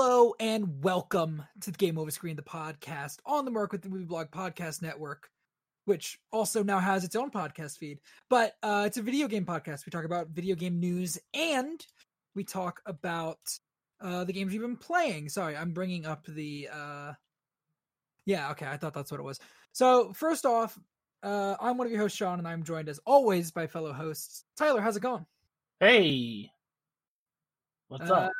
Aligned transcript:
Hello 0.00 0.32
and 0.38 0.84
welcome 0.84 1.42
to 1.60 1.72
the 1.72 1.76
Game 1.76 1.98
Over 1.98 2.12
Screen, 2.12 2.36
the 2.36 2.42
podcast 2.42 3.18
on 3.26 3.44
the 3.44 3.50
Merc 3.50 3.72
with 3.72 3.82
the 3.82 3.88
Movie 3.88 4.04
Blog 4.04 4.30
Podcast 4.30 4.80
Network, 4.80 5.28
which 5.86 6.20
also 6.30 6.62
now 6.62 6.78
has 6.78 7.02
its 7.02 7.16
own 7.16 7.32
podcast 7.32 7.78
feed. 7.78 7.98
But 8.30 8.54
uh, 8.62 8.84
it's 8.86 8.96
a 8.96 9.02
video 9.02 9.26
game 9.26 9.44
podcast. 9.44 9.84
We 9.84 9.90
talk 9.90 10.04
about 10.04 10.28
video 10.28 10.54
game 10.54 10.78
news 10.78 11.18
and 11.34 11.84
we 12.36 12.44
talk 12.44 12.80
about 12.86 13.40
uh, 14.00 14.22
the 14.22 14.32
games 14.32 14.54
you've 14.54 14.62
been 14.62 14.76
playing. 14.76 15.30
Sorry, 15.30 15.56
I'm 15.56 15.72
bringing 15.72 16.06
up 16.06 16.24
the. 16.28 16.68
Uh... 16.72 17.14
Yeah, 18.24 18.52
okay, 18.52 18.66
I 18.66 18.76
thought 18.76 18.94
that's 18.94 19.10
what 19.10 19.18
it 19.18 19.24
was. 19.24 19.40
So 19.72 20.12
first 20.12 20.46
off, 20.46 20.78
uh, 21.24 21.56
I'm 21.60 21.76
one 21.76 21.88
of 21.88 21.92
your 21.92 22.02
hosts, 22.02 22.16
Shawn, 22.16 22.38
and 22.38 22.46
I'm 22.46 22.62
joined 22.62 22.88
as 22.88 23.00
always 23.04 23.50
by 23.50 23.66
fellow 23.66 23.92
hosts. 23.92 24.44
Tyler, 24.56 24.80
how's 24.80 24.96
it 24.96 25.02
going? 25.02 25.26
Hey, 25.80 26.52
what's 27.88 28.08
up? 28.08 28.30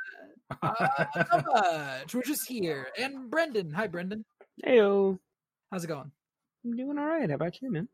Uh, 0.62 1.04
much. 1.46 2.14
We're 2.14 2.22
just 2.22 2.48
here. 2.48 2.88
And 2.98 3.30
Brendon. 3.30 3.70
Hi, 3.72 3.86
Brendon. 3.86 4.24
Heyo. 4.64 5.18
How's 5.70 5.84
it 5.84 5.88
going? 5.88 6.10
I'm 6.64 6.76
doing 6.76 6.98
all 6.98 7.06
right. 7.06 7.28
How 7.28 7.34
about 7.34 7.60
you, 7.60 7.70
man? 7.70 7.88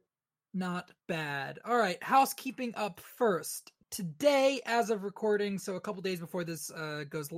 Not 0.53 0.91
bad. 1.09 1.59
All 1.65 1.77
right. 1.77 2.03
Housekeeping 2.03 2.75
up 2.77 3.01
first. 3.01 3.73
Today, 3.91 4.61
as 4.67 4.91
of 4.91 5.05
recording, 5.05 5.59
so 5.59 5.77
a 5.77 5.81
couple 5.81 6.03
days 6.03 6.21
before 6.21 6.45
this 6.45 6.71
uh, 6.71 7.05
goes 7.09 7.29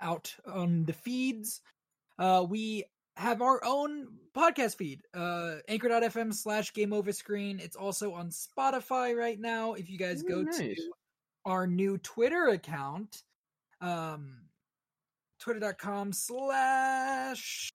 out 0.00 0.34
on 0.46 0.84
the 0.84 0.92
feeds, 0.92 1.60
uh, 2.18 2.44
we 2.48 2.84
have 3.16 3.42
our 3.42 3.60
own 3.64 4.06
podcast 4.34 4.76
feed, 4.76 5.02
uh, 5.12 5.56
anchor.fm 5.66 6.32
slash 6.32 6.72
game 6.72 6.92
over 6.92 7.12
screen. 7.12 7.58
It's 7.60 7.76
also 7.76 8.12
on 8.12 8.30
Spotify 8.30 9.16
right 9.16 9.38
now. 9.38 9.74
If 9.74 9.90
you 9.90 9.98
guys 9.98 10.22
Ooh, 10.22 10.28
go 10.28 10.42
nice. 10.42 10.56
to 10.58 10.76
our 11.44 11.66
new 11.66 11.98
Twitter 11.98 12.48
account, 12.48 13.22
um, 13.80 14.36
twitter.com 15.38 16.12
slash, 16.12 17.70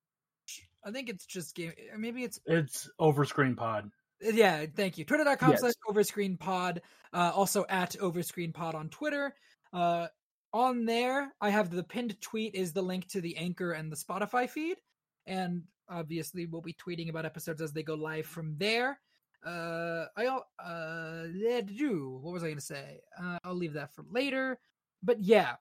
I 0.86 0.92
think 0.92 1.10
it's 1.10 1.26
just 1.26 1.56
game, 1.56 1.74
maybe 1.98 2.24
it's 2.24 2.40
It's 2.46 2.90
Overscreen 3.00 3.56
Pod. 3.58 3.90
yeah, 4.22 4.66
thank 4.76 4.98
you. 4.98 5.06
Twitter.com 5.06 5.52
Yes. 5.52 5.60
slash 5.62 5.74
overscreen 5.90 6.40
pod. 6.40 6.82
Uh, 7.14 7.32
also 7.34 7.66
at 7.70 7.92
overscreen 8.00 8.54
pod 8.54 8.76
on 8.76 8.90
Twitter. 8.90 9.34
Uh, 9.72 10.08
on 10.54 10.86
there, 10.86 11.34
I 11.42 11.50
have 11.50 11.70
the 11.72 11.84
pinned 11.84 12.20
tweet 12.22 12.54
is 12.56 12.74
the 12.74 12.82
link 12.82 13.08
to 13.10 13.22
the 13.22 13.36
Anchor 13.38 13.72
and 13.74 13.92
the 13.92 13.96
Spotify 13.96 14.50
feed. 14.50 14.78
And 15.26 15.64
obviously, 15.90 16.46
we'll 16.46 16.62
be 16.62 16.74
tweeting 16.76 17.10
about 17.10 17.26
episodes 17.26 17.62
as 17.62 17.72
they 17.74 17.84
go 17.84 17.96
live 17.96 18.26
from 18.26 18.56
there. 18.58 19.00
Uh, 19.46 20.06
I 20.16 20.26
al- 20.26 20.48
uh, 20.64 21.24
do 21.66 22.20
what 22.22 22.32
was 22.34 22.44
I 22.44 22.48
going 22.48 22.58
to 22.58 22.62
say? 22.62 23.02
Uh, 23.22 23.40
I'll 23.44 23.56
leave 23.56 23.74
that 23.74 23.94
for 23.94 24.06
later. 24.10 24.58
But 25.02 25.22
yeah, 25.22 25.56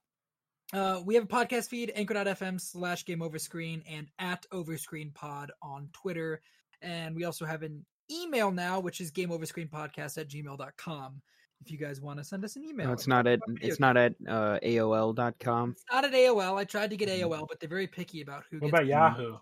uh, 0.73 1.01
we 1.05 1.15
have 1.15 1.25
a 1.25 1.27
podcast 1.27 1.69
feed, 1.69 1.93
anchor.fm 1.95 2.61
slash 2.61 3.05
game 3.05 3.23
over 3.23 3.39
screen 3.39 3.83
and 3.89 4.07
at 4.19 4.47
overscreen 4.53 5.13
pod 5.15 5.53
on 5.63 5.89
Twitter. 5.93 6.41
And 6.81 7.15
we 7.15 7.25
also 7.25 7.45
have 7.45 7.63
an 7.63 7.85
email 8.11 8.51
now, 8.51 8.81
which 8.81 9.01
is 9.01 9.11
gameoverscreenpodcast 9.13 10.19
at 10.19 10.29
gmail.com. 10.29 11.23
If 11.65 11.71
you 11.71 11.79
guys 11.79 12.01
want 12.01 12.19
to 12.19 12.25
send 12.25 12.45
us 12.45 12.57
an 12.57 12.65
email. 12.65 12.89
No, 12.89 12.93
it's 12.93 13.07
not 13.07 13.29
at 13.29 13.39
it's 13.61 13.79
not 13.79 13.97
at 13.97 14.15
uh, 14.29 14.59
AOL.com. 14.65 15.71
It's 15.73 15.85
not 15.93 16.05
at 16.05 16.13
AOL. 16.13 16.59
I 16.59 16.65
tried 16.65 16.91
to 16.91 16.97
get 16.97 17.09
AOL, 17.09 17.47
but 17.49 17.61
they're 17.61 17.69
very 17.69 17.87
picky 17.87 18.21
about 18.21 18.43
who 18.51 18.57
What 18.59 18.73
gets 18.73 18.81
about 18.81 18.87
Yahoo? 18.87 19.37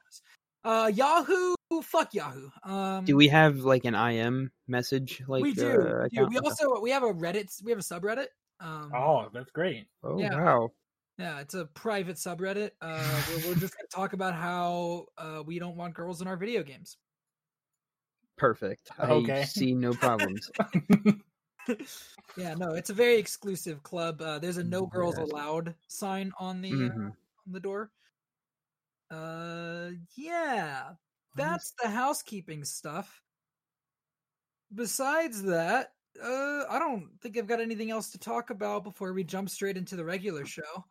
Uh, 0.63 0.91
Yahoo, 0.95 1.55
fuck 1.83 2.13
Yahoo. 2.13 2.51
Um, 2.63 3.07
Do 3.07 3.17
we 3.17 3.29
have 3.29 3.61
like 3.61 3.87
an 3.87 3.95
IM 3.95 4.53
message 4.69 5.23
like 5.27 5.43
we 5.43 5.55
do. 5.55 5.71
uh, 5.71 6.09
we 6.13 6.19
do. 6.19 6.27
We 6.27 6.39
also 6.41 6.79
we 6.83 6.91
have 6.91 7.03
a 7.05 7.15
Reddit. 7.15 7.47
We 7.65 7.71
have 7.73 7.79
a 7.81 7.83
subreddit. 7.83 8.27
Um, 8.61 8.93
Oh, 8.95 9.29
that's 9.33 9.51
great. 9.53 9.87
Oh 10.05 10.19
yeah. 10.19 10.35
wow. 10.35 10.71
Yeah, 11.21 11.41
it's 11.41 11.53
a 11.53 11.67
private 11.67 12.17
subreddit. 12.17 12.71
Uh, 12.81 13.21
where 13.21 13.49
we're 13.49 13.61
just 13.61 13.77
gonna 13.77 13.87
talk 13.95 14.15
about 14.15 14.35
how 14.35 15.05
uh, 15.19 15.43
we 15.45 15.59
don't 15.59 15.77
want 15.77 15.93
girls 15.93 16.23
in 16.23 16.27
our 16.27 16.37
video 16.37 16.63
games. 16.63 16.97
Perfect. 18.39 18.91
I 18.99 19.11
Okay. 19.11 19.45
see 19.45 19.75
no 19.75 19.93
problems. 19.95 20.51
yeah, 22.37 22.55
no, 22.55 22.73
it's 22.75 22.89
a 22.89 22.95
very 22.95 23.17
exclusive 23.19 23.83
club. 23.83 24.23
Uh, 24.23 24.39
there's 24.39 24.57
a 24.57 24.65
no 24.65 24.87
girls 24.87 25.19
Yes. 25.19 25.29
allowed 25.31 25.75
sign 25.89 26.33
on 26.39 26.63
the 26.63 26.73
uh, 26.73 26.89
Mhm. 26.89 27.07
on 27.47 27.53
the 27.53 27.61
door. 27.61 27.93
Uh, 29.11 29.91
yeah, 30.17 30.95
that's 31.37 31.73
the 31.83 31.89
housekeeping 31.91 32.65
stuff. 32.65 33.23
Besides 34.73 35.43
that, 35.43 35.95
uh, 36.23 36.65
I 36.69 36.79
don't 36.79 37.21
think 37.21 37.37
I've 37.37 37.47
got 37.47 37.61
anything 37.61 37.91
else 37.91 38.11
to 38.13 38.19
talk 38.19 38.51
about 38.51 38.85
before 38.85 39.13
we 39.13 39.25
jump 39.25 39.51
straight 39.51 39.77
into 39.77 39.97
the 39.97 40.05
regular 40.05 40.47
show. 40.47 40.85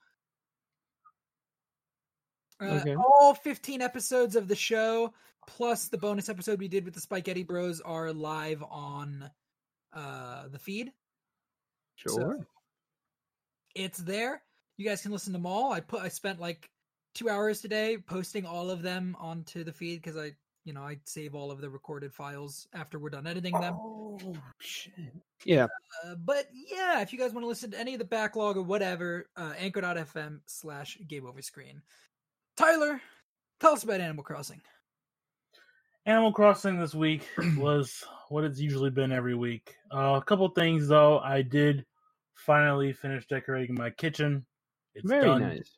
Uh, 2.62 2.80
Okay. 2.82 2.96
All 2.96 3.34
15 3.34 3.82
episodes 3.82 4.36
of 4.36 4.48
the 4.48 4.56
show, 4.56 5.14
plus 5.48 5.88
the 5.88 5.98
bonus 5.98 6.30
episode 6.30 6.60
we 6.60 6.68
did 6.68 6.86
with 6.86 6.94
the 6.94 7.02
Spaghetti 7.02 7.44
Bros, 7.44 7.82
are 7.82 8.12
live 8.14 8.64
on 8.70 9.30
uh, 9.94 10.48
the 10.50 10.60
feed. 10.60 10.92
Sure. 11.96 12.38
It's 13.76 13.98
there. 14.00 14.42
You 14.78 14.88
guys 14.88 15.02
can 15.02 15.12
listen 15.12 15.34
to 15.34 15.38
them 15.38 15.46
all. 15.46 15.72
I 15.72 15.82
put 15.82 16.02
I 16.02 16.08
spent 16.08 16.40
like 16.40 16.70
two 17.14 17.30
hours 17.30 17.62
today 17.62 17.98
posting 17.98 18.46
all 18.46 18.70
of 18.70 18.82
them 18.82 19.16
onto 19.20 19.64
the 19.64 19.74
feed 19.74 20.02
because 20.02 20.18
I, 20.18 20.32
you 20.64 20.74
know, 20.74 20.82
I 20.82 21.00
save 21.04 21.36
all 21.36 21.52
of 21.52 21.60
the 21.60 21.70
recorded 21.70 22.14
files 22.14 22.68
after 22.74 22.98
we're 23.00 23.10
done 23.10 23.28
editing 23.28 23.54
them. 23.60 23.74
Oh 23.78 24.36
shit. 24.60 24.94
Yeah. 25.44 25.68
Uh, 26.06 26.16
but 26.16 26.48
yeah, 26.54 27.02
if 27.02 27.12
you 27.12 27.20
guys 27.20 27.34
want 27.34 27.44
to 27.44 27.48
listen 27.50 27.72
to 27.72 27.80
any 27.80 27.94
of 27.94 28.00
the 28.00 28.06
backlog 28.06 28.58
or 28.58 28.64
whatever, 28.64 29.30
uh, 29.36 29.54
anchor.fm 29.58 30.40
slash 30.46 30.98
game 31.08 31.26
over 31.26 31.42
screen. 31.42 31.82
Tyler, 32.60 33.00
tell 33.62 33.72
us 33.72 33.84
about 33.84 34.02
Animal 34.02 34.22
Crossing. 34.22 34.60
Animal 36.06 36.34
Crossing 36.34 36.78
this 36.78 36.94
week 36.94 37.26
was 37.58 38.04
what 38.28 38.44
it's 38.44 38.60
usually 38.60 38.90
been 38.90 39.14
every 39.14 39.34
week. 39.34 39.76
Uh, 39.94 40.20
a 40.20 40.22
couple 40.22 40.50
things 40.50 40.90
though. 40.90 41.20
I 41.20 41.42
did 41.42 41.86
finally 42.36 42.92
finish 42.92 43.26
decorating 43.28 43.76
my 43.76 43.92
kitchen. 43.92 44.46
It's 44.94 45.08
Very 45.08 45.24
done. 45.24 45.42
nice. 45.42 45.78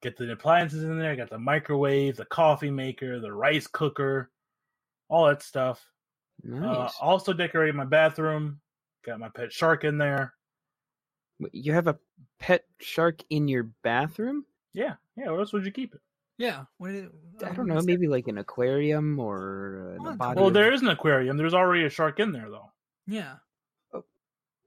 Get 0.00 0.16
the 0.16 0.32
appliances 0.32 0.82
in 0.82 0.98
there. 0.98 1.14
Got 1.14 1.28
the 1.28 1.38
microwave, 1.38 2.16
the 2.16 2.24
coffee 2.24 2.70
maker, 2.70 3.20
the 3.20 3.30
rice 3.30 3.66
cooker, 3.66 4.30
all 5.10 5.26
that 5.26 5.42
stuff. 5.42 5.84
Uh, 6.42 6.56
Nice. 6.58 6.94
also 7.02 7.34
decorated 7.34 7.74
my 7.74 7.84
bathroom. 7.84 8.60
Got 9.04 9.20
my 9.20 9.28
pet 9.28 9.52
shark 9.52 9.84
in 9.84 9.98
there. 9.98 10.32
You 11.52 11.74
have 11.74 11.86
a 11.86 11.98
pet 12.38 12.64
shark 12.80 13.20
in 13.28 13.46
your 13.46 13.64
bathroom? 13.82 14.46
Yeah, 14.72 14.94
yeah. 15.18 15.30
Where 15.30 15.40
else 15.40 15.52
would 15.52 15.66
you 15.66 15.70
keep 15.70 15.94
it? 15.94 16.00
Yeah, 16.36 16.64
what 16.78 16.88
did, 16.90 17.10
I 17.44 17.48
um, 17.50 17.54
don't 17.56 17.66
know, 17.68 17.74
what's 17.74 17.86
maybe 17.86 18.08
like 18.08 18.26
an 18.26 18.38
aquarium 18.38 19.20
or 19.20 19.96
uh, 19.98 20.02
Well, 20.02 20.16
body. 20.16 20.40
Well, 20.40 20.50
there 20.50 20.72
is 20.72 20.82
an 20.82 20.88
aquarium. 20.88 21.36
There's 21.36 21.54
already 21.54 21.84
a 21.84 21.90
shark 21.90 22.18
in 22.18 22.32
there 22.32 22.50
though. 22.50 22.72
Yeah, 23.06 23.34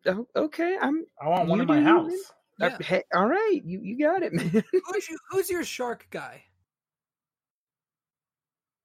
Oh, 0.06 0.26
okay, 0.36 0.78
I'm. 0.82 1.04
I 1.22 1.28
want 1.28 1.50
one 1.50 1.60
in 1.60 1.68
my 1.68 1.82
house. 1.82 2.12
yeah. 2.60 2.68
uh, 2.68 2.78
hey, 2.80 3.04
all 3.14 3.28
right, 3.28 3.60
you 3.66 3.82
you 3.82 4.00
got 4.00 4.24
it, 4.24 4.32
man. 4.34 4.50
who's, 4.72 5.10
you, 5.10 5.18
who's 5.32 5.50
your 5.50 5.66
shark 5.66 6.08
guy? 6.10 6.44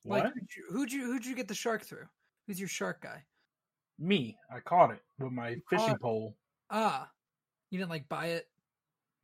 What? 0.03 0.25
Like, 0.25 0.32
who'd 0.34 0.48
you, 0.56 0.65
who'd 0.71 0.92
you 0.92 1.04
who'd 1.06 1.25
you 1.26 1.37
get 1.37 1.47
the 1.47 1.54
shark 1.54 1.82
through? 1.84 2.06
Who's 2.47 2.59
your 2.59 2.69
shark 2.69 3.03
guy? 3.03 3.22
Me. 4.00 4.37
I 4.53 4.59
caught 4.60 4.91
it 4.91 5.00
with 5.21 5.31
my 5.32 5.56
fishing 5.71 5.87
caught- 5.91 6.00
pole. 6.00 6.37
Ah, 6.71 7.09
you 7.71 7.78
didn't 7.78 7.91
like 7.91 8.09
buy 8.09 8.26
it. 8.28 8.48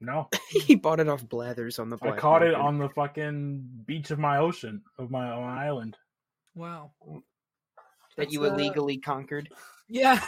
No, 0.01 0.29
he 0.51 0.77
bought 0.77 1.01
it 1.01 1.09
off 1.09 1.29
Blathers 1.29 1.79
on 1.79 1.89
the. 1.91 1.97
I 2.03 2.07
black 2.09 2.19
caught 2.19 2.43
it 2.43 2.55
on 2.55 2.79
the 2.79 2.89
fucking 2.91 3.69
beach 3.85 4.11
of 4.11 4.19
my 4.19 4.39
ocean 4.39 4.83
of 4.99 5.11
my, 5.11 5.29
on 5.29 5.43
my 5.43 5.67
island. 5.67 5.97
Wow. 6.55 6.93
that 8.17 8.33
you 8.33 8.45
uh, 8.45 8.49
illegally 8.49 8.99
conquered. 8.99 9.49
Yeah. 9.89 10.21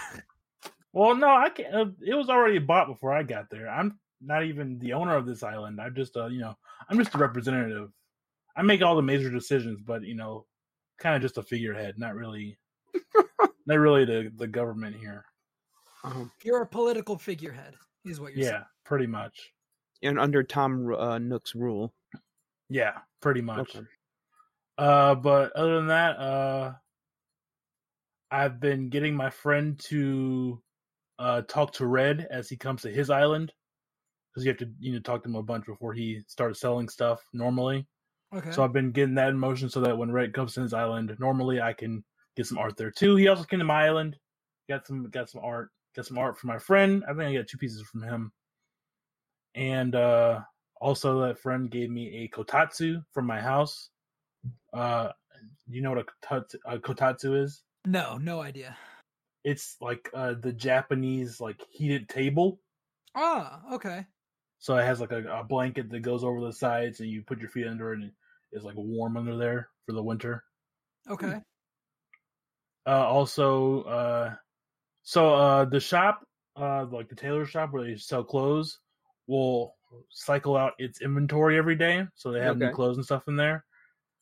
Well, 0.93 1.15
no, 1.15 1.29
I 1.29 1.51
can't. 1.51 1.75
Uh, 1.75 1.87
it 2.05 2.15
was 2.15 2.29
already 2.29 2.59
bought 2.59 2.89
before 2.89 3.13
I 3.13 3.23
got 3.23 3.49
there. 3.51 3.69
I'm 3.69 3.99
not 4.21 4.45
even 4.45 4.79
the 4.81 4.93
owner 4.93 5.17
of 5.17 5.25
this 5.27 5.43
island. 5.43 5.81
I'm 5.81 5.95
just, 5.95 6.17
uh, 6.17 6.27
you 6.27 6.41
know, 6.41 6.57
I'm 6.89 6.99
just 6.99 7.15
a 7.15 7.19
representative. 7.19 7.91
I 8.57 8.63
make 8.63 8.83
all 8.83 8.97
the 8.97 9.03
major 9.03 9.31
decisions, 9.31 9.81
but 9.81 10.03
you 10.03 10.15
know, 10.15 10.47
kind 10.99 11.15
of 11.15 11.23
just 11.23 11.39
a 11.39 11.43
figurehead, 11.45 11.95
not 11.97 12.17
really, 12.17 12.59
not 13.67 13.79
really 13.79 14.05
the 14.05 14.33
the 14.37 14.49
government 14.49 14.97
here. 14.97 15.25
Um, 16.03 16.33
You're 16.43 16.63
a 16.63 16.67
political 16.67 17.17
figurehead, 17.19 17.75
is 18.05 18.21
what 18.21 18.35
you're 18.35 18.45
Yeah, 18.47 18.51
saying. 18.51 18.65
pretty 18.85 19.07
much. 19.07 19.53
And 20.03 20.19
under 20.19 20.43
Tom 20.43 20.93
uh, 20.95 21.19
Nook's 21.19 21.55
rule. 21.55 21.93
Yeah, 22.69 22.99
pretty 23.21 23.41
much. 23.41 23.77
Okay. 23.77 23.87
Uh, 24.79 25.15
but 25.15 25.53
other 25.53 25.77
than 25.77 25.89
that, 25.89 26.19
uh, 26.19 26.73
I've 28.31 28.61
been 28.61 28.89
getting 28.89 29.15
my 29.15 29.31
friend 29.31 29.79
to 29.85 30.63
uh 31.19 31.43
talk 31.43 31.73
to 31.75 31.87
Red 31.87 32.27
as 32.31 32.49
he 32.49 32.57
comes 32.57 32.81
to 32.83 32.91
his 32.91 33.11
island 33.11 33.53
because 34.33 34.45
you 34.45 34.51
have 34.51 34.59
to 34.59 34.71
you 34.79 34.93
know 34.93 35.01
talk 35.01 35.23
to 35.23 35.29
him 35.29 35.37
a 35.37 35.43
bunch 35.43 35.67
before 35.67 35.93
he 35.93 36.23
starts 36.27 36.61
selling 36.61 36.89
stuff 36.89 37.21
normally. 37.33 37.87
Okay. 38.35 38.53
So 38.53 38.63
I've 38.63 38.73
been 38.73 38.93
getting 38.93 39.17
that 39.17 39.31
in 39.31 39.39
motion 39.39 39.69
so 39.69 39.81
that 39.81 39.99
when 39.99 40.13
Red 40.13 40.33
comes 40.33 40.55
to 40.55 40.63
his 40.63 40.73
island, 40.73 41.15
normally 41.19 41.61
I 41.61 41.73
can 41.73 42.05
get 42.37 42.47
some 42.47 42.59
art 42.59 42.77
there 42.77 42.91
too. 42.91 43.17
He 43.17 43.29
also 43.29 43.45
came 43.45 43.59
to 43.59 43.65
my 43.65 43.87
island, 43.87 44.17
got 44.69 44.87
some 44.87 45.11
got 45.11 45.29
some 45.29 45.43
art, 45.45 45.71
got 45.97 46.07
some 46.07 46.19
art 46.19 46.39
from 46.39 46.49
my 46.49 46.59
friend. 46.59 47.03
I 47.09 47.13
think 47.13 47.23
I 47.23 47.35
got 47.35 47.49
two 47.49 47.59
pieces 47.59 47.83
from 47.83 48.03
him, 48.03 48.33
and 49.55 49.95
uh 49.95 50.41
Also, 50.81 51.21
that 51.21 51.39
friend 51.39 51.71
gave 51.71 51.91
me 51.91 52.25
a 52.25 52.29
kotatsu 52.35 53.05
from 53.13 53.27
my 53.27 53.39
house. 53.39 53.91
Uh, 54.73 55.13
you 55.69 55.83
know 55.83 55.91
what 55.91 55.99
a 55.99 56.05
kotatsu, 56.05 56.55
a 56.65 56.79
kotatsu 56.79 57.43
is? 57.45 57.63
No, 57.85 58.17
no 58.17 58.41
idea. 58.41 58.77
It's 59.45 59.77
like 59.81 60.09
uh, 60.15 60.35
the 60.41 60.53
Japanese 60.53 61.41
like 61.41 61.61
heated 61.71 62.09
table. 62.09 62.61
Ah, 63.15 63.61
okay. 63.75 64.07
So 64.59 64.77
it 64.77 64.85
has 64.85 65.01
like 65.01 65.13
a, 65.13 65.41
a 65.41 65.45
blanket 65.45 65.91
that 65.91 66.01
goes 66.01 66.25
over 66.25 66.41
the 66.41 66.53
sides, 66.53 67.01
and 67.01 67.11
you 67.11 67.23
put 67.23 67.41
your 67.41 67.51
feet 67.51 67.67
under 67.67 67.93
it, 67.93 68.01
and 68.01 68.13
it's 68.53 68.65
like 68.65 68.77
warm 68.77 69.17
under 69.17 69.37
there 69.37 69.69
for 69.85 69.93
the 69.93 70.03
winter. 70.03 70.45
Okay. 71.09 71.41
Uh, 72.87 73.07
also, 73.07 73.83
uh, 73.83 74.35
so 75.03 75.35
uh, 75.35 75.65
the 75.67 75.81
shop, 75.81 76.25
uh, 76.57 76.87
like 76.87 77.09
the 77.09 77.15
tailor 77.15 77.45
shop 77.45 77.73
where 77.73 77.85
they 77.85 77.97
sell 77.97 78.25
clothes, 78.25 78.79
will 79.31 79.77
cycle 80.11 80.57
out 80.57 80.75
its 80.79 81.03
inventory 81.03 81.59
every 81.59 81.77
day, 81.77 82.07
so 82.17 82.33
they 82.33 82.43
have 82.43 82.57
new 82.59 82.71
clothes 82.71 82.99
and 82.99 83.07
stuff 83.07 83.29
in 83.29 83.37
there. 83.37 83.67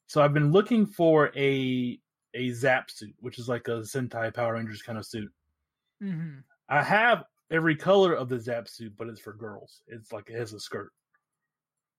So 0.09 0.23
I've 0.23 0.35
been 0.35 0.53
looking 0.53 0.87
for 0.87 1.33
a 1.37 2.01
a 2.35 2.51
Zap 2.53 2.91
suit, 2.91 3.17
which 3.21 3.39
is 3.39 3.49
like 3.49 3.69
a 3.69 3.83
Sentai 3.83 4.35
Power 4.35 4.55
Rangers 4.55 4.83
kind 4.83 4.99
of 4.99 5.07
suit. 5.07 5.33
hmm 6.01 6.45
I 6.71 6.83
have 6.83 7.27
every 7.51 7.77
color 7.77 8.15
of 8.15 8.31
the 8.31 8.41
Zap 8.41 8.69
suit, 8.69 8.97
but 8.97 9.09
it's 9.09 9.21
for 9.21 9.35
girls. 9.35 9.83
It's 9.87 10.13
like 10.13 10.31
it 10.31 10.39
has 10.39 10.55
a 10.55 10.61
skirt. 10.61 10.93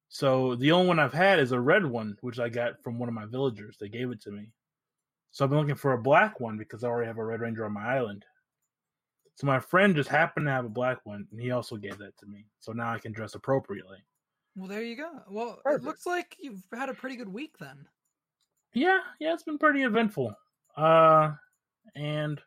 So 0.09 0.55
the 0.55 0.73
only 0.73 0.87
one 0.89 0.99
I've 0.99 1.13
had 1.13 1.39
is 1.39 1.53
a 1.53 1.59
red 1.61 1.85
one, 1.85 2.17
which 2.21 2.37
I 2.39 2.49
got 2.49 2.83
from 2.83 2.99
one 2.99 3.07
of 3.07 3.15
my 3.15 3.25
villagers. 3.25 3.77
They 3.77 3.87
gave 3.89 4.11
it 4.11 4.19
to 4.21 4.31
me. 4.31 4.51
So 5.31 5.45
I've 5.45 5.51
been 5.51 5.59
looking 5.59 5.75
for 5.75 5.93
a 5.93 6.01
black 6.01 6.39
one 6.39 6.57
because 6.57 6.83
I 6.83 6.89
already 6.89 7.07
have 7.07 7.19
a 7.19 7.25
Red 7.25 7.41
Ranger 7.41 7.65
on 7.65 7.73
my 7.73 7.85
island. 7.97 8.25
So 9.39 9.47
my 9.47 9.57
friend 9.61 9.95
just 9.95 10.09
happened 10.09 10.47
to 10.47 10.51
have 10.51 10.65
a 10.65 10.69
black 10.69 10.99
one, 11.05 11.25
and 11.31 11.39
he 11.39 11.51
also 11.51 11.77
gave 11.77 11.97
that 11.99 12.17
to 12.17 12.25
me. 12.25 12.45
So 12.59 12.73
now 12.73 12.91
I 12.91 12.99
can 12.99 13.13
dress 13.13 13.35
appropriately. 13.35 13.99
Well, 14.57 14.67
there 14.67 14.81
you 14.83 14.97
go. 14.97 15.09
Well, 15.29 15.61
it 15.65 15.81
looks 15.81 16.05
like 16.05 16.35
you've 16.41 16.61
had 16.73 16.89
a 16.89 16.93
pretty 16.93 17.15
good 17.15 17.31
week 17.31 17.57
then. 17.57 17.87
Yeah, 18.73 18.99
yeah, 19.21 19.33
it's 19.33 19.43
been 19.43 19.57
pretty 19.57 19.83
eventful. 19.83 20.35
Uh, 20.75 21.31
and 21.95 22.41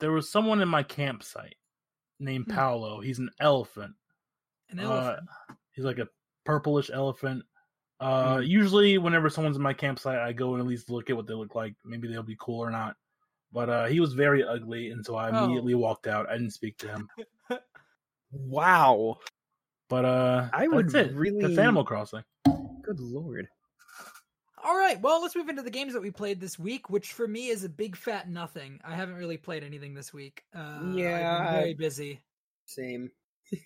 there 0.00 0.10
was 0.10 0.28
someone 0.28 0.60
in 0.62 0.68
my 0.68 0.82
campsite 0.82 1.54
named 2.18 2.46
Hmm. 2.46 2.54
Paolo. 2.54 3.00
He's 3.00 3.20
an 3.20 3.30
elephant. 3.38 3.94
An 4.70 4.80
Uh, 4.80 4.82
elephant. 4.82 5.28
He's 5.70 5.84
like 5.84 5.98
a 5.98 6.08
purplish 6.44 6.90
elephant. 6.90 7.44
Uh, 8.00 8.38
Mm. 8.38 8.48
usually 8.48 8.98
whenever 8.98 9.30
someone's 9.30 9.56
in 9.56 9.62
my 9.62 9.74
campsite, 9.74 10.18
I 10.18 10.32
go 10.32 10.54
and 10.54 10.60
at 10.60 10.66
least 10.66 10.90
look 10.90 11.08
at 11.08 11.14
what 11.14 11.28
they 11.28 11.34
look 11.34 11.54
like. 11.54 11.76
Maybe 11.84 12.08
they'll 12.08 12.24
be 12.24 12.36
cool 12.40 12.58
or 12.58 12.70
not. 12.70 12.96
But 13.52 13.70
uh, 13.70 13.86
he 13.86 13.98
was 14.00 14.12
very 14.12 14.44
ugly, 14.44 14.90
and 14.90 15.04
so 15.04 15.14
I 15.16 15.30
Oh. 15.30 15.44
immediately 15.44 15.74
walked 15.74 16.06
out. 16.06 16.28
I 16.28 16.32
didn't 16.34 16.50
speak 16.52 16.76
to 16.78 16.88
him. 16.88 17.08
Wow. 18.30 19.16
But 19.88 20.04
uh, 20.04 20.48
I 20.52 20.68
would 20.68 20.90
that's 20.90 21.08
it. 21.10 21.14
really- 21.16 21.40
That's 21.40 21.56
Animal 21.58 21.82
Crossing. 21.84 22.22
Good 22.44 23.00
lord. 23.00 23.48
All 24.62 24.76
right, 24.76 25.00
well, 25.00 25.22
let's 25.22 25.34
move 25.36 25.48
into 25.48 25.62
the 25.62 25.70
games 25.70 25.94
that 25.94 26.02
we 26.02 26.10
played 26.10 26.40
this 26.40 26.58
week, 26.58 26.90
which 26.90 27.12
for 27.12 27.26
me 27.26 27.48
is 27.48 27.64
a 27.64 27.68
big 27.70 27.96
fat 27.96 28.28
nothing. 28.28 28.80
I 28.84 28.94
haven't 28.94 29.14
really 29.14 29.38
played 29.38 29.64
anything 29.64 29.94
this 29.94 30.12
week. 30.12 30.42
Uh, 30.54 30.80
Yeah, 30.92 31.38
been 31.38 31.46
I- 31.46 31.60
very 31.60 31.74
busy. 31.74 32.20
Same. 32.66 33.10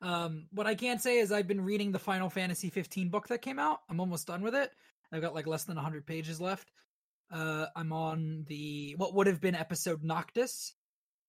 Um, 0.00 0.46
what 0.52 0.68
I 0.68 0.76
can 0.76 1.00
say 1.00 1.18
is 1.18 1.32
I've 1.32 1.48
been 1.48 1.60
reading 1.64 1.90
the 1.90 1.98
Final 1.98 2.30
Fantasy 2.30 2.70
15 2.70 3.08
book 3.08 3.26
that 3.28 3.42
came 3.42 3.58
out. 3.58 3.80
I'm 3.90 3.98
almost 3.98 4.28
done 4.28 4.42
with 4.42 4.54
it. 4.54 4.70
I've 5.10 5.20
got 5.22 5.34
like 5.34 5.48
less 5.48 5.64
than 5.64 5.74
100 5.74 6.06
pages 6.06 6.40
left. 6.40 6.70
Uh, 7.30 7.66
I'm 7.76 7.92
on 7.92 8.44
the 8.48 8.94
what 8.96 9.14
would 9.14 9.26
have 9.26 9.40
been 9.40 9.54
episode 9.54 10.02
Noctis 10.02 10.74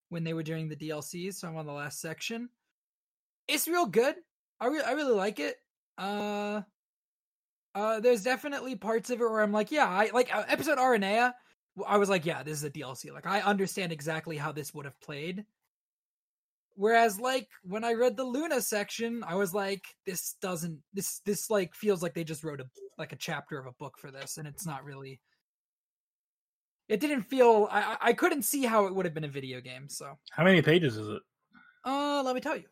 when 0.09 0.23
they 0.23 0.33
were 0.33 0.43
doing 0.43 0.69
the 0.69 0.75
DLCs, 0.75 1.35
so 1.35 1.47
I'm 1.47 1.57
on 1.57 1.65
the 1.65 1.73
last 1.73 1.99
section. 1.99 2.49
It's 3.47 3.67
real 3.67 3.85
good. 3.85 4.15
I 4.59 4.67
I 4.67 4.91
really 4.91 5.15
like 5.15 5.39
it. 5.39 5.57
Uh, 5.97 6.61
uh, 7.75 7.99
there's 7.99 8.23
definitely 8.23 8.75
parts 8.75 9.09
of 9.09 9.21
it 9.21 9.29
where 9.29 9.41
I'm 9.41 9.51
like, 9.51 9.71
yeah, 9.71 9.87
I 9.87 10.09
like 10.13 10.33
uh, 10.35 10.43
episode 10.47 10.77
Aranea. 10.77 11.33
I 11.87 11.97
was 11.97 12.09
like, 12.09 12.25
yeah, 12.25 12.43
this 12.43 12.57
is 12.57 12.63
a 12.63 12.69
DLC. 12.69 13.11
Like, 13.13 13.27
I 13.27 13.41
understand 13.41 13.91
exactly 13.91 14.37
how 14.37 14.51
this 14.51 14.73
would 14.73 14.85
have 14.85 14.99
played. 15.01 15.45
Whereas, 16.75 17.19
like 17.19 17.47
when 17.63 17.83
I 17.83 17.93
read 17.93 18.15
the 18.17 18.23
Luna 18.23 18.61
section, 18.61 19.23
I 19.25 19.35
was 19.35 19.53
like, 19.53 19.83
this 20.05 20.35
doesn't 20.41 20.79
this 20.93 21.19
this 21.25 21.49
like 21.49 21.75
feels 21.75 22.01
like 22.01 22.13
they 22.13 22.23
just 22.23 22.43
wrote 22.43 22.61
a 22.61 22.65
like 22.97 23.11
a 23.13 23.17
chapter 23.17 23.59
of 23.59 23.65
a 23.65 23.73
book 23.73 23.97
for 23.97 24.11
this, 24.11 24.37
and 24.37 24.47
it's 24.47 24.65
not 24.65 24.85
really. 24.85 25.19
It 26.89 26.99
didn't 26.99 27.21
feel. 27.23 27.67
I 27.71 27.97
I- 28.01 28.13
couldn't 28.13 28.41
see 28.43 28.65
how 28.65 28.87
it 28.87 28.95
would 28.95 29.05
have 29.05 29.13
been 29.13 29.23
a 29.23 29.27
video 29.29 29.61
game. 29.61 29.87
So, 29.89 30.17
How 30.31 30.43
many 30.43 30.61
pages 30.61 30.97
is 30.97 31.07
it? 31.07 31.21
uh, 31.85 32.21
let 32.23 32.33
me 32.35 32.41
tell 32.41 32.57
you. 32.57 32.65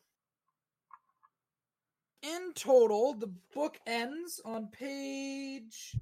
In 2.23 2.51
total, 2.55 3.13
the 3.13 3.31
book 3.53 3.77
ends 3.85 4.41
on 4.43 4.67
page 4.67 5.95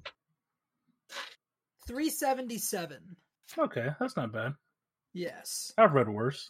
377. 1.88 3.16
Okay, 3.58 3.90
that's 4.00 4.16
not 4.16 4.32
bad. 4.32 4.54
Yes. 5.14 5.72
I've 5.78 5.94
read 5.94 6.10
worse. 6.10 6.50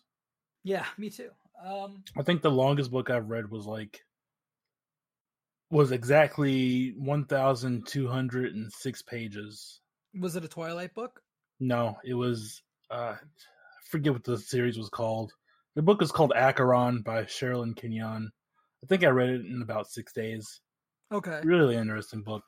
Yeah, 0.63 0.85
me 0.97 1.09
too. 1.09 1.29
Um 1.63 2.03
I 2.17 2.21
think 2.23 2.41
the 2.41 2.51
longest 2.51 2.91
book 2.91 3.09
I've 3.09 3.29
read 3.29 3.49
was 3.49 3.65
like 3.65 4.01
was 5.71 5.91
exactly 5.91 6.93
one 6.97 7.25
thousand 7.25 7.87
two 7.87 8.07
hundred 8.07 8.53
and 8.55 8.71
six 8.71 9.01
pages. 9.01 9.81
was 10.19 10.35
it 10.35 10.43
a 10.45 10.47
Twilight 10.47 10.93
book? 10.93 11.21
No, 11.59 11.97
it 12.03 12.13
was 12.13 12.61
uh 12.91 13.15
I 13.17 13.87
forget 13.89 14.13
what 14.13 14.23
the 14.23 14.37
series 14.37 14.77
was 14.77 14.89
called. 14.89 15.33
The 15.75 15.81
book 15.81 16.01
is 16.01 16.11
called 16.11 16.33
Acheron 16.35 17.01
by 17.01 17.23
Sherilyn 17.23 17.75
Kenyon. 17.75 18.31
I 18.83 18.87
think 18.87 19.03
I 19.03 19.07
read 19.07 19.29
it 19.29 19.45
in 19.45 19.61
about 19.61 19.87
six 19.87 20.13
days. 20.13 20.61
Okay. 21.11 21.41
Really 21.43 21.75
interesting 21.75 22.21
book. 22.23 22.43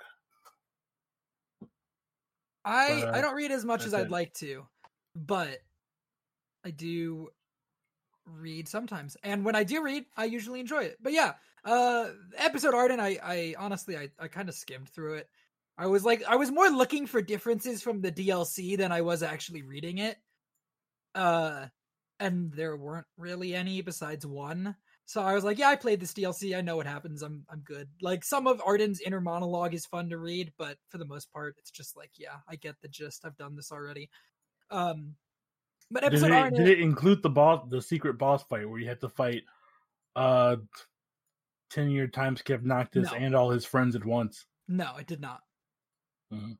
I 2.65 2.87
But, 3.01 3.07
uh, 3.07 3.11
I 3.13 3.21
don't 3.21 3.35
read 3.35 3.51
as 3.51 3.63
much 3.65 3.85
as 3.85 3.93
I'd 3.93 4.07
it. 4.07 4.11
like 4.11 4.33
to, 4.35 4.67
but 5.15 5.59
I 6.65 6.71
do 6.71 7.29
read 8.25 8.67
sometimes. 8.67 9.15
And 9.23 9.45
when 9.45 9.55
I 9.55 9.63
do 9.63 9.81
read, 9.81 10.05
I 10.15 10.25
usually 10.25 10.59
enjoy 10.59 10.83
it. 10.83 10.97
But 11.01 11.13
yeah, 11.13 11.33
uh 11.63 12.09
episode 12.35 12.73
Arden, 12.73 12.99
I 12.99 13.17
I 13.23 13.55
honestly 13.57 13.97
I, 13.97 14.09
I 14.19 14.27
kind 14.27 14.49
of 14.49 14.55
skimmed 14.55 14.89
through 14.89 15.15
it. 15.15 15.29
I 15.77 15.87
was 15.87 16.03
like 16.03 16.23
I 16.27 16.35
was 16.35 16.51
more 16.51 16.69
looking 16.69 17.05
for 17.07 17.21
differences 17.21 17.81
from 17.81 18.01
the 18.01 18.11
DLC 18.11 18.77
than 18.77 18.91
I 18.91 19.01
was 19.01 19.21
actually 19.23 19.61
reading 19.61 19.99
it. 19.99 20.17
Uh 21.15 21.67
and 22.19 22.51
there 22.53 22.75
weren't 22.75 23.05
really 23.17 23.53
any 23.53 23.81
besides 23.81 24.25
one. 24.25 24.75
So 25.05 25.21
I 25.21 25.33
was 25.33 25.43
like, 25.45 25.57
yeah, 25.57 25.69
I 25.69 25.75
played 25.75 26.01
this 26.01 26.13
DLC. 26.13 26.57
I 26.57 26.61
know 26.61 26.75
what 26.75 26.87
happens. 26.87 27.21
I'm 27.21 27.45
I'm 27.49 27.59
good. 27.61 27.87
Like 28.01 28.23
some 28.25 28.47
of 28.47 28.61
Arden's 28.65 29.01
inner 29.01 29.21
monologue 29.21 29.73
is 29.73 29.85
fun 29.85 30.09
to 30.09 30.17
read, 30.17 30.51
but 30.57 30.77
for 30.89 30.97
the 30.97 31.05
most 31.05 31.31
part, 31.31 31.55
it's 31.59 31.71
just 31.71 31.95
like, 31.95 32.11
yeah, 32.17 32.37
I 32.49 32.55
get 32.55 32.75
the 32.81 32.87
gist. 32.89 33.23
I've 33.23 33.37
done 33.37 33.55
this 33.55 33.71
already. 33.71 34.09
Um, 34.69 35.15
but 35.89 36.01
Did 36.01 36.07
episode 36.07 36.31
it, 36.31 36.33
Arden, 36.33 36.59
did 36.59 36.67
it 36.67 36.81
include 36.81 37.23
the 37.23 37.29
boss 37.29 37.65
the 37.69 37.81
secret 37.81 38.17
boss 38.17 38.43
fight 38.43 38.69
where 38.69 38.79
you 38.79 38.87
had 38.87 38.99
to 39.01 39.07
fight 39.09 39.43
uh 40.17 40.57
ten 41.69 41.89
year 41.89 42.07
time 42.07 42.35
skip 42.35 42.63
Noctis 42.63 43.09
No. 43.11 43.17
and 43.17 43.35
all 43.35 43.49
his 43.51 43.63
friends 43.63 43.95
at 43.95 44.03
once? 44.03 44.45
no, 44.67 44.97
it 44.99 45.07
did 45.07 45.21
not. 45.21 45.41
Mhm. 46.31 46.57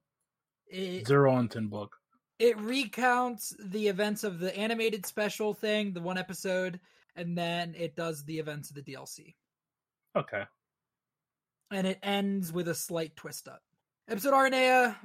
It 0.68 1.08
Zero 1.08 1.32
on 1.34 1.50
ten 1.50 1.68
book. 1.68 1.98
it 2.40 2.58
recounts 2.60 3.56
the 3.60 3.88
events 3.88 4.24
of 4.24 4.40
the 4.40 4.56
animated 4.56 5.06
special 5.06 5.54
thing, 5.54 5.94
the 5.94 6.02
one 6.02 6.18
episode, 6.18 6.80
and 7.16 7.38
then 7.38 7.74
it 7.76 7.96
does 7.96 8.24
the 8.26 8.38
events 8.40 8.70
of 8.70 8.76
the 8.76 8.84
DLC. 8.84 9.36
Okay. 10.16 10.46
and 11.70 11.86
it 11.86 12.00
ends 12.02 12.52
with 12.54 12.68
a 12.70 12.74
slight 12.76 13.14
twist 13.18 13.48
up. 13.50 13.62
Episode 14.08 14.34
Aranea 14.34 14.96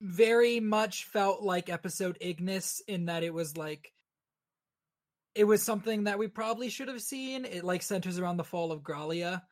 very 0.00 0.60
much 0.60 1.04
felt 1.06 1.42
like 1.42 1.68
episode 1.68 2.16
Ignis 2.20 2.80
in 2.86 3.06
that 3.06 3.24
it 3.24 3.34
was 3.34 3.56
like 3.56 3.92
it 5.34 5.42
was 5.44 5.60
something 5.62 6.04
that 6.04 6.18
we 6.18 6.28
probably 6.28 6.68
should 6.68 6.86
have 6.88 7.02
seen. 7.02 7.44
It 7.44 7.64
like 7.64 7.82
centers 7.82 8.18
around 8.18 8.36
the 8.36 8.44
fall 8.44 8.70
of 8.72 8.82
Gralea 8.82 9.42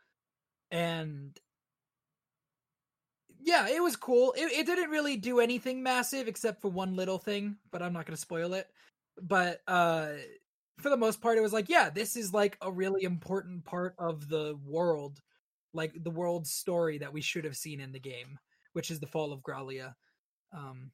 and 0.70 1.36
yeah, 3.46 3.68
it 3.68 3.82
was 3.82 3.96
cool. 3.96 4.34
It, 4.36 4.52
it 4.52 4.66
didn't 4.66 4.90
really 4.90 5.16
do 5.16 5.40
anything 5.40 5.82
massive 5.82 6.28
except 6.28 6.60
for 6.60 6.68
one 6.68 6.96
little 6.96 7.18
thing, 7.18 7.56
but 7.70 7.80
I'm 7.80 7.92
not 7.92 8.04
going 8.04 8.16
to 8.16 8.20
spoil 8.20 8.52
it. 8.52 8.68
But 9.22 9.62
uh 9.66 10.08
for 10.78 10.90
the 10.90 10.96
most 10.98 11.22
part 11.22 11.38
it 11.38 11.42
was 11.42 11.54
like, 11.54 11.70
yeah, 11.70 11.88
this 11.88 12.16
is 12.16 12.34
like 12.34 12.58
a 12.60 12.70
really 12.70 13.04
important 13.04 13.64
part 13.64 13.94
of 13.98 14.28
the 14.28 14.58
world 14.62 15.22
like 15.72 15.92
the 16.02 16.10
world's 16.10 16.50
story 16.50 16.98
that 16.98 17.12
we 17.12 17.20
should 17.20 17.44
have 17.44 17.56
seen 17.56 17.80
in 17.80 17.92
the 17.92 18.00
game, 18.00 18.38
which 18.72 18.90
is 18.90 18.98
the 18.98 19.06
fall 19.06 19.32
of 19.32 19.42
Gralea. 19.42 19.94
Um, 20.52 20.90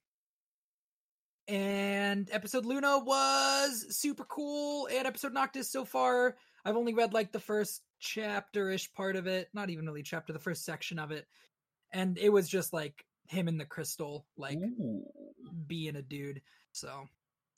and 1.49 2.29
episode 2.33 2.67
Luna 2.67 2.99
was 2.99 3.87
super 3.97 4.25
cool, 4.25 4.89
and 4.93 5.07
episode 5.07 5.33
Noctis 5.33 5.71
so 5.71 5.85
far, 5.85 6.37
I've 6.65 6.77
only 6.77 6.95
read 6.95 7.15
like 7.15 7.33
the 7.33 7.41
first 7.41 7.83
chapter 8.01 8.71
ish 8.71 8.93
part 8.93 9.17
of 9.17 9.27
it, 9.27 9.49
not 9.55 9.71
even 9.71 9.87
really 9.87 10.03
chapter, 10.03 10.33
the 10.33 10.39
first 10.39 10.65
section 10.65 10.99
of 10.99 11.13
it, 11.13 11.27
and 11.93 12.19
it 12.19 12.31
was 12.31 12.49
just 12.49 12.73
like 12.73 13.05
him 13.29 13.49
and 13.49 13.61
the 13.61 13.65
crystal, 13.65 14.27
like 14.37 14.59
Ooh. 14.59 15.05
being 15.67 15.97
a 15.97 16.03
dude. 16.03 16.43
So 16.73 17.09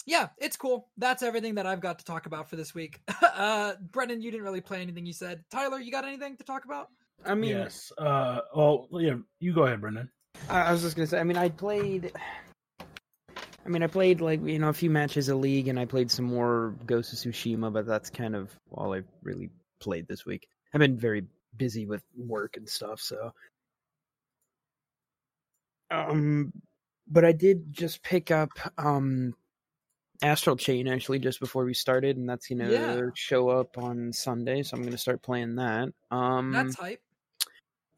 yeah, 0.07 0.29
it's 0.39 0.57
cool. 0.57 0.89
That's 0.99 1.23
everything 1.23 1.55
that 1.55 1.67
I've 1.67 1.81
got 1.81 1.99
to 1.99 2.05
talk 2.05 2.27
about 2.27 2.51
for 2.51 2.57
this 2.57 2.75
week. 2.75 3.01
uh, 3.23 3.75
Brendon, 3.93 4.21
you 4.21 4.31
didn't 4.31 4.45
really 4.45 4.61
play 4.61 4.83
anything. 4.83 5.07
You 5.07 5.13
said, 5.13 5.45
Tyler, 5.51 5.79
you 5.79 5.91
got 5.91 6.05
anything 6.05 6.37
to 6.37 6.45
talk 6.45 6.65
about? 6.65 6.89
I 7.25 7.35
mean, 7.35 7.51
yes. 7.51 7.93
Uh, 7.97 8.41
well, 8.55 8.89
yeah. 8.93 9.15
You 9.41 9.55
go 9.55 9.65
ahead, 9.65 9.81
Brendon. 9.81 10.11
I 10.51 10.63
I 10.63 10.73
was 10.73 10.83
just 10.83 10.97
gonna 10.97 11.07
say. 11.07 11.19
I 11.19 11.25
mean, 11.25 11.37
I 11.37 11.49
played. 11.49 12.13
I 12.81 13.69
mean, 13.69 13.83
I 13.83 13.87
played 13.87 14.21
like 14.21 14.45
you 14.45 14.59
know 14.59 14.69
a 14.69 14.75
few 14.75 14.91
matches 14.91 15.29
of 15.29 15.39
League, 15.39 15.69
and 15.69 15.79
I 15.79 15.87
played 15.87 16.11
some 16.11 16.27
more 16.27 16.75
Ghost 16.85 17.13
of 17.13 17.19
Tsushima, 17.19 17.73
but 17.73 17.87
that's 17.87 18.11
kind 18.11 18.37
of 18.37 18.51
all 18.71 18.93
I've 18.93 19.09
really 19.23 19.51
played 19.81 20.07
this 20.07 20.27
week. 20.27 20.47
I've 20.75 20.81
been 20.81 20.99
very 20.99 21.25
busy 21.57 21.87
with 21.87 22.03
work 22.17 22.57
and 22.57 22.69
stuff, 22.69 23.01
so. 23.01 23.33
Um, 25.95 26.53
but 27.09 27.25
I 27.25 27.33
did 27.33 27.73
just 27.73 28.03
pick 28.03 28.31
up 28.31 28.51
um, 28.79 29.35
Astral 30.23 30.57
Chain 30.57 30.89
actually 30.89 31.19
just 31.19 31.41
before 31.41 31.65
we 31.65 31.75
started, 31.75 32.17
and 32.17 32.29
that's 32.29 32.47
gonna 32.49 32.71
Yeah. 32.71 33.01
show 33.15 33.49
up 33.49 33.77
on 33.79 34.13
Sunday, 34.13 34.63
so 34.63 34.77
I'm 34.77 34.83
gonna 34.83 34.97
start 34.99 35.23
playing 35.23 35.57
that. 35.57 35.89
Um, 36.11 36.53
That's 36.53 36.77
hype. 36.77 37.03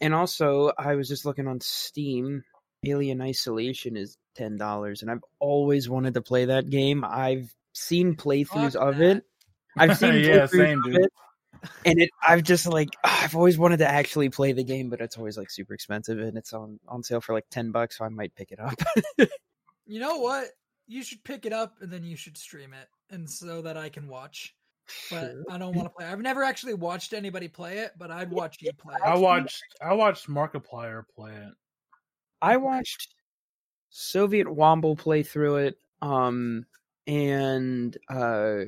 and 0.01 0.13
also, 0.15 0.73
I 0.79 0.95
was 0.95 1.09
just 1.09 1.25
looking 1.25 1.47
on 1.47 1.61
Steam. 1.61 2.43
Alien 2.85 3.21
Isolation 3.21 3.97
is 3.97 4.17
ten 4.35 4.57
dollars, 4.57 5.03
and 5.03 5.11
I've 5.11 5.25
always 5.39 5.89
wanted 5.89 6.15
to 6.15 6.23
play 6.23 6.47
that 6.47 6.69
game. 6.71 7.05
I've 7.05 7.53
seen 7.73 8.15
playthroughs 8.17 8.73
Fuck 8.75 8.83
of 8.83 8.99
that. 8.99 9.17
it. 9.19 9.25
I've 9.77 9.97
seen 9.99 10.15
Yeah, 10.25 10.47
playthroughs 10.47 10.51
same, 10.51 10.79
of 10.79 10.85
dude. 10.85 10.97
it, 11.05 11.13
and 11.85 12.01
it. 12.01 12.11
I've 12.27 12.43
just 12.43 12.67
like 12.67 12.89
I've 13.05 13.35
always 13.37 13.59
wanted 13.59 13.79
to 13.79 13.89
actually 13.89 14.29
play 14.29 14.53
the 14.53 14.65
game, 14.65 14.91
but 14.91 15.01
it's 15.01 15.17
always 15.17 15.39
like 15.39 15.51
super 15.51 15.75
expensive, 15.75 16.19
and 16.19 16.37
it's 16.37 16.53
on 16.53 16.79
on 16.89 17.03
sale 17.03 17.21
for 17.21 17.33
like 17.33 17.47
ten 17.51 17.71
bucks, 17.71 17.99
so 17.99 18.05
I 18.05 18.09
might 18.09 18.35
pick 18.35 18.53
it 18.53 18.61
up. 18.61 18.75
You 19.87 20.01
know 20.01 20.17
what? 20.19 20.49
You 20.89 21.03
should 21.03 21.23
pick 21.23 21.47
it 21.47 21.53
up 21.53 21.77
and 21.81 21.91
then 21.91 22.05
you 22.05 22.17
should 22.17 22.37
stream 22.37 22.73
it, 22.75 22.89
and 23.11 23.29
so 23.31 23.63
that 23.63 23.77
I 23.77 23.89
can 23.89 24.09
watch. 24.09 24.55
But 25.11 25.33
Sure. 25.33 25.45
I 25.51 25.59
don't 25.59 25.75
want 25.75 25.87
to 25.87 25.95
play. 25.95 26.07
I've 26.07 26.21
never 26.21 26.45
actually 26.45 26.75
watched 26.75 27.13
anybody 27.13 27.49
play 27.49 27.79
it, 27.79 27.93
but 27.99 28.11
I'd 28.11 28.31
watch 28.31 28.59
you 28.61 28.73
play. 28.73 28.95
I 29.05 29.17
watched. 29.17 29.63
I 29.81 29.95
watched 29.95 30.29
Markiplier 30.29 31.03
play 31.15 31.33
it. 31.33 31.53
I 32.43 32.57
watched 32.57 33.15
Soviet 33.91 34.47
Womble 34.47 34.97
play 34.97 35.23
through 35.23 35.57
it, 35.57 35.79
um, 36.03 36.67
and 37.07 37.97
uh, 38.09 38.65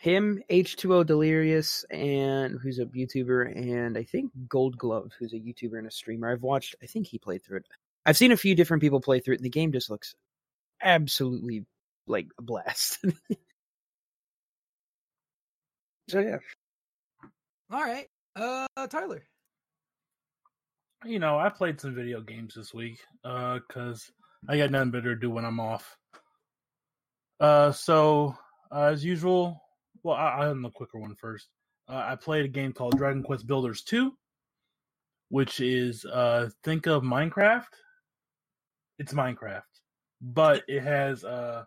him, 0.00 0.42
H2O 0.50 1.04
Delirious, 1.04 1.84
and 1.90 2.58
who's 2.58 2.78
a 2.78 2.86
YouTuber, 2.86 3.54
and 3.54 3.98
I 3.98 4.02
think 4.02 4.32
Gold 4.48 4.78
Glove, 4.78 5.12
who's 5.18 5.34
a 5.34 5.38
YouTuber 5.38 5.76
and 5.76 5.86
a 5.86 5.90
streamer. 5.90 6.32
I've 6.32 6.42
watched, 6.42 6.74
I 6.82 6.86
think 6.86 7.06
he 7.06 7.18
played 7.18 7.44
through 7.44 7.58
it. 7.58 7.66
I've 8.06 8.16
seen 8.16 8.32
a 8.32 8.36
few 8.36 8.54
different 8.54 8.80
people 8.80 9.02
play 9.02 9.20
through 9.20 9.34
it, 9.34 9.40
and 9.40 9.44
the 9.44 9.50
game 9.50 9.72
just 9.72 9.90
looks 9.90 10.14
absolutely 10.82 11.66
like 12.06 12.28
a 12.38 12.42
blast. 12.42 13.04
so 16.08 16.20
yeah, 16.20 16.38
All 17.70 17.82
right, 17.82 18.06
uh, 18.36 18.86
Tyler. 18.86 19.22
You 21.04 21.18
know, 21.18 21.38
I 21.38 21.50
played 21.50 21.78
some 21.78 21.94
video 21.94 22.22
games 22.22 22.54
this 22.54 22.72
week 22.72 22.98
uh, 23.22 23.58
because 23.68 24.10
I 24.48 24.56
got 24.56 24.70
nothing 24.70 24.92
better 24.92 25.14
to 25.14 25.20
do 25.20 25.28
when 25.28 25.44
I'm 25.44 25.60
off. 25.60 25.94
Uh, 27.38 27.72
so 27.72 28.34
uh, 28.72 28.84
as 28.84 29.04
usual, 29.04 29.60
well, 30.02 30.16
I, 30.16 30.46
I'm 30.46 30.62
the 30.62 30.70
quicker 30.70 30.98
one 30.98 31.14
first. 31.16 31.48
Uh, 31.88 32.04
I 32.06 32.16
played 32.16 32.44
a 32.44 32.48
game 32.48 32.72
called 32.72 32.96
Dragon 32.96 33.22
Quest 33.22 33.46
Builders 33.46 33.82
2, 33.82 34.12
which 35.28 35.60
is 35.60 36.04
uh, 36.04 36.48
think 36.64 36.86
of 36.86 37.02
Minecraft. 37.02 37.64
It's 38.98 39.12
Minecraft, 39.12 39.62
but 40.20 40.62
it 40.68 40.82
has 40.82 41.24
uh, 41.24 41.64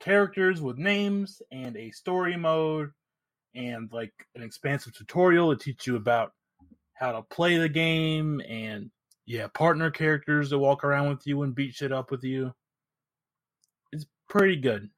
characters 0.00 0.60
with 0.60 0.78
names 0.78 1.42
and 1.50 1.76
a 1.76 1.90
story 1.90 2.36
mode 2.36 2.90
and 3.54 3.90
like 3.92 4.12
an 4.34 4.42
expansive 4.42 4.94
tutorial 4.94 5.54
to 5.54 5.62
teach 5.62 5.86
you 5.86 5.96
about 5.96 6.32
how 6.94 7.12
to 7.12 7.22
play 7.22 7.56
the 7.56 7.68
game 7.68 8.40
and 8.48 8.90
yeah, 9.26 9.48
partner 9.48 9.90
characters 9.90 10.50
that 10.50 10.58
walk 10.58 10.84
around 10.84 11.08
with 11.08 11.26
you 11.26 11.42
and 11.42 11.54
beat 11.54 11.74
shit 11.74 11.92
up 11.92 12.10
with 12.10 12.22
you. 12.22 12.54
It's 13.92 14.06
pretty 14.28 14.56
good. 14.56 14.88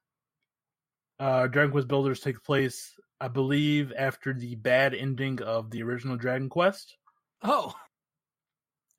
Uh, 1.18 1.46
Dragon 1.48 1.72
Quest 1.72 1.88
Builders 1.88 2.20
takes 2.20 2.40
place, 2.40 2.94
I 3.20 3.28
believe, 3.28 3.92
after 3.96 4.32
the 4.32 4.54
bad 4.56 4.94
ending 4.94 5.42
of 5.42 5.70
the 5.70 5.82
original 5.82 6.16
Dragon 6.16 6.48
Quest. 6.48 6.96
Oh, 7.42 7.74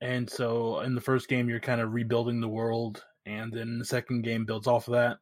And 0.01 0.29
so 0.29 0.79
in 0.81 0.95
the 0.95 1.01
first 1.01 1.27
game, 1.27 1.49
you're 1.49 1.59
kind 1.59 1.81
of 1.81 1.93
rebuilding 1.93 2.39
the 2.41 2.47
world, 2.47 3.03
and 3.25 3.51
then 3.51 3.79
the 3.79 3.85
second 3.85 4.21
game 4.23 4.45
builds 4.45 4.67
off 4.67 4.87
of 4.87 4.93
that. 4.93 5.17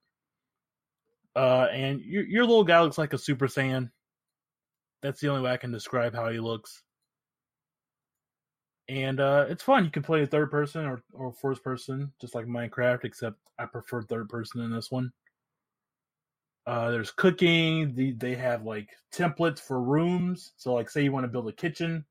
Uh, 1.35 1.67
and 1.71 2.01
your 2.01 2.23
your 2.25 2.45
little 2.45 2.63
guy 2.63 2.81
looks 2.81 2.97
like 2.97 3.13
a 3.13 3.17
Super 3.17 3.47
Saiyan. 3.47 3.91
That's 5.01 5.21
the 5.21 5.29
only 5.29 5.41
way 5.43 5.51
I 5.51 5.57
can 5.57 5.71
describe 5.71 6.13
how 6.15 6.29
he 6.29 6.39
looks. 6.39 6.83
And 8.89 9.19
uh, 9.19 9.45
it's 9.49 9.63
fun. 9.63 9.83
You 9.83 9.91
can 9.91 10.03
play 10.03 10.23
a 10.23 10.27
third 10.27 10.49
person 10.49 10.85
or, 10.85 11.03
or 11.13 11.33
first 11.33 11.63
person, 11.63 12.11
just 12.21 12.33
like 12.33 12.45
Minecraft, 12.45 13.03
except 13.03 13.37
I 13.59 13.65
prefer 13.65 14.01
third 14.01 14.29
person 14.29 14.61
in 14.61 14.71
this 14.71 14.89
one. 14.91 15.11
Uh, 16.67 16.91
there's 16.91 17.11
cooking. 17.11 17.95
The, 17.95 18.13
they 18.13 18.35
have 18.35 18.65
like 18.65 18.89
templates 19.13 19.61
for 19.61 19.81
rooms. 19.81 20.53
So, 20.57 20.73
like, 20.75 20.91
say 20.91 21.03
you 21.03 21.13
want 21.13 21.25
to 21.25 21.29
build 21.29 21.49
a 21.49 21.53
kitchen, 21.53 22.05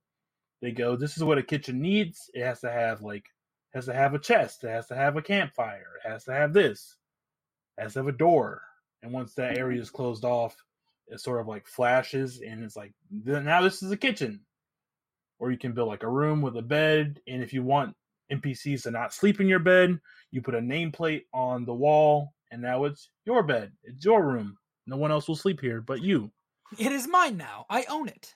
they 0.62 0.72
go, 0.72 0.96
"This 0.96 1.18
is 1.18 1.24
what 1.24 1.38
a 1.38 1.44
kitchen 1.44 1.82
needs. 1.82 2.30
It 2.34 2.44
has 2.44 2.62
to 2.62 2.72
have 2.72 3.02
like, 3.02 3.26
has 3.74 3.86
to 3.86 3.94
have 3.94 4.14
a 4.14 4.20
chest. 4.20 4.64
It 4.64 4.70
has 4.70 4.88
to 4.88 4.96
have 4.96 5.16
a 5.16 5.22
campfire. 5.22 6.00
It 6.04 6.10
has 6.10 6.24
to 6.24 6.32
have 6.32 6.54
this. 6.54 6.96
It 7.78 7.82
has 7.84 7.94
to 7.94 8.00
have 8.00 8.08
a 8.08 8.12
door. 8.12 8.62
And 9.02 9.12
once 9.12 9.34
that 9.34 9.58
area 9.58 9.80
is 9.80 9.90
closed 9.90 10.24
off, 10.24 10.56
it 11.08 11.20
sort 11.20 11.40
of 11.40 11.48
like 11.48 11.66
flashes, 11.68 12.40
and 12.40 12.64
it's 12.64 12.76
like, 12.76 12.92
now 13.10 13.62
this 13.62 13.82
is 13.82 13.92
a 13.92 13.96
kitchen. 13.96 14.40
Or 15.38 15.52
you 15.52 15.58
can 15.58 15.72
build 15.72 15.88
like 15.88 16.02
a 16.02 16.10
room 16.10 16.42
with 16.42 16.56
a 16.56 16.62
bed, 16.62 17.20
and 17.28 17.42
if 17.42 17.52
you 17.52 17.62
want 17.62 17.94
NPCs 18.32 18.84
to 18.84 18.90
not 18.90 19.14
sleep 19.14 19.40
in 19.40 19.48
your 19.48 19.60
bed, 19.60 20.00
you 20.32 20.42
put 20.42 20.54
a 20.54 20.60
nameplate 20.60 21.24
on 21.32 21.64
the 21.64 21.74
wall, 21.74 22.32
and 22.50 22.62
now 22.62 22.84
it's 22.84 23.10
your 23.24 23.42
bed. 23.42 23.72
It's 23.84 24.04
your 24.04 24.24
room. 24.24 24.56
No 24.86 24.96
one 24.96 25.10
else 25.10 25.28
will 25.28 25.36
sleep 25.36 25.60
here 25.60 25.80
but 25.80 26.02
you. 26.02 26.30
it 26.78 26.92
is 26.92 27.08
mine 27.08 27.36
now. 27.36 27.66
I 27.68 27.84
own 27.88 28.08
it. 28.08 28.34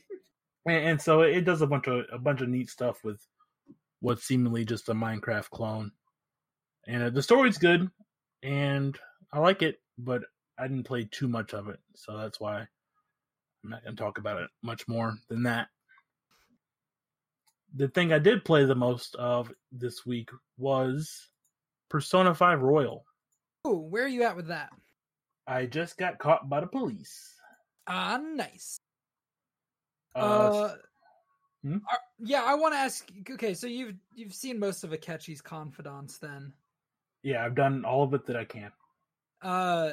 and, 0.66 0.86
and 0.86 1.02
so 1.02 1.22
it 1.22 1.44
does 1.44 1.62
a 1.62 1.66
bunch 1.66 1.86
of 1.88 2.04
a 2.12 2.18
bunch 2.18 2.40
of 2.40 2.48
neat 2.48 2.70
stuff 2.70 3.02
with 3.04 3.20
what's 4.00 4.24
seemingly 4.24 4.64
just 4.64 4.88
a 4.88 4.94
Minecraft 4.94 5.50
clone. 5.50 5.92
And 6.86 7.02
uh, 7.02 7.10
the 7.10 7.22
story's 7.22 7.58
good, 7.58 7.90
and 8.42 8.98
I 9.32 9.38
like 9.38 9.62
it, 9.62 9.76
but 9.98 10.22
I 10.58 10.66
didn't 10.66 10.84
play 10.84 11.08
too 11.10 11.28
much 11.28 11.52
of 11.54 11.68
it, 11.68 11.78
so 11.94 12.16
that's 12.16 12.40
why 12.40 12.66
I'm 13.62 13.70
not 13.70 13.84
going 13.84 13.96
to 13.96 14.02
talk 14.02 14.18
about 14.18 14.40
it 14.40 14.50
much 14.62 14.88
more 14.88 15.14
than 15.28 15.42
that. 15.44 15.68
The 17.76 17.88
thing 17.88 18.12
I 18.12 18.18
did 18.18 18.44
play 18.44 18.64
the 18.64 18.74
most 18.74 19.14
of 19.16 19.52
this 19.70 20.04
week 20.04 20.30
was 20.58 21.28
Persona 21.88 22.34
5 22.34 22.62
Royal. 22.62 23.04
Ooh, 23.66 23.76
where 23.76 24.04
are 24.04 24.08
you 24.08 24.22
at 24.22 24.36
with 24.36 24.48
that? 24.48 24.70
I 25.46 25.66
just 25.66 25.98
got 25.98 26.18
caught 26.18 26.48
by 26.48 26.60
the 26.60 26.66
police. 26.66 27.34
Ah, 27.86 28.18
nice. 28.22 28.78
Uh, 30.14 30.18
Uh, 30.18 30.76
hmm? 31.62 31.78
are- 31.90 31.98
yeah, 32.18 32.42
I 32.44 32.54
want 32.54 32.74
to 32.74 32.78
ask. 32.78 33.10
Okay, 33.30 33.54
so 33.54 33.66
you've 33.66 33.96
you've 34.14 34.34
seen 34.34 34.58
most 34.58 34.84
of 34.84 34.90
Akechi's 34.90 35.40
confidants, 35.42 36.18
then. 36.18 36.52
yeah, 37.22 37.44
I've 37.44 37.54
done 37.54 37.84
all 37.84 38.02
of 38.02 38.14
it 38.14 38.26
that 38.26 38.36
I 38.36 38.44
can. 38.44 38.72
Uh, 39.42 39.92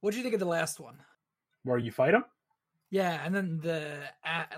what 0.00 0.10
do 0.12 0.16
you 0.16 0.22
think 0.22 0.34
of 0.34 0.40
the 0.40 0.46
last 0.46 0.80
one? 0.80 0.96
Where 1.64 1.78
you 1.78 1.92
fight 1.92 2.14
him? 2.14 2.24
Yeah, 2.90 3.20
and 3.24 3.34
then 3.34 3.60
the 3.60 4.00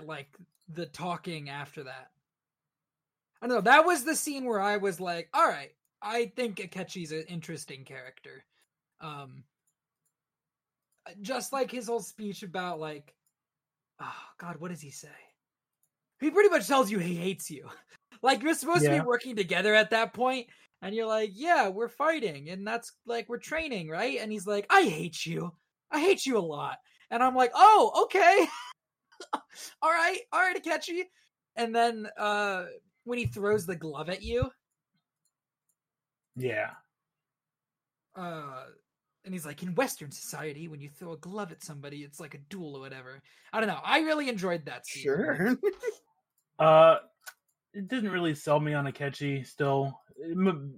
like 0.03 0.35
the 0.69 0.85
talking 0.87 1.49
after 1.49 1.83
that. 1.83 2.11
I 3.41 3.47
don't 3.47 3.55
know. 3.57 3.61
That 3.61 3.85
was 3.85 4.03
the 4.03 4.15
scene 4.15 4.45
where 4.45 4.61
I 4.61 4.77
was 4.77 4.99
like, 5.01 5.29
"All 5.33 5.47
right, 5.47 5.71
I 6.03 6.31
think 6.35 6.57
Akechi's 6.57 7.11
an 7.11 7.23
interesting 7.27 7.85
character." 7.85 8.45
Um, 9.01 9.43
just 11.21 11.53
like 11.53 11.71
his 11.71 11.87
whole 11.87 11.99
speech 11.99 12.43
about 12.43 12.79
like, 12.79 13.13
oh 13.99 14.23
God, 14.39 14.57
what 14.57 14.71
does 14.71 14.81
he 14.81 14.91
say? 14.91 15.09
He 16.19 16.31
pretty 16.31 16.49
much 16.49 16.67
tells 16.67 16.89
you 16.89 16.99
he 16.99 17.15
hates 17.15 17.49
you. 17.49 17.67
like 18.21 18.41
you're 18.41 18.53
supposed 18.53 18.85
to 18.85 18.91
be 18.91 18.99
working 19.01 19.35
together 19.35 19.73
at 19.73 19.89
that 19.89 20.13
point, 20.13 20.47
and 20.81 20.95
you're 20.95 21.07
like, 21.07 21.31
"Yeah, 21.33 21.69
we're 21.69 21.89
fighting, 21.89 22.49
and 22.49 22.65
that's 22.65 22.93
like 23.05 23.27
we're 23.29 23.37
training, 23.37 23.89
right?" 23.89 24.19
And 24.21 24.31
he's 24.31 24.47
like, 24.47 24.65
"I 24.69 24.83
hate 24.83 25.25
you. 25.25 25.51
I 25.91 25.99
hate 25.99 26.25
you 26.25 26.37
a 26.37 26.39
lot." 26.39 26.77
And 27.11 27.21
I'm 27.21 27.35
like, 27.35 27.51
"Oh, 27.55 28.05
okay." 28.05 28.47
all 29.81 29.91
right, 29.91 30.19
all 30.31 30.39
right, 30.39 30.61
Akechi. 30.61 31.03
And 31.55 31.75
then 31.75 32.07
uh 32.17 32.65
when 33.03 33.19
he 33.19 33.25
throws 33.25 33.65
the 33.65 33.75
glove 33.75 34.09
at 34.09 34.23
you, 34.23 34.49
Yeah. 36.35 36.71
uh 38.15 38.63
and 39.25 39.33
he's 39.33 39.45
like, 39.45 39.63
in 39.63 39.73
Western 39.75 40.11
society, 40.11 40.67
when 40.67 40.81
you 40.81 40.89
throw 40.89 41.13
a 41.13 41.17
glove 41.17 41.51
at 41.51 41.63
somebody, 41.63 41.99
it's 41.99 42.19
like 42.19 42.33
a 42.33 42.39
duel 42.49 42.75
or 42.75 42.81
whatever. 42.81 43.21
I 43.53 43.59
don't 43.59 43.69
know. 43.69 43.79
I 43.83 43.99
really 43.99 44.27
enjoyed 44.27 44.65
that 44.65 44.85
scene. 44.85 45.03
sure. 45.03 45.57
Uh, 46.59 46.97
it 47.73 47.87
didn't 47.87 48.11
really 48.11 48.35
sell 48.35 48.59
me 48.59 48.73
on 48.75 48.85
Akechi. 48.85 49.45
Still, 49.45 49.99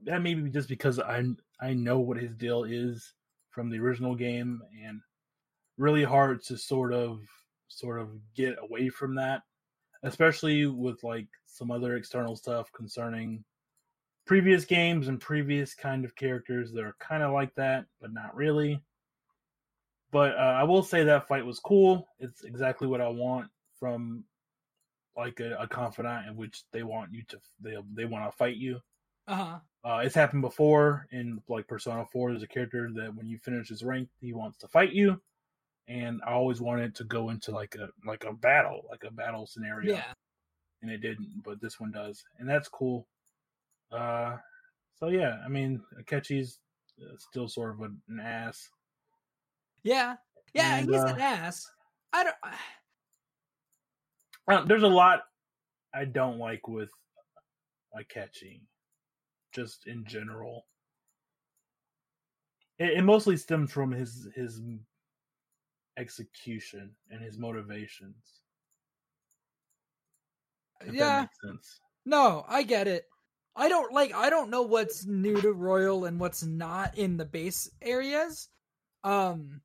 that 0.05 0.21
may 0.21 0.33
be 0.33 0.49
just 0.49 0.69
because 0.69 0.99
I 0.99 1.23
I 1.59 1.73
know 1.73 1.99
what 1.99 2.17
his 2.17 2.33
deal 2.35 2.63
is 2.63 3.13
from 3.49 3.69
the 3.69 3.79
original 3.79 4.15
game, 4.15 4.61
and 4.85 5.01
really 5.77 6.03
hard 6.03 6.41
to 6.43 6.57
sort 6.57 6.93
of 6.93 7.19
sort 7.67 7.99
of 7.99 8.09
get 8.35 8.55
away 8.61 8.87
from 8.87 9.15
that, 9.15 9.41
especially 10.03 10.65
with 10.65 11.03
like 11.03 11.27
some 11.45 11.71
other 11.71 11.97
external 11.97 12.35
stuff 12.37 12.71
concerning 12.71 13.43
previous 14.25 14.65
games 14.65 15.07
and 15.07 15.19
previous 15.19 15.73
kind 15.73 16.03
of 16.03 16.15
characters 16.15 16.71
that 16.73 16.83
are 16.83 16.95
kind 16.99 17.23
of 17.23 17.31
like 17.31 17.53
that, 17.55 17.85
but 18.01 18.13
not 18.13 18.35
really. 18.35 18.81
But 20.11 20.35
uh, 20.35 20.55
I 20.57 20.63
will 20.63 20.83
say 20.83 21.03
that 21.03 21.27
fight 21.27 21.45
was 21.45 21.59
cool. 21.59 22.07
It's 22.19 22.43
exactly 22.43 22.87
what 22.87 23.01
I 23.01 23.09
want 23.09 23.49
from 23.79 24.23
like 25.17 25.39
a, 25.39 25.55
a 25.59 25.67
confidant 25.67 26.27
in 26.27 26.35
which 26.35 26.63
they 26.71 26.83
want 26.83 27.13
you 27.13 27.23
to 27.29 27.39
they 27.61 27.77
they 27.93 28.05
want 28.05 28.29
to 28.29 28.37
fight 28.37 28.57
you. 28.57 28.79
Uh-huh. 29.27 29.59
Uh, 29.83 30.01
it's 30.03 30.15
happened 30.15 30.41
before 30.41 31.07
in 31.11 31.41
like 31.47 31.67
Persona 31.67 32.05
4. 32.05 32.31
There's 32.31 32.43
a 32.43 32.47
character 32.47 32.89
that 32.95 33.15
when 33.15 33.27
you 33.27 33.37
finish 33.39 33.69
his 33.69 33.83
rank, 33.83 34.09
he 34.19 34.33
wants 34.33 34.57
to 34.59 34.67
fight 34.67 34.93
you, 34.93 35.21
and 35.87 36.21
I 36.25 36.31
always 36.31 36.61
wanted 36.61 36.95
to 36.95 37.03
go 37.03 37.29
into 37.29 37.51
like 37.51 37.75
a 37.75 37.89
like 38.05 38.23
a 38.25 38.33
battle, 38.33 38.85
like 38.89 39.03
a 39.03 39.11
battle 39.11 39.45
scenario. 39.45 39.95
Yeah. 39.95 40.13
And 40.81 40.91
it 40.91 40.99
didn't, 40.99 41.41
but 41.43 41.61
this 41.61 41.79
one 41.79 41.91
does, 41.91 42.23
and 42.37 42.47
that's 42.47 42.67
cool. 42.67 43.07
Uh, 43.91 44.37
so 44.95 45.09
yeah, 45.09 45.41
I 45.45 45.49
mean, 45.49 45.81
Akechi's 46.01 46.59
uh, 47.01 47.15
still 47.17 47.47
sort 47.47 47.75
of 47.75 47.81
an 47.81 48.19
ass. 48.21 48.69
Yeah. 49.83 50.15
Yeah, 50.53 50.77
And, 50.79 50.89
he's 50.89 51.03
uh, 51.03 51.13
an 51.13 51.19
ass. 51.21 51.65
I 52.13 52.23
don't 52.23 52.35
Uh, 54.47 54.63
there's 54.65 54.83
a 54.83 54.87
lot 54.87 55.23
I 55.93 56.05
don't 56.05 56.37
like 56.37 56.67
with 56.67 56.91
Akechi, 57.97 58.61
just 59.53 59.87
in 59.87 60.05
general. 60.05 60.67
It, 62.77 62.99
it 62.99 63.03
mostly 63.03 63.37
stems 63.37 63.71
from 63.71 63.91
his 63.91 64.27
his 64.35 64.61
execution 65.97 66.95
and 67.09 67.21
his 67.21 67.37
motivations. 67.37 68.41
If 70.81 70.95
Yeah. 70.95 71.17
that 71.17 71.21
makes 71.21 71.41
sense. 71.41 71.79
No, 72.05 72.45
I 72.47 72.63
get 72.63 72.87
it. 72.87 73.05
I 73.55 73.69
don't 73.69 73.93
like 73.93 74.13
I 74.13 74.29
don't 74.29 74.49
know 74.49 74.63
what's 74.63 75.05
new 75.05 75.39
to 75.41 75.51
Royal 75.51 76.05
and 76.05 76.19
what's 76.19 76.43
not 76.43 76.97
in 76.97 77.17
the 77.17 77.25
base 77.25 77.69
areas. 77.81 78.49
Um 79.03 79.61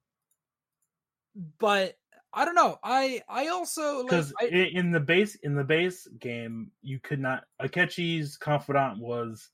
but 1.59 1.97
I 2.33 2.45
don't 2.45 2.55
know. 2.55 2.79
I 2.83 3.23
I 3.29 3.49
also 3.49 3.99
like 3.99 4.07
because 4.07 4.33
I, 4.41 4.47
in 4.47 4.93
the 4.93 5.01
base 5.01 5.37
in 5.37 5.55
the 5.55 5.65
base 5.65 6.07
game 6.21 6.71
you 6.83 7.01
could 7.01 7.21
not 7.21 7.45
Akechi's 7.61 8.37
confidant 8.37 8.99
was 8.99 9.51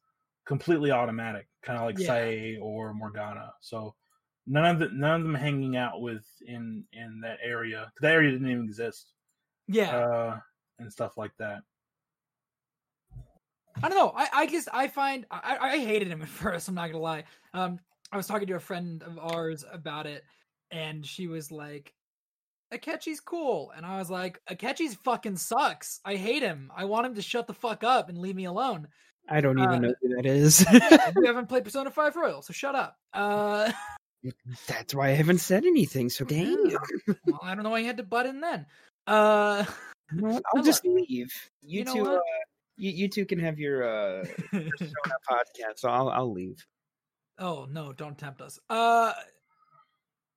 completely 0.46 0.90
automatic, 0.90 1.48
kind 1.62 1.78
of 1.78 1.84
like 1.84 1.98
Yeah. 1.98 2.06
Sae 2.06 2.58
or 2.60 2.94
Morgana. 2.94 3.52
So 3.60 3.94
none 4.46 4.64
of 4.64 4.78
the, 4.78 4.88
none 4.92 5.20
of 5.20 5.26
them 5.26 5.34
hanging 5.34 5.76
out 5.76 6.00
with 6.00 6.24
in 6.46 6.84
in 6.92 7.20
that 7.22 7.38
area. 7.42 7.92
That 8.00 8.12
area 8.12 8.30
didn't 8.32 8.50
even 8.50 8.64
exist, 8.64 9.12
yeah. 9.66 9.96
uh, 9.96 10.38
and 10.78 10.92
stuff 10.92 11.16
like 11.16 11.32
that. 11.38 11.62
I 13.82 13.88
don't 13.88 13.98
know. 13.98 14.12
I, 14.16 14.28
I 14.32 14.46
guess 14.46 14.68
I 14.72 14.88
find 14.88 15.26
I, 15.30 15.56
I 15.60 15.78
hated 15.78 16.08
him 16.08 16.22
at 16.22 16.28
first. 16.42 16.68
I'm 16.68 16.74
not 16.74 16.88
gonna 16.88 17.02
lie. 17.02 17.24
Um, 17.54 17.78
I 18.12 18.16
was 18.16 18.26
talking 18.26 18.46
to 18.48 18.54
a 18.56 18.60
friend 18.60 19.02
of 19.02 19.18
ours 19.18 19.64
about 19.70 20.06
it, 20.06 20.24
and 20.70 21.04
she 21.04 21.26
was 21.26 21.50
like, 21.50 21.92
"Akechi's 22.72 23.20
cool," 23.20 23.72
and 23.76 23.84
I 23.84 23.98
was 23.98 24.10
like, 24.10 24.40
"Akechi's 24.50 24.94
fucking 25.04 25.36
sucks. 25.36 26.00
I 26.04 26.16
hate 26.16 26.42
him. 26.42 26.70
I 26.76 26.84
want 26.86 27.06
him 27.06 27.14
to 27.16 27.22
shut 27.22 27.46
the 27.46 27.54
fuck 27.54 27.84
up 27.84 28.08
and 28.08 28.18
leave 28.18 28.36
me 28.36 28.44
alone." 28.46 28.88
I 29.28 29.40
don't 29.40 29.58
even 29.58 29.70
Uh, 29.70 29.78
know 29.78 29.94
who 30.00 30.14
that 30.16 30.24
is. 30.26 30.64
you 30.72 30.80
haven't 31.26 31.48
played 31.48 31.64
Persona 31.64 31.90
Five 31.90 32.14
Royal, 32.14 32.42
so 32.42 32.52
shut 32.52 32.76
up. 32.76 32.96
Uh, 33.12 33.72
That's 34.68 34.94
why 34.94 35.08
I 35.08 35.12
haven't 35.14 35.38
said 35.38 35.64
anything. 35.66 36.10
So 36.10 36.24
damn. 36.24 36.54
Well, 37.26 37.40
I 37.42 37.54
don't 37.54 37.64
know 37.64 37.70
why 37.70 37.80
you 37.80 37.86
had 37.86 37.96
to 37.96 38.02
butt 38.04 38.26
in 38.26 38.40
then. 38.40 38.66
Uh, 39.06 39.64
You 40.12 40.20
know 40.20 40.28
what? 40.28 40.34
No, 40.34 40.42
I'll 40.54 40.62
just 40.62 40.84
leave. 40.84 41.32
You, 41.60 41.80
you 41.80 41.84
two, 41.84 42.06
uh, 42.06 42.20
you, 42.76 42.90
you 42.90 43.08
two 43.08 43.24
can 43.26 43.38
have 43.38 43.58
your 43.58 43.82
uh, 43.84 44.24
Persona 44.50 44.92
podcast. 45.28 45.78
So 45.78 45.88
I'll 45.88 46.08
I'll 46.10 46.32
leave. 46.32 46.64
Oh 47.38 47.66
no, 47.70 47.92
don't 47.92 48.16
tempt 48.18 48.40
us. 48.40 48.58
Uh 48.70 49.12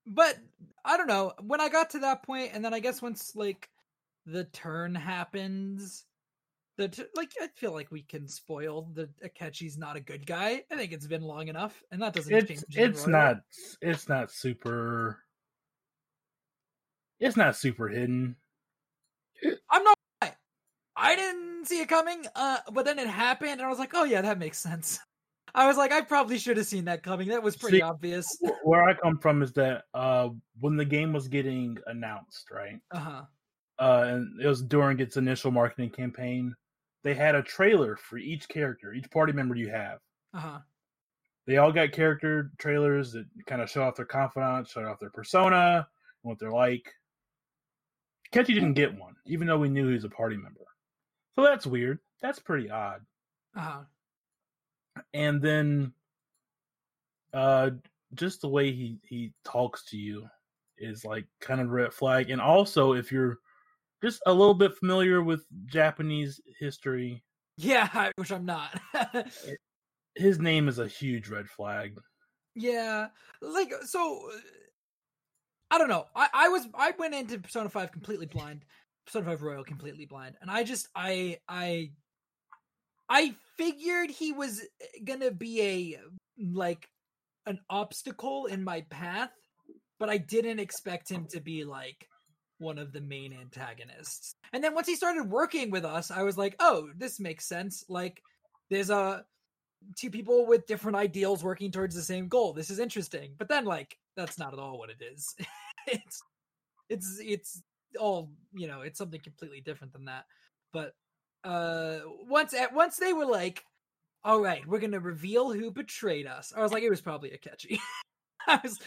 but 0.08 0.38
I 0.84 0.98
don't 0.98 1.08
know. 1.08 1.34
When 1.42 1.62
I 1.62 1.70
got 1.70 1.92
to 1.92 2.00
that 2.00 2.24
point 2.24 2.52
and 2.54 2.64
then 2.66 2.74
I 2.74 2.80
guess 2.80 3.02
once 3.02 3.36
like 3.36 3.70
the 4.26 4.44
turn 4.46 4.96
happens 4.96 6.06
the 6.78 6.88
t- 6.88 7.04
like 7.16 7.32
I 7.42 7.48
feel 7.56 7.74
like 7.74 7.92
we 7.92 8.02
can 8.04 8.26
spoil 8.28 8.90
the 8.94 9.10
Akechi's 9.24 9.78
not 9.78 9.98
a 9.98 10.00
good 10.00 10.26
guy. 10.26 10.64
I 10.72 10.76
think 10.78 10.94
it's 10.94 11.08
been 11.08 11.22
long 11.24 11.50
enough 11.50 11.84
and 11.92 12.02
that 12.02 12.14
doesn't 12.14 12.34
It's 12.34 12.48
change. 12.48 12.64
it's 12.70 13.06
not 13.06 13.42
it's 13.82 14.08
not 14.08 14.32
super. 14.32 15.20
It's 17.20 17.36
not 17.36 17.58
super 17.58 17.90
hidden. 17.90 18.38
I'm 19.70 19.84
not 19.84 19.84
gonna 19.84 19.84
lie. 19.84 19.94
I 21.00 21.16
didn't 21.16 21.66
see 21.66 21.82
it 21.82 21.88
coming, 21.90 22.24
uh 22.36 22.58
but 22.74 22.86
then 22.86 23.00
it 23.00 23.08
happened 23.08 23.52
and 23.52 23.62
I 23.62 23.70
was 23.70 23.80
like, 23.80 23.92
"Oh 23.94 24.04
yeah, 24.04 24.22
that 24.22 24.38
makes 24.38 24.60
sense." 24.60 25.00
I 25.56 25.66
was 25.68 25.78
like, 25.78 25.92
I 25.92 26.02
probably 26.02 26.38
should 26.38 26.58
have 26.58 26.68
seen 26.68 26.86
that 26.86 27.02
coming. 27.02 27.30
That 27.30 27.42
was 27.42 27.56
pretty 27.58 27.78
See- 27.78 27.82
obvious. 27.82 28.28
Where 28.64 28.84
I 28.84 28.94
come 28.94 29.18
from 29.18 29.42
is 29.42 29.52
that 29.54 29.86
uh, 29.96 30.30
when 30.60 30.78
the 30.78 30.86
game 30.86 31.12
was 31.12 31.28
getting 31.28 31.76
announced, 31.88 32.52
right? 32.52 32.80
Uh-huh. 32.92 33.24
uh, 33.80 34.04
and 34.10 34.40
it 34.40 34.48
was 34.48 34.62
during 34.62 35.00
its 35.00 35.18
initial 35.18 35.50
marketing 35.50 35.90
campaign. 35.90 36.54
They 37.04 37.16
had 37.16 37.34
a 37.34 37.42
trailer 37.42 37.96
for 37.96 38.18
each 38.20 38.48
character, 38.48 38.94
each 38.94 39.10
party 39.10 39.34
member 39.34 39.56
you 39.56 39.70
have. 39.70 39.98
Uh-huh. 40.36 40.60
They 41.48 41.58
all 41.58 41.72
got 41.72 41.94
character 41.94 42.52
trailers 42.60 43.14
that 43.14 43.26
kind 43.48 43.62
of 43.62 43.72
show 43.72 43.82
off 43.82 43.96
their 43.96 44.06
confidence, 44.06 44.70
show 44.70 44.86
off 44.86 45.00
their 45.00 45.10
persona, 45.10 45.88
what 46.22 46.38
they're 46.40 46.52
like. 46.52 46.86
Akechi 48.32 48.54
didn't 48.54 48.74
get 48.74 48.96
one, 48.96 49.16
even 49.26 49.48
though 49.48 49.58
we 49.58 49.70
knew 49.70 49.88
he 49.88 49.94
was 49.96 50.04
a 50.04 50.10
party 50.10 50.38
member. 50.38 50.60
So 51.40 51.46
that's 51.46 51.66
weird. 51.66 52.00
That's 52.22 52.40
pretty 52.40 52.70
odd. 52.70 53.00
Uh-huh. 53.56 53.84
And 55.14 55.42
then, 55.42 55.94
uh, 57.34 57.70
just 58.14 58.42
the 58.42 58.50
way 58.50 58.74
he 58.74 59.00
he 59.08 59.32
talks 59.46 59.86
to 59.86 59.98
you 59.98 60.28
is 60.78 61.06
like 61.06 61.28
kind 61.40 61.62
of 61.62 61.70
red 61.70 61.94
flag. 61.94 62.30
And 62.30 62.42
also, 62.42 62.92
if 62.92 63.10
you're 63.10 63.38
just 64.04 64.22
a 64.26 64.34
little 64.34 64.54
bit 64.54 64.76
familiar 64.76 65.24
with 65.24 65.46
Japanese 65.66 66.42
history, 66.60 67.24
Yeah, 67.56 68.12
which 68.18 68.34
I'm 68.34 68.46
not. 68.46 68.78
his 70.16 70.40
name 70.40 70.68
is 70.68 70.80
a 70.80 70.88
huge 70.88 71.30
red 71.30 71.48
flag. 71.48 71.98
Yeah, 72.54 73.08
like 73.42 73.72
so. 73.86 74.30
uh, 74.34 74.38
I 75.72 75.78
don't 75.78 75.88
know. 75.88 76.08
I 76.14 76.28
I 76.34 76.50
was 76.50 76.68
I 76.74 76.92
went 77.00 77.14
into 77.14 77.40
Persona 77.40 77.70
Five 77.70 77.94
completely 77.94 78.26
blind, 78.26 78.66
Persona 79.10 79.26
Five 79.26 79.42
Royal 79.42 79.64
completely 79.64 80.06
blind, 80.06 80.36
and 80.40 80.52
I 80.52 80.64
just 80.64 80.88
I 80.96 81.40
I 81.48 81.90
I 83.10 83.34
figured 83.58 84.12
he 84.12 84.32
was 84.32 84.62
uh, 84.62 84.86
gonna 85.04 85.32
be 85.32 85.62
a 85.64 86.00
like 86.54 86.88
an 87.48 87.60
obstacle 87.72 88.46
in 88.46 88.64
my 88.64 88.82
path, 88.92 89.32
but 90.00 90.10
I 90.10 90.18
didn't 90.18 90.60
expect 90.60 91.10
him 91.10 91.26
to 91.32 91.42
be 91.42 91.64
like 91.64 92.08
one 92.60 92.78
of 92.78 92.94
the 92.94 93.02
main 93.02 93.34
antagonists. 93.34 94.36
And 94.54 94.64
then 94.64 94.76
once 94.76 94.86
he 94.86 94.96
started 94.96 95.28
working 95.28 95.72
with 95.72 95.86
us, 95.86 96.12
I 96.12 96.22
was 96.22 96.38
like, 96.38 96.56
oh, 96.60 96.90
this 96.96 97.20
makes 97.20 97.48
sense. 97.48 97.84
Like 97.90 98.22
there's 98.70 98.92
a 98.92 99.26
two 99.98 100.12
people 100.12 100.46
with 100.46 100.68
different 100.68 100.98
ideals 100.98 101.44
working 101.44 101.72
towards 101.72 101.96
the 101.96 102.04
same 102.04 102.28
goal. 102.28 102.54
This 102.54 102.70
is 102.70 102.78
interesting. 102.78 103.34
But 103.40 103.50
then 103.50 103.66
like 103.66 103.98
that's 104.16 104.38
not 104.38 104.54
at 104.54 104.60
all 104.60 104.78
what 104.78 104.92
it 104.92 105.02
is. 105.02 105.36
it's 105.88 106.22
it's 106.90 107.20
it's 107.20 107.64
all, 108.00 108.32
you 108.54 108.68
know, 108.68 108.82
it's 108.82 108.98
something 108.98 109.22
completely 109.22 109.62
different 109.62 109.94
than 109.94 110.06
that. 110.06 110.26
But 110.74 110.94
uh 111.44 112.00
once 112.28 112.54
at 112.54 112.74
once 112.74 112.98
they 112.98 113.14
were 113.14 113.26
like, 113.26 113.64
all 114.24 114.42
right, 114.42 114.66
we're 114.68 114.80
to 114.80 115.00
reveal 115.00 115.52
who 115.52 115.72
betrayed 115.72 116.28
us. 116.28 116.52
I 116.56 116.62
was 116.62 116.72
like 116.72 116.84
it 116.84 116.90
was 116.90 117.02
probably 117.02 117.30
Akechi. 117.30 117.78
I 118.48 118.60
was 118.64 118.80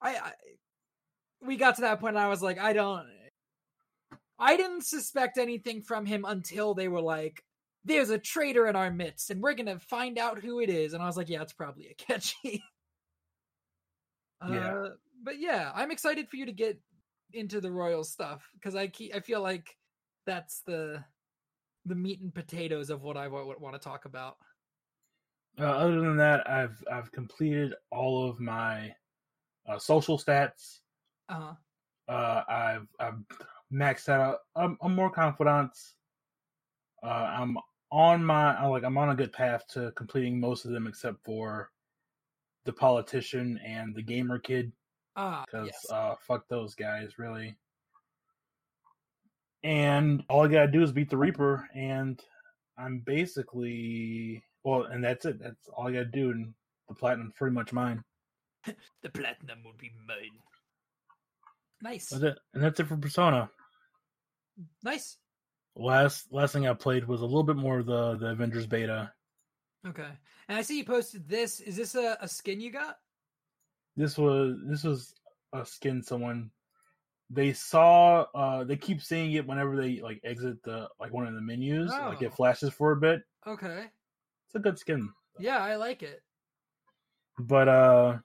I, 0.00 0.16
I 0.16 0.32
we 1.42 1.56
got 1.56 1.76
to 1.76 1.82
that 1.82 2.00
point 2.00 2.16
and 2.16 2.24
I 2.24 2.28
was 2.28 2.42
like 2.42 2.58
I 2.58 2.72
don't 2.72 3.06
I 4.38 4.56
didn't 4.56 4.86
suspect 4.86 5.36
anything 5.36 5.82
from 5.82 6.06
him 6.06 6.24
until 6.26 6.74
they 6.74 6.88
were 6.88 7.02
like 7.02 7.42
there's 7.84 8.10
a 8.10 8.18
traitor 8.18 8.66
in 8.66 8.76
our 8.76 8.90
midst 8.90 9.30
and 9.30 9.42
we're 9.42 9.54
gonna 9.54 9.78
find 9.78 10.18
out 10.18 10.38
who 10.40 10.60
it 10.60 10.68
is 10.68 10.92
and 10.92 11.02
i 11.02 11.06
was 11.06 11.16
like 11.16 11.28
yeah 11.28 11.42
it's 11.42 11.52
probably 11.52 11.94
Akechi 11.94 12.60
Yeah. 14.48 14.74
uh, 14.74 14.88
but 15.22 15.38
yeah 15.38 15.70
i'm 15.74 15.90
excited 15.90 16.28
for 16.28 16.36
you 16.36 16.46
to 16.46 16.52
get 16.52 16.78
into 17.34 17.60
the 17.60 17.70
royal 17.70 18.04
stuff 18.04 18.48
because 18.54 18.74
i 18.74 18.86
keep 18.86 19.14
i 19.14 19.20
feel 19.20 19.42
like 19.42 19.76
that's 20.26 20.62
the 20.62 21.04
the 21.86 21.94
meat 21.94 22.20
and 22.20 22.34
potatoes 22.34 22.90
of 22.90 23.02
what 23.02 23.16
i 23.16 23.24
w- 23.24 23.56
want 23.58 23.74
to 23.74 23.78
talk 23.80 24.04
about 24.04 24.36
Uh, 25.58 25.64
other 25.64 26.00
than 26.00 26.16
that, 26.16 26.48
I've 26.48 26.82
I've 26.90 27.12
completed 27.12 27.74
all 27.90 28.28
of 28.28 28.40
my 28.40 28.94
uh, 29.66 29.78
social 29.78 30.18
stats. 30.18 30.80
uh 31.28 31.54
Uh, 32.08 32.42
I've 32.48 32.88
I've 32.98 33.24
maxed 33.72 34.08
out. 34.08 34.40
I'm, 34.56 34.76
I'm 34.82 34.94
more 34.94 35.10
confident. 35.10 35.76
Uh, 37.02 37.06
I'm 37.06 37.56
on 37.90 38.24
my 38.24 38.56
I'm 38.56 38.70
like 38.70 38.84
I'm 38.84 38.98
on 38.98 39.10
a 39.10 39.14
good 39.14 39.32
path 39.32 39.66
to 39.68 39.92
completing 39.92 40.38
most 40.38 40.64
of 40.64 40.70
them 40.72 40.86
except 40.86 41.24
for 41.24 41.72
the 42.64 42.72
politician 42.72 43.58
and 43.58 43.94
the 43.94 44.02
gamer 44.02 44.38
kid 44.38 44.72
Ah, 45.22 45.44
because 45.44 45.66
yes. 45.66 45.86
uh, 45.92 46.14
fuck 46.26 46.48
those 46.48 46.74
guys, 46.74 47.18
really. 47.18 47.54
And 49.62 50.24
all 50.30 50.46
I 50.46 50.48
gotta 50.48 50.70
do 50.72 50.82
is 50.82 50.92
beat 50.92 51.10
the 51.10 51.18
Reaper, 51.18 51.68
and 51.74 52.18
I'm 52.78 53.00
basically 53.04 54.42
well, 54.64 54.84
and 54.84 55.04
that's 55.04 55.26
it. 55.26 55.38
That's 55.38 55.68
all 55.76 55.88
I 55.88 55.92
gotta 55.92 56.06
do, 56.06 56.30
and 56.30 56.54
the 56.88 56.94
platinum's 56.94 57.34
pretty 57.36 57.54
much 57.54 57.70
mine. 57.70 58.02
the 59.02 59.10
platinum 59.10 59.62
will 59.62 59.74
be 59.78 59.90
mine. 60.08 60.38
Nice, 61.82 62.08
That's 62.08 62.22
it, 62.22 62.38
and 62.54 62.62
that's 62.62 62.80
it 62.80 62.86
for 62.86 62.96
Persona. 62.96 63.50
nice. 64.82 65.18
Last 65.76 66.32
last 66.32 66.52
thing 66.54 66.66
I 66.66 66.72
played 66.72 67.06
was 67.06 67.20
a 67.20 67.26
little 67.26 67.42
bit 67.42 67.56
more 67.56 67.80
of 67.80 67.86
the 67.86 68.16
the 68.16 68.28
Avengers 68.28 68.66
beta. 68.66 69.12
Okay, 69.86 70.08
and 70.48 70.56
I 70.56 70.62
see 70.62 70.78
you 70.78 70.84
posted 70.84 71.28
this. 71.28 71.60
Is 71.60 71.76
this 71.76 71.94
a, 71.94 72.16
a 72.22 72.28
skin 72.28 72.62
you 72.62 72.70
got? 72.70 72.96
This 74.00 74.16
was 74.16 74.56
this 74.66 74.82
was 74.84 75.14
a 75.52 75.64
skin 75.66 76.02
someone 76.02 76.50
they 77.28 77.52
saw 77.52 78.22
uh 78.34 78.64
they 78.64 78.76
keep 78.76 79.02
seeing 79.02 79.32
it 79.32 79.46
whenever 79.46 79.76
they 79.76 80.00
like 80.00 80.20
exit 80.24 80.56
the 80.64 80.88
like 80.98 81.12
one 81.12 81.26
of 81.26 81.34
the 81.34 81.40
menus 81.40 81.90
like 81.90 82.22
Oh. 82.22 82.24
it 82.26 82.34
flashes 82.34 82.72
for 82.72 82.92
a 82.92 82.96
bit. 82.96 83.20
Okay, 83.46 83.84
it's 84.46 84.54
a 84.54 84.58
good 84.58 84.78
skin 84.78 85.08
yeah, 85.38 85.58
I 85.58 85.76
like 85.76 86.02
it. 86.02 86.22
but 87.38 87.68
uh 87.68 88.18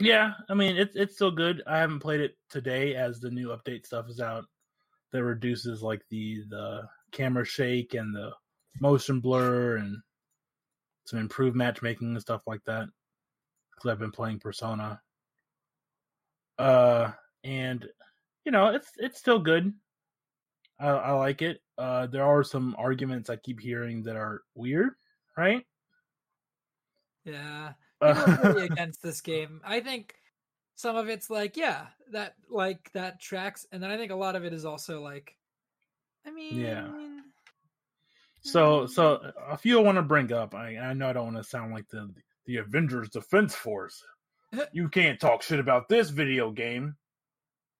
yeah 0.00 0.32
i 0.48 0.54
mean 0.54 0.76
it's 0.76 0.96
it's 0.96 1.14
still 1.14 1.30
good. 1.30 1.62
I 1.66 1.78
haven't 1.78 2.00
played 2.00 2.20
it 2.20 2.36
today 2.50 2.94
as 2.94 3.20
the 3.20 3.30
new 3.30 3.48
update 3.48 3.86
stuff 3.86 4.08
is 4.08 4.20
out 4.20 4.44
that 5.12 5.22
reduces 5.24 5.82
like 5.82 6.02
the 6.10 6.42
the 6.48 6.82
camera 7.12 7.44
shake 7.44 7.94
and 7.94 8.14
the 8.14 8.30
motion 8.80 9.20
blur 9.20 9.76
and 9.76 9.96
some 11.06 11.18
improved 11.18 11.56
matchmaking 11.56 12.12
and 12.12 12.20
stuff 12.20 12.42
like 12.46 12.62
that 12.66 12.86
because 13.82 13.92
i've 13.92 13.98
been 13.98 14.12
playing 14.12 14.38
persona 14.38 15.00
uh 16.58 17.10
and 17.44 17.88
you 18.44 18.52
know 18.52 18.68
it's 18.68 18.90
it's 18.98 19.18
still 19.18 19.38
good 19.38 19.72
i, 20.78 20.88
I 20.88 21.12
like 21.12 21.42
it 21.42 21.60
uh 21.78 22.06
there 22.06 22.24
are 22.24 22.44
some 22.44 22.76
arguments 22.78 23.30
i 23.30 23.36
keep 23.36 23.60
hearing 23.60 24.02
that 24.04 24.16
are 24.16 24.42
weird 24.54 24.92
right 25.36 25.64
Yeah, 27.24 27.72
Uh, 28.02 28.36
pretty 28.38 28.62
against 28.62 29.00
this 29.00 29.20
game. 29.20 29.60
I 29.64 29.78
think 29.78 30.16
some 30.74 30.96
of 30.96 31.08
it's 31.08 31.30
like, 31.30 31.56
yeah, 31.56 31.86
that 32.10 32.34
like 32.50 32.90
that 32.94 33.20
tracks, 33.20 33.64
and 33.70 33.80
then 33.80 33.92
I 33.92 33.96
think 33.96 34.10
a 34.10 34.16
lot 34.16 34.34
of 34.34 34.44
it 34.44 34.52
is 34.52 34.64
also 34.64 35.00
like, 35.00 35.36
I 36.26 36.32
mean, 36.32 36.58
yeah. 36.58 36.88
So, 38.42 38.86
so 38.86 39.32
a 39.48 39.56
few 39.56 39.78
I 39.78 39.82
want 39.82 39.98
to 39.98 40.02
bring 40.02 40.32
up. 40.32 40.52
I, 40.52 40.76
I 40.78 40.94
know 40.94 41.08
I 41.08 41.12
don't 41.12 41.32
want 41.32 41.36
to 41.36 41.48
sound 41.48 41.72
like 41.72 41.88
the 41.90 42.12
the 42.46 42.56
Avengers 42.56 43.08
Defense 43.10 43.54
Force. 43.54 44.02
You 44.74 44.90
can't 44.90 45.18
talk 45.18 45.42
shit 45.42 45.58
about 45.58 45.88
this 45.88 46.10
video 46.10 46.50
game. 46.50 46.94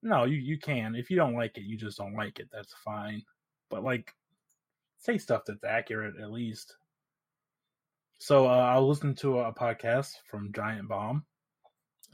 No, 0.02 0.24
you 0.24 0.36
you 0.38 0.58
can. 0.58 0.94
If 0.94 1.10
you 1.10 1.16
don't 1.16 1.34
like 1.34 1.58
it, 1.58 1.64
you 1.64 1.76
just 1.76 1.98
don't 1.98 2.14
like 2.14 2.38
it. 2.38 2.48
That's 2.50 2.72
fine. 2.82 3.22
But 3.68 3.84
like, 3.84 4.10
say 4.96 5.18
stuff 5.18 5.42
that's 5.46 5.64
accurate 5.64 6.14
at 6.18 6.32
least. 6.32 6.74
So 8.18 8.46
uh, 8.46 8.50
I 8.50 8.78
listened 8.78 9.18
to 9.18 9.40
a 9.40 9.52
podcast 9.52 10.12
from 10.30 10.50
Giant 10.54 10.88
Bomb. 10.88 11.26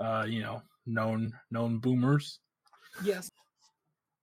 Uh, 0.00 0.24
you 0.28 0.42
know, 0.42 0.60
known 0.86 1.32
known 1.52 1.78
boomers. 1.78 2.40
yes, 3.04 3.30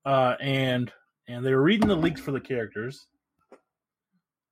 uh, 0.06 0.36
and 0.42 0.92
and 1.30 1.46
they 1.46 1.54
were 1.54 1.64
reading 1.64 1.88
the 1.88 1.96
leaks 1.96 2.20
for 2.20 2.32
the 2.32 2.42
characters. 2.42 3.08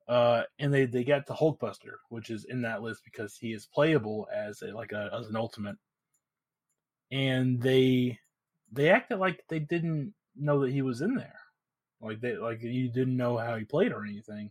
Uh, 0.06 0.42
and 0.58 0.72
they 0.72 0.84
they 0.84 1.02
got 1.02 1.26
the 1.26 1.34
Hulkbuster, 1.34 1.96
which 2.10 2.30
is 2.30 2.44
in 2.44 2.60
that 2.62 2.82
list 2.82 3.02
because 3.04 3.36
he 3.36 3.52
is 3.52 3.66
playable 3.66 4.28
as 4.34 4.60
a 4.62 4.66
like 4.66 4.92
a 4.92 5.10
as 5.18 5.28
an 5.28 5.36
ultimate. 5.36 5.76
And 7.10 7.60
they 7.60 8.18
they 8.70 8.90
acted 8.90 9.18
like 9.18 9.42
they 9.48 9.60
didn't 9.60 10.12
know 10.36 10.60
that 10.60 10.72
he 10.72 10.82
was 10.82 11.00
in 11.00 11.14
there, 11.14 11.38
like 12.02 12.20
they 12.20 12.36
like 12.36 12.62
you 12.62 12.90
didn't 12.90 13.16
know 13.16 13.38
how 13.38 13.56
he 13.56 13.64
played 13.64 13.92
or 13.92 14.04
anything. 14.04 14.50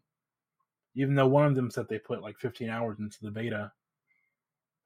Even 0.95 1.13
though 1.15 1.27
one 1.27 1.45
of 1.45 1.55
them 1.55 1.69
said 1.69 1.87
they 1.87 1.99
put 1.99 2.21
like 2.21 2.37
15 2.37 2.69
hours 2.69 2.99
into 2.99 3.17
the 3.21 3.31
beta. 3.31 3.71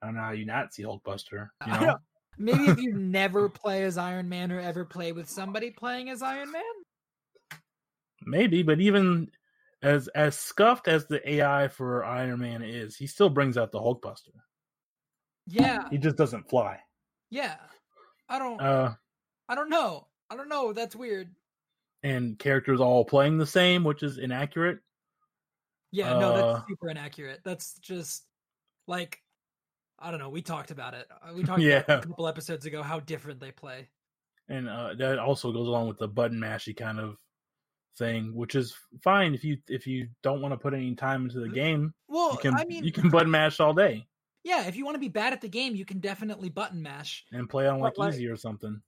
I 0.02 0.06
don't 0.06 0.14
know 0.14 0.22
how 0.22 0.32
you 0.32 0.46
not 0.46 0.72
see 0.72 0.84
Hulkbuster. 0.84 1.48
You 1.66 1.72
know? 1.72 1.96
maybe 2.38 2.64
if 2.64 2.78
you 2.78 2.94
never 2.94 3.48
play 3.48 3.82
as 3.84 3.98
Iron 3.98 4.28
Man 4.28 4.52
or 4.52 4.60
ever 4.60 4.84
play 4.84 5.12
with 5.12 5.28
somebody 5.28 5.70
playing 5.70 6.08
as 6.08 6.22
Iron 6.22 6.52
Man. 6.52 6.62
Maybe, 8.24 8.62
but 8.62 8.80
even 8.80 9.30
as 9.82 10.08
as 10.08 10.38
scuffed 10.38 10.88
as 10.88 11.06
the 11.06 11.20
AI 11.30 11.68
for 11.68 12.04
Iron 12.04 12.40
Man 12.40 12.62
is, 12.62 12.96
he 12.96 13.06
still 13.06 13.30
brings 13.30 13.56
out 13.56 13.72
the 13.72 13.80
Hulkbuster. 13.80 14.32
Yeah, 15.46 15.88
He 15.90 15.98
just 15.98 16.16
doesn't 16.16 16.48
fly. 16.50 16.80
yeah. 17.30 17.56
I 18.28 18.38
don't, 18.38 18.60
Uh, 18.60 18.94
I 19.48 19.54
don't 19.54 19.70
know. 19.70 20.06
I 20.28 20.36
don't 20.36 20.50
know. 20.50 20.72
That's 20.74 20.94
weird. 20.94 21.34
and 22.02 22.38
characters 22.38 22.80
all 22.80 23.04
playing 23.04 23.38
the 23.38 23.46
same, 23.46 23.82
which 23.84 24.02
is 24.02 24.18
inaccurate. 24.18 24.80
Yeah, 25.90 26.18
no, 26.18 26.30
Uh, 26.32 26.52
that's 26.52 26.68
super 26.68 26.90
inaccurate. 26.90 27.40
That's 27.44 27.78
just 27.78 28.24
like 28.86 29.22
I 29.98 30.10
don't 30.10 30.20
know. 30.20 30.28
We 30.28 30.42
talked 30.42 30.70
about 30.70 30.94
it. 30.94 31.08
Uh, 31.10 31.32
We 31.34 31.42
talked 31.44 31.60
Yeah. 31.60 31.78
about 31.78 31.88
it 32.02 32.04
a 32.04 32.08
couple 32.08 32.28
episodes 32.28 32.66
ago 32.66 32.82
how 32.82 33.00
different 33.00 33.40
they 33.40 33.50
play. 33.52 33.88
And 34.48 34.68
uh, 34.68 34.94
that 34.94 35.18
also 35.18 35.50
goes 35.52 35.66
along 35.66 35.88
with 35.88 35.98
the 35.98 36.08
button 36.08 36.38
mashy 36.38 36.76
kind 36.76 37.00
of 37.00 37.16
thing, 37.98 38.34
which 38.34 38.54
is 38.54 38.74
fine 39.02 39.34
if 39.34 39.44
you 39.44 39.58
if 39.68 39.86
you 39.86 40.08
don't 40.22 40.40
want 40.40 40.52
to 40.52 40.58
put 40.58 40.72
any 40.74 40.94
time 40.94 41.24
into 41.24 41.40
the 41.40 41.48
game. 41.48 41.92
Well, 42.08 42.32
You 42.32 42.38
can 42.38 42.54
I 42.54 42.64
mean, 42.64 42.84
you 42.84 42.92
can 42.92 43.10
button 43.10 43.30
mash 43.30 43.60
all 43.60 43.74
day 43.74 44.06
yeah, 44.44 44.66
if 44.66 44.76
you 44.76 44.84
want 44.84 44.94
to 44.94 45.00
be 45.00 45.08
bad 45.08 45.32
at 45.34 45.40
the 45.42 45.48
game, 45.48 45.74
you 45.74 45.84
can 45.84 45.98
definitely 45.98 46.48
button 46.48 46.80
mash. 46.82 47.24
and 47.32 47.50
play 47.50 47.66
on 47.66 47.80
like, 47.80 47.98
like- 47.98 48.14
easy 48.14 48.28
or 48.28 48.36
something. 48.36 48.80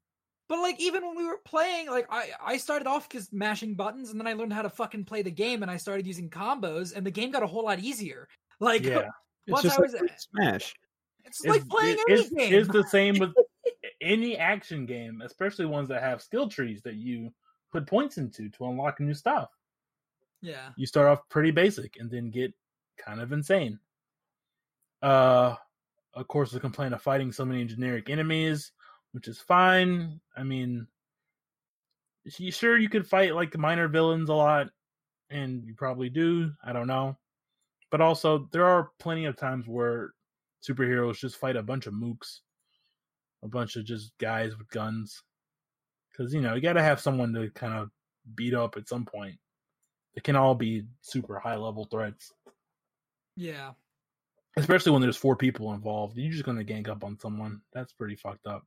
But 0.48 0.60
like 0.60 0.80
even 0.80 1.06
when 1.06 1.16
we 1.16 1.24
were 1.24 1.38
playing, 1.44 1.88
like 1.90 2.06
I 2.10 2.30
I 2.42 2.56
started 2.56 2.88
off 2.88 3.08
just 3.08 3.32
mashing 3.32 3.74
buttons, 3.74 4.10
and 4.10 4.18
then 4.18 4.26
I 4.26 4.32
learned 4.32 4.52
how 4.52 4.62
to 4.62 4.70
fucking 4.70 5.04
play 5.04 5.22
the 5.22 5.30
game, 5.30 5.62
and 5.62 5.70
I 5.70 5.76
started 5.76 6.06
using 6.08 6.28
combos, 6.30 6.96
and 6.96 7.04
the 7.06 7.10
game 7.10 7.30
got 7.30 7.42
a 7.42 7.46
whole 7.46 7.64
lot 7.64 7.78
easier. 7.78 8.26
Like 8.58 8.84
Yeah, 8.84 9.08
It's 9.46 9.52
once 9.52 9.62
just 9.64 9.78
I 9.78 9.82
was, 9.82 9.92
with 10.00 10.10
Smash. 10.18 10.74
it's 11.24 11.44
like 11.44 11.68
playing 11.68 11.98
it- 11.98 12.04
any 12.10 12.20
it's, 12.22 12.30
game. 12.30 12.54
it's 12.54 12.68
the 12.68 12.84
same 12.84 13.18
with 13.18 13.30
any 14.00 14.36
action 14.38 14.86
game, 14.86 15.20
especially 15.24 15.66
ones 15.66 15.88
that 15.90 16.02
have 16.02 16.20
skill 16.22 16.48
trees 16.48 16.80
that 16.82 16.94
you 16.94 17.32
put 17.72 17.86
points 17.86 18.18
into 18.18 18.48
to 18.50 18.66
unlock 18.66 19.00
new 19.00 19.14
stuff. 19.14 19.50
yeah, 20.40 20.70
You 20.76 20.86
start 20.86 21.08
off 21.08 21.28
pretty 21.28 21.50
basic 21.50 21.98
and 21.98 22.10
then 22.10 22.30
get 22.30 22.52
kind 22.96 23.20
of 23.20 23.32
insane. 23.32 23.78
Uh, 25.02 25.56
of 26.14 26.28
course, 26.28 26.50
the 26.50 26.60
complaint 26.60 26.94
of 26.94 27.02
fighting 27.02 27.32
so 27.32 27.44
many 27.44 27.64
generic 27.64 28.10
enemies, 28.10 28.72
which 29.12 29.28
is 29.28 29.38
fine. 29.38 30.20
I 30.36 30.42
mean, 30.42 30.86
sure 32.50 32.78
you 32.78 32.88
could 32.88 33.06
fight 33.06 33.34
like 33.34 33.56
minor 33.56 33.88
villains 33.88 34.28
a 34.28 34.34
lot, 34.34 34.68
and 35.30 35.64
you 35.64 35.74
probably 35.74 36.10
do. 36.10 36.52
I 36.64 36.72
don't 36.72 36.86
know, 36.88 37.16
but 37.90 38.00
also 38.00 38.48
there 38.52 38.66
are 38.66 38.90
plenty 38.98 39.24
of 39.26 39.36
times 39.36 39.66
where 39.66 40.12
superheroes 40.62 41.18
just 41.18 41.36
fight 41.36 41.56
a 41.56 41.62
bunch 41.62 41.86
of 41.86 41.94
mooks, 41.94 42.40
a 43.42 43.48
bunch 43.48 43.76
of 43.76 43.84
just 43.84 44.12
guys 44.18 44.56
with 44.58 44.68
guns, 44.70 45.22
because 46.10 46.32
you 46.34 46.40
know 46.40 46.54
you 46.54 46.60
got 46.60 46.74
to 46.74 46.82
have 46.82 47.00
someone 47.00 47.32
to 47.34 47.50
kind 47.50 47.74
of 47.74 47.90
beat 48.34 48.54
up 48.54 48.76
at 48.76 48.88
some 48.88 49.04
point. 49.04 49.36
It 50.14 50.24
can 50.24 50.36
all 50.36 50.54
be 50.54 50.84
super 51.00 51.38
high 51.38 51.56
level 51.56 51.84
threats, 51.84 52.32
yeah. 53.36 53.70
especially 54.56 54.92
when 54.92 55.02
there's 55.02 55.16
four 55.16 55.36
people 55.36 55.72
involved. 55.72 56.16
You're 56.16 56.32
just 56.32 56.44
going 56.44 56.58
to 56.58 56.64
gang 56.64 56.88
up 56.88 57.04
on 57.04 57.18
someone. 57.18 57.60
That's 57.72 57.92
pretty 57.92 58.16
fucked 58.16 58.46
up. 58.46 58.64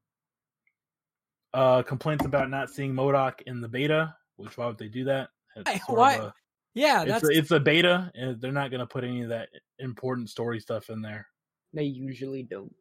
Uh, 1.53 1.83
complaints 1.83 2.25
about 2.25 2.49
not 2.49 2.69
seeing 2.69 2.93
MODOK 2.93 3.41
in 3.45 3.61
the 3.61 3.67
beta. 3.67 4.15
Which 4.37 4.57
why 4.57 4.67
would 4.67 4.77
they 4.77 4.87
do 4.87 5.03
that? 5.03 5.29
Hey, 5.67 5.79
sort 5.85 5.99
why- 5.99 6.15
a- 6.15 6.31
Yeah, 6.73 7.01
it's 7.03 7.11
that's 7.11 7.23
a, 7.25 7.37
it's 7.37 7.51
a 7.51 7.59
beta, 7.59 8.11
and 8.15 8.39
they're 8.41 8.51
not 8.51 8.71
going 8.71 8.79
to 8.79 8.87
put 8.87 9.03
any 9.03 9.21
of 9.21 9.29
that 9.29 9.49
important 9.79 10.29
story 10.29 10.59
stuff 10.59 10.89
in 10.89 11.01
there. 11.01 11.27
They 11.73 11.83
usually 11.83 12.43
don't. 12.43 12.73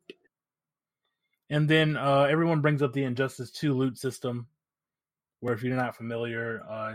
And 1.53 1.69
then 1.69 1.99
uh, 1.99 2.23
everyone 2.31 2.63
brings 2.63 2.81
up 2.81 2.95
the 2.95 3.05
Injustice 3.05 3.51
2 3.51 3.75
loot 3.75 3.99
system, 3.99 4.47
where 5.41 5.53
if 5.53 5.63
you're 5.63 5.77
not 5.77 5.95
familiar, 5.95 6.63
uh, 6.67 6.95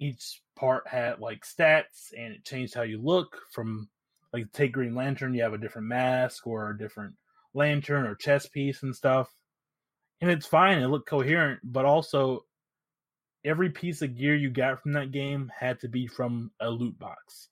each 0.00 0.42
part 0.56 0.88
had 0.88 1.20
like 1.20 1.44
stats 1.46 2.12
and 2.12 2.32
it 2.34 2.44
changed 2.44 2.74
how 2.74 2.82
you 2.82 3.00
look. 3.00 3.38
From 3.52 3.88
like 4.32 4.50
take 4.50 4.72
Green 4.72 4.96
Lantern, 4.96 5.32
you 5.32 5.44
have 5.44 5.52
a 5.52 5.58
different 5.58 5.86
mask 5.86 6.44
or 6.44 6.70
a 6.70 6.76
different 6.76 7.14
lantern 7.54 8.04
or 8.04 8.16
chest 8.16 8.52
piece 8.52 8.82
and 8.82 8.96
stuff. 8.96 9.32
And 10.20 10.28
it's 10.28 10.46
fine, 10.46 10.80
it 10.80 10.88
looked 10.88 11.08
coherent, 11.08 11.60
but 11.62 11.84
also 11.84 12.46
every 13.44 13.70
piece 13.70 14.02
of 14.02 14.16
gear 14.16 14.34
you 14.34 14.50
got 14.50 14.82
from 14.82 14.94
that 14.94 15.12
game 15.12 15.52
had 15.56 15.78
to 15.82 15.88
be 15.88 16.08
from 16.08 16.50
a 16.58 16.68
loot 16.68 16.98
box. 16.98 17.48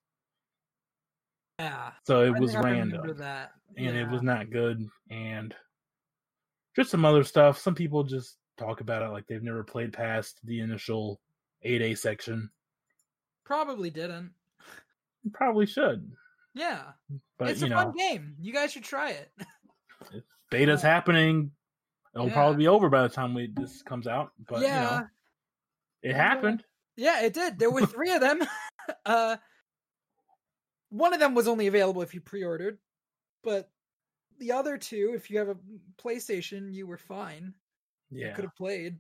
yeah. 1.61 1.93
So 2.05 2.23
it 2.23 2.35
I 2.35 2.41
was 2.41 2.57
random 2.57 3.01
and 3.77 3.97
it 3.97 4.09
was 4.09 4.23
not 4.23 4.51
good 4.51 4.89
and 5.09 5.55
just 6.77 6.91
some 6.91 7.05
other 7.05 7.23
stuff 7.25 7.59
some 7.59 7.75
people 7.75 8.03
just 8.05 8.37
talk 8.59 8.81
about 8.81 9.03
it 9.03 9.09
like 9.11 9.27
they've 9.27 9.43
never 9.43 9.65
played 9.65 9.93
past 9.93 10.39
the 10.45 10.61
initial 10.61 11.21
8a 11.65 11.97
section 11.99 12.51
probably 13.45 13.91
didn't. 13.91 14.31
Probably 15.33 15.67
should 15.67 16.11
Yeah, 16.55 16.83
But 17.39 17.49
it's 17.51 17.63
a 17.63 17.69
know, 17.69 17.77
fun 17.77 17.93
game. 17.97 18.35
You 18.41 18.53
guys 18.53 18.73
should 18.73 18.85
try 18.85 19.11
it. 19.11 19.31
beta's 20.51 20.83
Yeah. 20.83 20.91
happening. 20.91 21.51
It'll 22.15 22.29
Yeah. 22.29 22.35
probably 22.35 22.57
be 22.59 22.69
over 22.69 22.89
by 22.89 23.03
the 23.03 23.09
time 23.09 23.35
we 23.35 23.53
this 23.55 23.83
comes 23.83 24.07
out. 24.07 24.33
But 24.49 24.63
yeah, 24.63 24.75
you 24.95 25.01
know, 25.01 25.07
it 26.03 26.15
happened. 26.15 26.65
yeah, 26.97 27.23
it 27.23 27.33
did. 27.35 27.59
There 27.59 27.71
were 27.71 27.87
three 27.87 28.13
of 28.13 28.21
them. 28.21 28.41
uh, 29.07 29.37
one 30.91 31.15
of 31.15 31.21
them 31.21 31.35
was 31.35 31.49
only 31.49 31.67
available 31.69 32.03
if 32.03 32.15
you 32.15 32.21
pre-ordered, 32.21 32.79
but 33.43 33.71
the 34.43 34.51
other 34.51 34.77
two, 34.77 35.13
if 35.15 35.31
you 35.31 35.39
have 35.39 35.49
a 35.51 35.57
PlayStation, 36.03 36.75
you 36.75 36.85
were 36.85 36.99
fine. 36.99 37.55
You 38.11 38.27
Yeah. 38.27 38.35
could 38.35 38.45
have 38.45 38.57
played, 38.57 38.99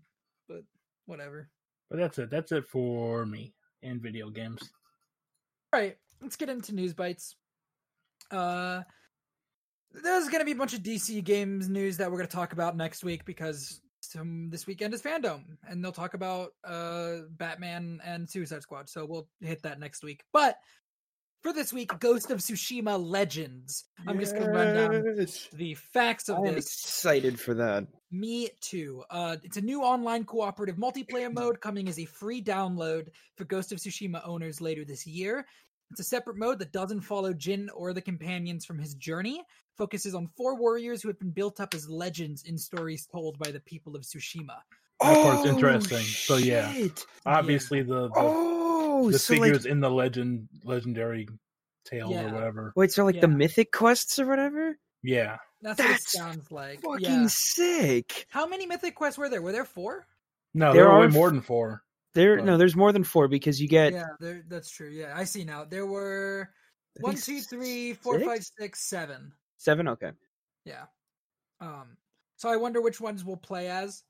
but 0.49 0.63
whatever. 1.07 1.51
But 1.91 1.97
that's 1.99 2.19
it. 2.19 2.31
That's 2.31 2.53
it 2.53 2.65
for 2.69 3.27
me 3.27 3.53
and 3.83 4.01
video 4.01 4.31
games. 4.31 4.73
All 5.73 5.81
right, 5.81 5.99
let's 6.21 6.37
get 6.37 6.49
into 6.49 6.73
news 6.73 6.95
bites. 6.95 7.35
Uh, 8.31 8.83
there's 9.91 10.29
gonna 10.29 10.45
be 10.45 10.53
a 10.53 10.57
bunch 10.57 10.75
of 10.75 10.81
DC 10.85 11.23
games 11.25 11.69
news 11.69 11.97
that 11.97 12.09
we're 12.11 12.19
gonna 12.19 12.29
talk 12.29 12.53
about 12.53 12.77
next 12.77 13.03
week 13.03 13.25
because 13.25 13.81
some, 14.01 14.49
this 14.49 14.67
weekend 14.67 14.95
is 14.95 15.03
FanDome, 15.03 15.59
and 15.69 15.85
they'll 15.85 15.91
talk 15.91 16.15
about 16.15 16.53
uh 16.65 17.23
Batman 17.31 18.01
and 18.05 18.31
Suicide 18.31 18.63
Squad. 18.63 18.89
So 18.89 19.05
we'll 19.05 19.29
hit 19.41 19.61
that 19.63 19.81
next 19.81 20.05
week. 20.05 20.23
But 20.33 20.59
for 21.43 21.53
this 21.53 21.73
week, 21.73 21.99
Ghost 21.99 22.31
of 22.31 22.39
Tsushima 22.39 23.03
Legends. 23.05 23.85
I'm 24.07 24.19
just 24.21 24.35
gonna 24.35 24.51
run 24.51 24.75
down 24.75 25.27
the 25.53 25.75
facts 25.75 26.29
of 26.29 26.37
I 26.37 26.49
am 26.49 26.55
this. 26.55 26.67
excited 26.67 27.39
for 27.41 27.55
that. 27.55 27.87
Me 28.11 28.49
too. 28.61 29.03
Uh, 29.11 29.37
it's 29.43 29.57
a 29.57 29.61
new 29.63 29.83
online 29.83 30.25
cooperative 30.25 30.77
multiplayer 30.77 31.33
mode 31.35 31.61
coming 31.61 31.89
as 31.89 31.99
a 31.99 32.05
free 32.05 32.43
download 32.43 33.09
for 33.37 33.45
Ghost 33.45 33.73
of 33.73 33.79
Tsushima 33.79 34.27
owners 34.27 34.61
later 34.61 34.85
this 34.85 35.07
year. 35.07 35.47
It's 35.91 36.01
a 36.01 36.05
separate 36.05 36.39
mode 36.39 36.59
that 36.61 36.73
doesn't 36.73 37.03
follow 37.03 37.35
Jin 37.35 37.69
or 37.75 37.93
the 37.93 38.01
companions 38.01 38.65
from 38.65 38.79
his 38.79 38.95
journey. 38.95 39.43
Focuses 39.77 40.15
on 40.15 40.29
four 40.37 40.55
warriors 40.57 41.03
who 41.03 41.09
have 41.09 41.19
been 41.19 41.33
built 41.33 41.61
up 41.61 41.75
as 41.75 41.89
legends 41.89 42.45
in 42.45 42.57
stories 42.57 43.07
told 43.07 43.39
by 43.39 43.51
the 43.51 43.61
people 43.61 43.97
of 43.97 44.03
Tsushima. 44.03 44.57
That 45.01 45.23
part's 45.25 45.49
interesting. 45.49 45.99
So, 45.99 46.37
yeah. 46.37 46.69
Oh, 46.71 46.75
shit. 46.75 47.05
Obviously, 47.27 47.83
the 47.83 48.09
the, 48.09 48.13
Oh, 48.17 48.62
the 49.11 49.19
so 49.19 49.35
figures 49.35 49.65
like, 49.65 49.73
in 49.73 49.81
the 49.81 49.91
legend 49.91 50.49
legendary 50.65 51.29
tale 51.85 52.11
Yeah. 52.11 52.31
or 52.31 52.35
whatever. 52.35 52.73
wait, 52.77 52.93
so 52.93 53.05
like 53.05 53.21
the 53.21 53.29
mythic 53.29 53.73
quests 53.73 54.19
or 54.19 54.27
whatever? 54.27 54.79
Yeah. 55.03 55.39
That's, 55.63 55.79
That's 55.79 55.89
what 55.91 55.97
it 55.97 56.03
sounds 56.09 56.53
like. 56.53 56.83
Fucking 56.83 57.01
Yeah. 57.23 57.27
sick. 57.29 58.27
How 58.29 58.47
many 58.47 58.67
mythic 58.67 58.95
quests 58.95 59.19
were 59.19 59.29
there? 59.29 59.43
Were 59.43 59.53
there 59.53 59.65
four? 59.65 60.07
No, 60.55 60.73
There 60.73 60.83
there, 60.85 60.93
were 60.93 60.99
way 61.01 61.07
are 61.07 61.11
more 61.11 61.31
than 61.31 61.41
four. 61.41 61.83
There, 62.15 62.37
But- 62.37 62.45
no, 62.45 62.57
there's 62.59 62.77
more 62.77 62.93
than 62.93 63.05
four 63.05 63.27
because 63.29 63.61
you 63.61 63.69
get 63.69 63.93
yeah, 63.95 64.07
there, 64.21 64.45
that's 64.49 64.71
true. 64.71 64.89
Yeah, 64.91 65.13
I 65.17 65.25
see 65.25 65.45
now. 65.45 65.65
There 65.65 65.87
were 65.87 66.51
I 66.99 67.01
one, 67.01 67.17
two, 67.17 67.41
three, 67.41 67.95
four, 67.95 68.19
six? 68.19 68.27
five, 68.27 68.45
six, 68.59 68.89
seven. 68.89 69.33
seven. 69.57 69.89
Okay, 69.89 70.13
Yeah. 70.65 70.85
Um. 71.61 71.97
So 72.37 72.49
I 72.51 72.57
wonder 72.57 72.81
which 72.81 73.01
ones 73.01 73.25
we'll 73.25 73.37
play 73.37 73.69
as. 73.69 74.03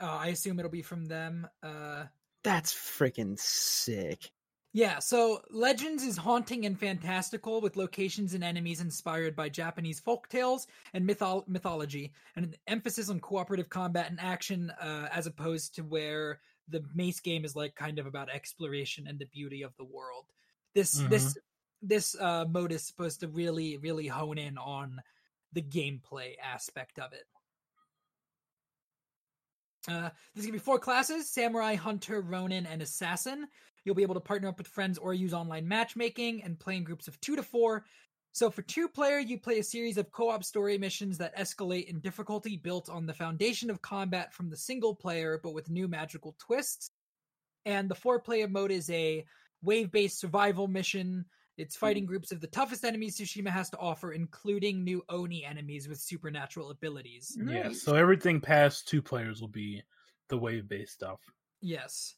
Uh, 0.00 0.06
I 0.06 0.28
assume 0.28 0.58
it'll 0.58 0.70
be 0.70 0.82
from 0.82 1.06
them. 1.06 1.48
Uh. 1.62 2.04
that's 2.44 2.72
freaking 2.72 3.38
sick. 3.38 4.30
Yeah. 4.72 4.98
So 4.98 5.40
Legends 5.50 6.02
is 6.04 6.16
haunting 6.16 6.66
and 6.66 6.78
fantastical, 6.78 7.60
with 7.60 7.76
locations 7.76 8.34
and 8.34 8.44
enemies 8.44 8.80
inspired 8.80 9.34
by 9.34 9.48
Japanese 9.48 9.98
folk 9.98 10.28
tales 10.28 10.66
and 10.92 11.08
mythol- 11.08 11.48
mythology, 11.48 12.12
and 12.36 12.44
an 12.44 12.54
emphasis 12.66 13.08
on 13.08 13.20
cooperative 13.20 13.68
combat 13.70 14.10
and 14.10 14.20
action, 14.20 14.70
uh, 14.80 15.08
as 15.12 15.26
opposed 15.26 15.74
to 15.76 15.82
where 15.82 16.40
the 16.68 16.84
Mace 16.94 17.20
game 17.20 17.44
is 17.44 17.56
like 17.56 17.74
kind 17.74 17.98
of 17.98 18.06
about 18.06 18.28
exploration 18.28 19.06
and 19.06 19.18
the 19.18 19.26
beauty 19.26 19.62
of 19.62 19.74
the 19.78 19.84
world. 19.84 20.26
This 20.74 20.92
this 21.08 21.38
this 21.80 22.14
uh, 22.20 22.44
mode 22.44 22.72
is 22.72 22.86
supposed 22.86 23.20
to 23.20 23.28
really 23.28 23.78
really 23.78 24.06
hone 24.06 24.38
in 24.38 24.58
on 24.58 25.00
the 25.54 25.62
gameplay 25.62 26.34
aspect 26.44 26.98
of 26.98 27.12
it. 27.14 27.24
Uh, 29.88 30.10
there's 30.34 30.44
gonna 30.44 30.52
be 30.52 30.58
four 30.58 30.78
classes: 30.78 31.30
samurai, 31.30 31.74
hunter, 31.74 32.20
ronin, 32.20 32.66
and 32.66 32.82
assassin. 32.82 33.48
You'll 33.84 33.94
be 33.94 34.02
able 34.02 34.14
to 34.14 34.20
partner 34.20 34.48
up 34.48 34.58
with 34.58 34.68
friends 34.68 34.98
or 34.98 35.14
use 35.14 35.32
online 35.32 35.66
matchmaking 35.66 36.42
and 36.42 36.58
play 36.58 36.76
in 36.76 36.84
groups 36.84 37.08
of 37.08 37.18
two 37.20 37.36
to 37.36 37.42
four. 37.42 37.84
So 38.32 38.50
for 38.50 38.62
two 38.62 38.88
player, 38.88 39.18
you 39.18 39.38
play 39.38 39.58
a 39.58 39.64
series 39.64 39.96
of 39.96 40.12
co-op 40.12 40.44
story 40.44 40.76
missions 40.76 41.18
that 41.18 41.36
escalate 41.36 41.86
in 41.86 42.00
difficulty 42.00 42.56
built 42.56 42.90
on 42.90 43.06
the 43.06 43.14
foundation 43.14 43.70
of 43.70 43.80
combat 43.80 44.34
from 44.34 44.50
the 44.50 44.56
single 44.56 44.94
player, 44.94 45.40
but 45.42 45.54
with 45.54 45.70
new 45.70 45.88
magical 45.88 46.36
twists. 46.38 46.90
And 47.64 47.88
the 47.88 47.94
four 47.94 48.20
player 48.20 48.46
mode 48.46 48.70
is 48.70 48.90
a 48.90 49.24
wave-based 49.62 50.20
survival 50.20 50.68
mission. 50.68 51.24
It's 51.58 51.76
fighting 51.76 52.06
groups 52.06 52.30
of 52.32 52.40
the 52.40 52.46
toughest 52.46 52.84
enemies 52.84 53.18
Tsushima 53.18 53.48
has 53.48 53.68
to 53.70 53.78
offer, 53.78 54.12
including 54.12 54.84
new 54.84 55.02
Oni 55.08 55.44
enemies 55.44 55.88
with 55.88 55.98
supernatural 55.98 56.70
abilities. 56.70 57.36
Yeah. 57.44 57.72
So 57.72 57.96
everything 57.96 58.40
past 58.40 58.88
two 58.88 59.02
players 59.02 59.40
will 59.40 59.48
be 59.48 59.82
the 60.28 60.38
wave 60.38 60.68
based 60.68 60.92
stuff. 60.92 61.20
Yes. 61.60 62.14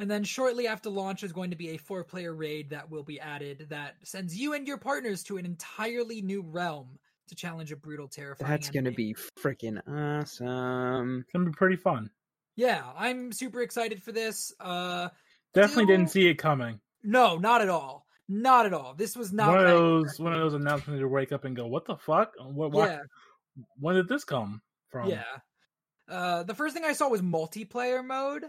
And 0.00 0.10
then 0.10 0.24
shortly 0.24 0.66
after 0.66 0.90
launch 0.90 1.22
is 1.22 1.32
going 1.32 1.50
to 1.50 1.56
be 1.56 1.70
a 1.70 1.76
four 1.76 2.02
player 2.02 2.34
raid 2.34 2.70
that 2.70 2.90
will 2.90 3.04
be 3.04 3.20
added 3.20 3.66
that 3.70 3.94
sends 4.02 4.36
you 4.36 4.54
and 4.54 4.66
your 4.66 4.76
partners 4.78 5.22
to 5.24 5.36
an 5.36 5.44
entirely 5.44 6.20
new 6.20 6.42
realm 6.42 6.98
to 7.28 7.36
challenge 7.36 7.70
a 7.70 7.76
brutal, 7.76 8.08
terrifying. 8.08 8.50
That's 8.50 8.70
gonna 8.70 8.90
be 8.90 9.14
freaking 9.38 9.78
awesome. 9.88 11.20
It's 11.20 11.32
gonna 11.32 11.46
be 11.46 11.52
pretty 11.52 11.76
fun. 11.76 12.10
Yeah, 12.56 12.82
I'm 12.96 13.30
super 13.32 13.62
excited 13.62 14.02
for 14.02 14.10
this. 14.12 14.52
Uh 14.58 15.08
Definitely 15.54 15.86
Do- 15.86 15.92
didn't 15.96 16.10
see 16.10 16.26
it 16.28 16.34
coming. 16.34 16.80
no, 17.04 17.38
not 17.38 17.62
at 17.62 17.68
all. 17.68 18.03
Not 18.28 18.66
at 18.66 18.72
all. 18.72 18.94
This 18.94 19.16
was 19.16 19.32
not 19.32 19.48
one 19.48 19.60
of 19.60 19.66
those 19.66 20.18
one 20.18 20.32
of 20.32 20.40
those 20.40 20.54
announcements 20.54 21.00
to 21.00 21.08
wake 21.08 21.32
up 21.32 21.44
and 21.44 21.54
go, 21.54 21.66
"What 21.66 21.84
the 21.84 21.96
fuck? 21.96 22.32
What? 22.38 22.72
Why, 22.72 22.88
Yeah, 22.88 23.00
When 23.78 23.96
did 23.96 24.08
this 24.08 24.24
come 24.24 24.62
from?" 24.88 25.10
yeah. 25.10 25.24
Uh 26.08 26.42
the 26.42 26.54
first 26.54 26.74
thing 26.74 26.84
I 26.84 26.92
saw 26.92 27.08
was 27.08 27.22
multiplayer 27.22 28.04
mode. 28.04 28.44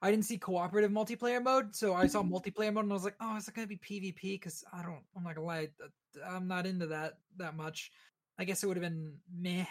I 0.00 0.10
didn't 0.10 0.26
see 0.26 0.38
cooperative 0.38 0.92
multiplayer 0.92 1.42
mode, 1.42 1.74
so 1.74 1.94
I 1.94 2.06
saw 2.06 2.22
multiplayer 2.22 2.72
mode 2.72 2.84
and 2.84 2.92
I 2.92 2.94
was 2.94 3.04
like, 3.04 3.16
"Oh, 3.20 3.36
is 3.36 3.48
it 3.48 3.54
going 3.54 3.68
to 3.68 3.76
be 3.76 3.78
PvP?" 3.78 4.34
Because 4.34 4.64
I 4.72 4.82
don't, 4.82 5.02
I'm 5.16 5.24
not 5.24 5.34
gonna 5.34 5.46
lie, 5.46 5.68
uh, 5.84 6.24
I'm 6.24 6.46
not 6.46 6.66
into 6.66 6.86
that 6.86 7.18
that 7.36 7.56
much. 7.56 7.90
I 8.38 8.44
guess 8.44 8.62
it 8.62 8.66
would 8.68 8.76
have 8.76 8.84
been 8.84 9.14
meh, 9.36 9.64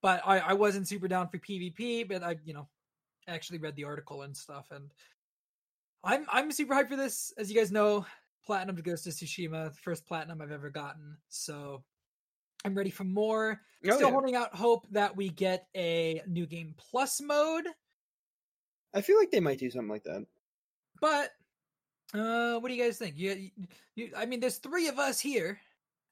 but 0.00 0.22
I 0.24 0.38
I 0.38 0.52
wasn't 0.54 0.88
super 0.88 1.06
down 1.06 1.28
for 1.28 1.38
PvP. 1.38 2.08
But 2.08 2.22
I, 2.22 2.36
you 2.44 2.54
know, 2.54 2.66
actually 3.28 3.58
read 3.58 3.76
the 3.76 3.84
article 3.84 4.22
and 4.22 4.34
stuff, 4.36 4.66
and 4.70 4.90
I'm 6.02 6.24
I'm 6.30 6.50
super 6.50 6.74
hyped 6.74 6.88
for 6.88 6.96
this. 6.96 7.32
As 7.36 7.50
you 7.50 7.56
guys 7.56 7.70
know, 7.70 8.06
Platinum 8.48 8.76
to 8.76 8.82
Ghost 8.82 9.06
of 9.06 9.12
Tsushima, 9.12 9.68
the 9.68 9.76
first 9.82 10.06
platinum 10.06 10.40
I've 10.40 10.50
ever 10.52 10.70
gotten, 10.70 11.18
so 11.28 11.84
I'm 12.64 12.74
ready 12.74 12.88
for 12.88 13.04
more. 13.04 13.60
Oh, 13.84 13.90
Still 13.96 14.08
yeah. 14.08 14.10
holding 14.10 14.36
out 14.36 14.54
hope 14.54 14.86
that 14.90 15.14
we 15.14 15.28
get 15.28 15.66
a 15.76 16.22
new 16.26 16.46
game 16.46 16.72
plus 16.78 17.20
mode. 17.20 17.66
I 18.94 19.02
feel 19.02 19.18
like 19.18 19.30
they 19.30 19.38
might 19.40 19.58
do 19.58 19.70
something 19.70 19.90
like 19.90 20.04
that. 20.04 20.24
But 20.98 21.32
uh 22.14 22.58
what 22.58 22.68
do 22.70 22.74
you 22.74 22.82
guys 22.82 22.96
think? 22.96 23.18
You, 23.18 23.32
you, 23.34 23.50
you 23.96 24.12
I 24.16 24.24
mean, 24.24 24.40
there's 24.40 24.56
three 24.56 24.88
of 24.88 24.98
us 24.98 25.20
here 25.20 25.60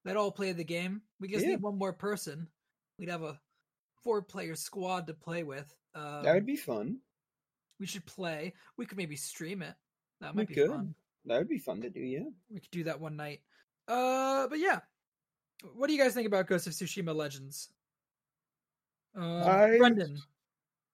that 0.04 0.18
all 0.18 0.30
play 0.30 0.52
the 0.52 0.62
game. 0.62 1.00
We 1.18 1.28
just 1.28 1.42
Yeah. 1.42 1.52
need 1.52 1.62
one 1.62 1.78
more 1.78 1.94
person. 1.94 2.46
We'd 2.98 3.08
have 3.08 3.22
a 3.22 3.40
four-player 4.04 4.56
squad 4.56 5.06
to 5.06 5.14
play 5.14 5.42
with. 5.42 5.74
Um, 5.94 6.22
That 6.22 6.34
would 6.34 6.44
be 6.44 6.56
fun. 6.56 6.98
We 7.80 7.86
should 7.86 8.04
play. 8.04 8.52
We 8.76 8.84
could 8.84 8.98
maybe 8.98 9.16
stream 9.16 9.62
it. 9.62 9.74
That 10.20 10.34
We 10.34 10.42
might 10.42 10.48
be 10.48 10.54
could. 10.56 10.68
fun. 10.68 10.94
That 11.26 11.38
would 11.38 11.48
be 11.48 11.58
fun 11.58 11.80
to 11.82 11.90
do. 11.90 12.00
Yeah. 12.00 12.24
We 12.50 12.60
could 12.60 12.70
do 12.70 12.84
that 12.84 13.00
one 13.00 13.16
night. 13.16 13.40
Uh, 13.88 14.46
but 14.48 14.58
yeah, 14.58 14.80
what 15.74 15.86
do 15.88 15.92
you 15.94 16.02
guys 16.02 16.14
think 16.14 16.26
about 16.26 16.46
Ghost 16.46 16.66
of 16.66 16.72
Tsushima 16.72 17.14
Legends? 17.14 17.68
Uh, 19.18 19.44
I- 19.44 19.78
Brendon, 19.78 20.18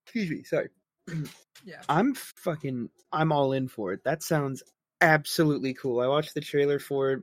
Excuse 0.07 0.31
me. 0.31 0.42
Sorry. 0.45 0.68
yeah, 1.64 1.83
I'm 1.88 2.14
fucking. 2.14 2.88
I'm 3.12 3.33
all 3.33 3.53
in 3.53 3.68
for 3.68 3.92
it. 3.92 4.05
That 4.05 4.23
sounds 4.23 4.62
absolutely 5.01 5.75
cool. 5.75 6.01
I 6.01 6.07
watched 6.07 6.35
the 6.35 6.40
trailer 6.40 6.79
for 6.79 7.12
it, 7.12 7.23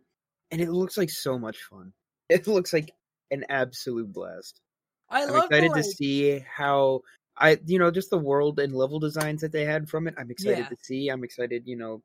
and 0.52 0.62
it 0.62 0.70
looks 0.70 0.98
like 0.98 1.10
so 1.10 1.38
much 1.40 1.64
fun. 1.64 1.94
It 2.30 2.46
looks 2.46 2.74
like 2.74 2.92
an 3.32 3.44
absolute 3.50 4.14
blast. 4.14 4.62
I 5.10 5.24
I'm 5.24 5.32
love 5.32 5.50
the, 5.50 5.58
excited 5.58 5.74
to 5.74 5.84
see 5.84 6.46
how 6.48 7.02
I, 7.36 7.58
you 7.66 7.80
know, 7.80 7.90
just 7.90 8.12
the 8.12 8.20
world 8.20 8.60
and 8.60 8.72
level 8.76 9.00
designs 9.00 9.42
that 9.42 9.52
they 9.52 9.66
had 9.66 9.90
from 9.90 10.08
it. 10.08 10.14
I'm 10.16 10.30
excited 10.30 10.60
Yeah. 10.60 10.68
to 10.70 10.78
see. 10.80 11.08
I'm 11.10 11.24
excited, 11.24 11.64
you 11.66 11.76
know, 11.76 12.04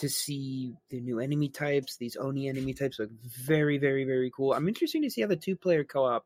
to 0.00 0.08
see 0.08 0.74
the 0.88 1.00
new 1.00 1.20
enemy 1.20 1.48
types. 1.48 1.96
These 1.96 2.16
Oni 2.16 2.48
enemy 2.48 2.72
types 2.72 2.98
look 2.98 3.10
very, 3.22 3.76
very, 3.76 4.04
very 4.04 4.30
cool. 4.34 4.54
I'm 4.54 4.66
interested 4.66 5.02
to 5.02 5.10
see 5.10 5.20
how 5.20 5.26
the 5.28 5.36
two 5.36 5.56
player 5.56 5.84
co 5.84 6.04
op 6.04 6.24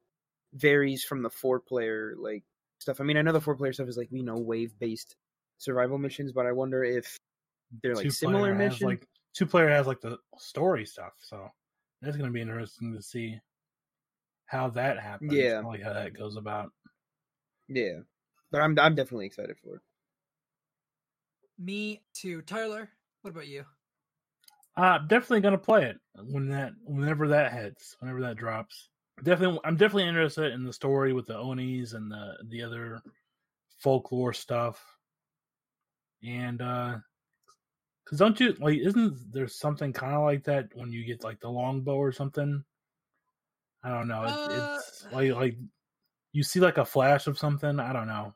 varies 0.53 1.03
from 1.03 1.23
the 1.23 1.31
four 1.31 1.59
player 1.59 2.15
like 2.17 2.45
stuff. 2.79 3.01
I 3.01 3.05
mean, 3.05 3.17
I 3.17 3.23
know 3.23 3.33
the 3.33 3.41
four 3.41 3.57
player 3.57 3.73
stuff 3.73 3.89
is 3.89 3.97
like 3.97 4.09
you 4.13 4.23
know 4.23 4.39
wave 4.39 4.79
based 4.79 5.17
survival 5.59 5.99
missions, 5.99 6.31
but 6.33 6.47
I 6.47 6.53
wonder 6.53 6.85
if 6.85 7.19
they're 7.83 7.97
like 7.97 8.05
Two 8.05 8.11
similar 8.11 8.55
missions. 8.55 8.83
Like 8.83 9.09
two 9.35 9.47
player 9.47 9.69
has 9.69 9.89
like 9.89 10.01
the 10.01 10.19
story 10.39 10.87
stuff, 10.87 11.13
so 11.21 11.49
that's 12.01 12.17
gonna 12.17 12.31
be 12.31 12.41
interesting 12.41 12.95
to 12.95 13.03
see 13.03 13.41
how 14.47 14.69
that 14.71 15.01
happens. 15.01 15.33
Yeah. 15.33 15.61
like 15.61 15.83
how 15.83 15.95
that 15.95 16.17
goes 16.17 16.37
about. 16.37 16.71
yeah, 17.69 18.01
but 18.53 18.61
I'm 18.61 18.79
I'm 18.79 18.95
definitely 18.95 19.27
excited 19.27 19.57
for 19.65 19.77
it. 19.77 19.83
me 21.59 22.03
too. 22.13 22.43
Tyler, 22.43 22.91
what 23.25 23.31
about 23.31 23.47
you? 23.47 23.65
Uh 24.77 24.99
definitely 24.99 25.41
gonna 25.41 25.57
play 25.59 25.85
it 25.87 25.97
when 26.17 26.49
that 26.49 26.73
whenever 26.85 27.29
that 27.29 27.53
hits, 27.53 27.97
whenever 28.01 28.21
that 28.21 28.37
drops. 28.37 28.91
Definitely 29.23 29.61
I'm 29.65 29.77
definitely 29.77 30.09
interested 30.09 30.53
in 30.53 30.65
the 30.65 30.73
story 30.73 31.13
with 31.13 31.27
the 31.27 31.39
Onis 31.39 31.93
and 31.95 32.11
the 32.11 32.37
the 32.49 32.63
other 32.63 33.01
folklore 33.79 34.33
stuff. 34.33 34.85
And 36.25 36.61
uh 36.61 36.99
cuz 38.07 38.19
don't 38.19 38.39
you 38.41 38.53
like 38.55 38.79
isn't 38.79 39.33
there 39.33 39.49
something 39.49 39.93
kind 39.93 40.15
of 40.15 40.23
like 40.23 40.45
that 40.45 40.75
when 40.75 40.93
you 40.93 41.05
get 41.05 41.25
like 41.25 41.41
the 41.41 41.49
longbow 41.51 41.97
or 41.97 42.13
something? 42.13 42.65
I 43.83 43.91
don't 43.91 44.09
know. 44.09 44.25
It, 44.25 44.41
Uh, 44.47 44.79
it's 44.79 45.07
like 45.13 45.33
like 45.33 45.57
you 46.33 46.43
see 46.43 46.61
like 46.61 46.79
a 46.79 46.85
flash 46.85 47.27
of 47.27 47.39
something. 47.39 47.81
I 47.81 47.93
don't 47.93 48.09
know. 48.09 48.35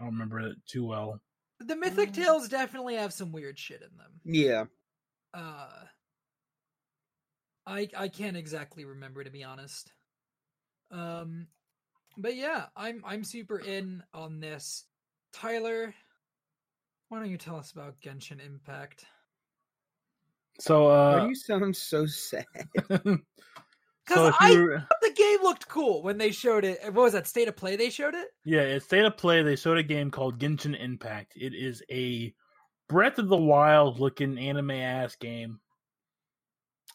I 0.00 0.04
don't 0.04 0.14
remember 0.14 0.40
it 0.40 0.56
too 0.66 0.86
well. 0.86 1.20
The 1.60 1.76
Mythic 1.76 2.10
Mm. 2.10 2.14
Tales 2.14 2.48
definitely 2.48 2.96
have 2.96 3.12
some 3.12 3.32
weird 3.32 3.58
shit 3.58 3.82
in 3.82 3.96
them. 3.96 4.20
Yeah. 4.24 4.64
Uh, 5.32 5.84
I 7.66 7.88
I 7.96 8.08
can't 8.08 8.36
exactly 8.36 8.84
remember 8.84 9.24
to 9.24 9.30
be 9.30 9.42
honest. 9.42 9.92
Um, 10.90 11.48
but 12.16 12.36
yeah, 12.36 12.66
I'm 12.76 13.02
I'm 13.06 13.24
super 13.24 13.58
in 13.58 14.02
on 14.14 14.40
this. 14.40 14.84
Tyler, 15.32 15.94
why 17.08 17.18
don't 17.18 17.30
you 17.30 17.38
tell 17.38 17.56
us 17.56 17.72
about 17.72 18.00
Genshin 18.00 18.44
Impact? 18.44 19.04
So 20.60 20.84
Why 20.84 20.94
uh 20.94 21.20
do 21.20 21.28
you 21.28 21.34
sound 21.34 21.76
so 21.76 22.06
sad? 22.06 22.46
so 24.08 24.26
Because 24.26 24.28
if 24.28 24.34
I 24.40 24.78
thought 24.78 25.00
the 25.02 25.12
game 25.14 25.38
looked 25.42 25.68
cool 25.68 26.02
when 26.02 26.18
they 26.18 26.30
showed 26.30 26.64
it. 26.64 26.80
What 26.84 26.94
was 26.94 27.12
that 27.12 27.26
state 27.26 27.48
of 27.48 27.56
play? 27.56 27.76
They 27.76 27.90
showed 27.90 28.14
it. 28.14 28.28
Yeah, 28.44 28.60
it's 28.60 28.84
state 28.84 29.04
of 29.04 29.16
play. 29.16 29.42
They 29.42 29.56
showed 29.56 29.78
a 29.78 29.82
game 29.82 30.10
called 30.10 30.38
Genshin 30.38 30.78
Impact. 30.78 31.32
It 31.36 31.54
is 31.54 31.82
a 31.90 32.34
Breath 32.88 33.18
of 33.18 33.28
the 33.28 33.36
Wild 33.36 33.98
looking 33.98 34.38
anime 34.38 34.70
ass 34.70 35.16
game. 35.16 35.58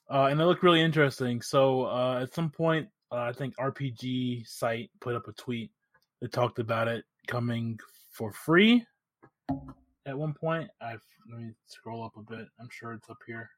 Uh, 0.09 0.25
and 0.25 0.39
it 0.39 0.45
looked 0.45 0.63
really 0.63 0.81
interesting. 0.81 1.41
So 1.41 1.85
uh, 1.85 2.19
at 2.21 2.33
some 2.33 2.49
point, 2.49 2.87
uh, 3.11 3.19
I 3.21 3.33
think 3.33 3.55
RPG 3.57 4.47
site 4.47 4.89
put 4.99 5.15
up 5.15 5.27
a 5.27 5.33
tweet 5.33 5.71
that 6.21 6.31
talked 6.31 6.59
about 6.59 6.87
it 6.87 7.03
coming 7.27 7.79
for 8.11 8.31
free. 8.31 8.85
At 10.05 10.17
one 10.17 10.33
point, 10.33 10.69
I've 10.81 11.01
let 11.29 11.39
me 11.39 11.51
scroll 11.67 12.03
up 12.03 12.13
a 12.17 12.21
bit. 12.21 12.47
I'm 12.59 12.69
sure 12.71 12.93
it's 12.93 13.09
up 13.09 13.19
here. 13.27 13.49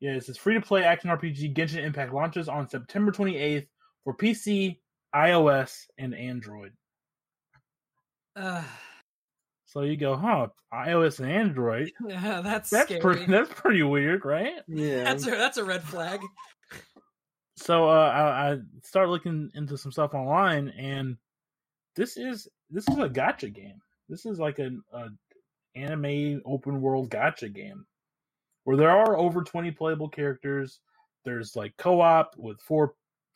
Yeah, 0.00 0.12
it 0.12 0.24
says 0.24 0.38
free 0.38 0.54
to 0.54 0.60
play 0.60 0.82
action 0.84 1.10
RPG 1.10 1.54
Genshin 1.54 1.84
Impact 1.84 2.12
launches 2.12 2.48
on 2.48 2.68
September 2.68 3.12
28th 3.12 3.66
for 4.04 4.16
PC, 4.16 4.78
iOS, 5.14 5.86
and 5.98 6.14
Android. 6.14 6.72
Uh, 8.36 8.62
So 9.66 9.82
you 9.82 9.96
go, 9.96 10.16
huh? 10.16 10.48
iOS 10.74 11.20
and 11.20 11.30
Android. 11.30 11.92
yeah, 12.08 12.40
that's 12.40 12.70
That's 12.70 12.86
scary. 12.86 13.00
pretty. 13.00 13.26
That's 13.28 13.52
pretty 13.52 13.84
weird, 13.84 14.24
right? 14.24 14.54
Yeah. 14.66 15.04
That's 15.04 15.24
a 15.28 15.30
that's 15.30 15.58
a 15.58 15.64
red 15.64 15.84
flag. 15.84 16.20
So 17.56 17.88
uh, 17.88 17.92
I, 17.92 18.52
I 18.54 18.58
start 18.82 19.10
looking 19.10 19.48
into 19.54 19.78
some 19.78 19.92
stuff 19.92 20.12
online, 20.14 20.70
and 20.70 21.16
this 21.94 22.16
is 22.16 22.48
this 22.68 22.88
is 22.88 22.98
a 22.98 23.08
gacha 23.08 23.54
game. 23.54 23.80
This 24.08 24.26
is 24.26 24.40
like 24.40 24.58
an 24.58 24.82
a 24.92 25.06
anime 25.76 26.42
open 26.44 26.80
world 26.80 27.08
gacha 27.08 27.52
game 27.54 27.86
where 28.64 28.76
there 28.76 28.90
are 28.90 29.16
over 29.16 29.42
twenty 29.42 29.70
playable 29.70 30.08
characters. 30.08 30.80
There's 31.24 31.56
like 31.56 31.76
co-op 31.76 32.34
with 32.36 32.60
four 32.60 32.94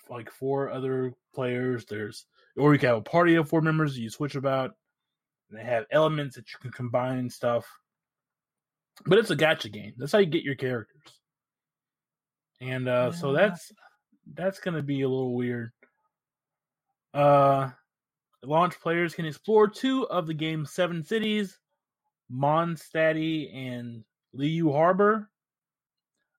like 0.08 0.30
four 0.30 0.70
other 0.70 1.14
players. 1.34 1.84
There's 1.86 2.26
or 2.56 2.72
you 2.72 2.78
can 2.78 2.88
have 2.90 2.98
a 2.98 3.02
party 3.02 3.34
of 3.34 3.48
four 3.48 3.60
members 3.60 3.98
you 3.98 4.10
switch 4.10 4.34
about. 4.34 4.72
And 5.50 5.58
they 5.58 5.64
have 5.64 5.84
elements 5.90 6.36
that 6.36 6.52
you 6.52 6.58
can 6.60 6.70
combine 6.70 7.18
and 7.18 7.32
stuff. 7.32 7.66
But 9.06 9.18
it's 9.18 9.30
a 9.30 9.36
gacha 9.36 9.72
game. 9.72 9.92
That's 9.96 10.12
how 10.12 10.18
you 10.18 10.26
get 10.26 10.44
your 10.44 10.54
characters. 10.54 11.02
And 12.60 12.88
uh 12.88 13.12
so 13.12 13.32
that's 13.32 13.72
that's 14.34 14.60
gonna 14.60 14.82
be 14.82 15.02
a 15.02 15.08
little 15.08 15.34
weird. 15.34 15.72
Uh 17.12 17.70
launch 18.42 18.80
players 18.80 19.14
can 19.14 19.26
explore 19.26 19.68
two 19.68 20.06
of 20.08 20.26
the 20.26 20.34
game's 20.34 20.72
seven 20.72 21.02
cities, 21.02 21.58
Mondstadt 22.32 23.54
and 23.54 24.04
Liyue 24.36 24.72
Harbor, 24.72 25.30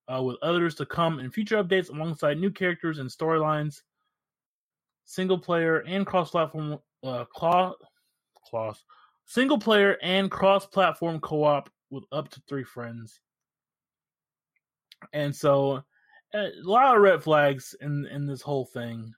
uh, 0.08 0.22
with 0.22 0.38
others 0.42 0.76
to 0.76 0.86
come 0.86 1.20
in 1.20 1.32
future 1.32 1.64
updates 1.64 1.90
alongside 1.90 2.38
new 2.38 2.52
characters 2.52 3.00
and 3.00 3.10
storylines, 3.10 3.82
single 5.06 5.38
player 5.38 5.80
and 5.80 6.06
cross 6.06 6.32
platform 6.32 6.80
uh, 7.04 7.26
claw, 7.26 7.74
claws, 8.46 8.84
single 9.26 9.58
player 9.58 9.98
and 10.02 10.30
cross 10.30 10.66
platform 10.66 11.20
co 11.20 11.44
op 11.44 11.70
with 11.90 12.04
up 12.12 12.30
to 12.30 12.42
three 12.48 12.64
friends. 12.64 13.22
And 15.14 15.36
so, 15.36 15.84
a 16.34 16.52
lot 16.64 16.96
of 16.96 17.02
red 17.02 17.24
flags 17.24 17.76
in 17.82 18.06
in 18.08 18.26
this 18.26 18.42
whole 18.42 18.66
thing. 18.66 19.14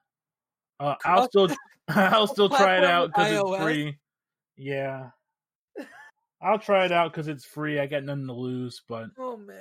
Uh, 0.79 0.95
I'll 1.05 1.27
still 1.27 1.49
I'll 1.87 2.27
still 2.33 2.49
try 2.49 2.77
it 2.77 2.83
out 2.83 3.09
because 3.09 3.31
it's 3.31 3.63
free. 3.63 3.97
Yeah, 4.55 5.09
I'll 6.41 6.59
try 6.59 6.85
it 6.85 6.91
out 6.91 7.11
because 7.11 7.27
it's 7.27 7.45
free. 7.45 7.79
I 7.79 7.87
got 7.87 8.03
nothing 8.03 8.27
to 8.27 8.33
lose, 8.33 8.81
but 8.87 9.07
Oh 9.17 9.37
man. 9.37 9.57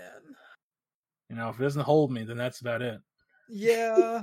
you 1.30 1.36
know, 1.36 1.48
if 1.50 1.58
it 1.58 1.62
doesn't 1.62 1.82
hold 1.82 2.10
me, 2.12 2.24
then 2.24 2.36
that's 2.36 2.60
about 2.60 2.82
it. 2.82 3.00
Yeah. 3.48 4.22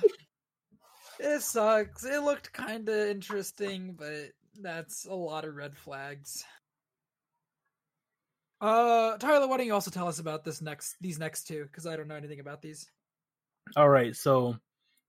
it 1.20 1.42
sucks. 1.42 2.06
It 2.06 2.22
looked 2.22 2.54
kind 2.54 2.88
of 2.90 2.96
interesting, 2.96 3.94
but 3.98 4.32
that's 4.62 5.06
a 5.06 5.14
lot 5.16 5.46
of 5.46 5.56
red 5.56 5.76
flags. 5.76 6.44
Uh, 8.62 9.18
Tyler, 9.18 9.48
why 9.48 9.58
don't 9.58 9.66
you 9.66 9.74
also 9.74 9.92
tell 9.92 10.08
us 10.08 10.20
about 10.20 10.44
this 10.46 10.62
next 10.62 10.96
these 11.02 11.20
next 11.20 11.46
two? 11.48 11.64
Because 11.64 11.86
I 11.86 11.96
don't 11.98 12.08
know 12.08 12.16
anything 12.16 12.40
about 12.40 12.62
these. 12.62 12.88
All 13.76 13.90
right, 13.90 14.16
so 14.16 14.56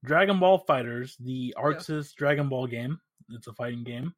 Dragon 0.05 0.41
Ball 0.41 0.65
FighterZ, 0.69 1.15
the 1.21 1.55
ArcSys 1.57 2.15
Dragon 2.15 2.49
Ball 2.49 2.67
game, 2.67 2.99
it's 3.31 3.47
a 3.47 3.53
fighting 3.53 3.85
game, 3.85 4.13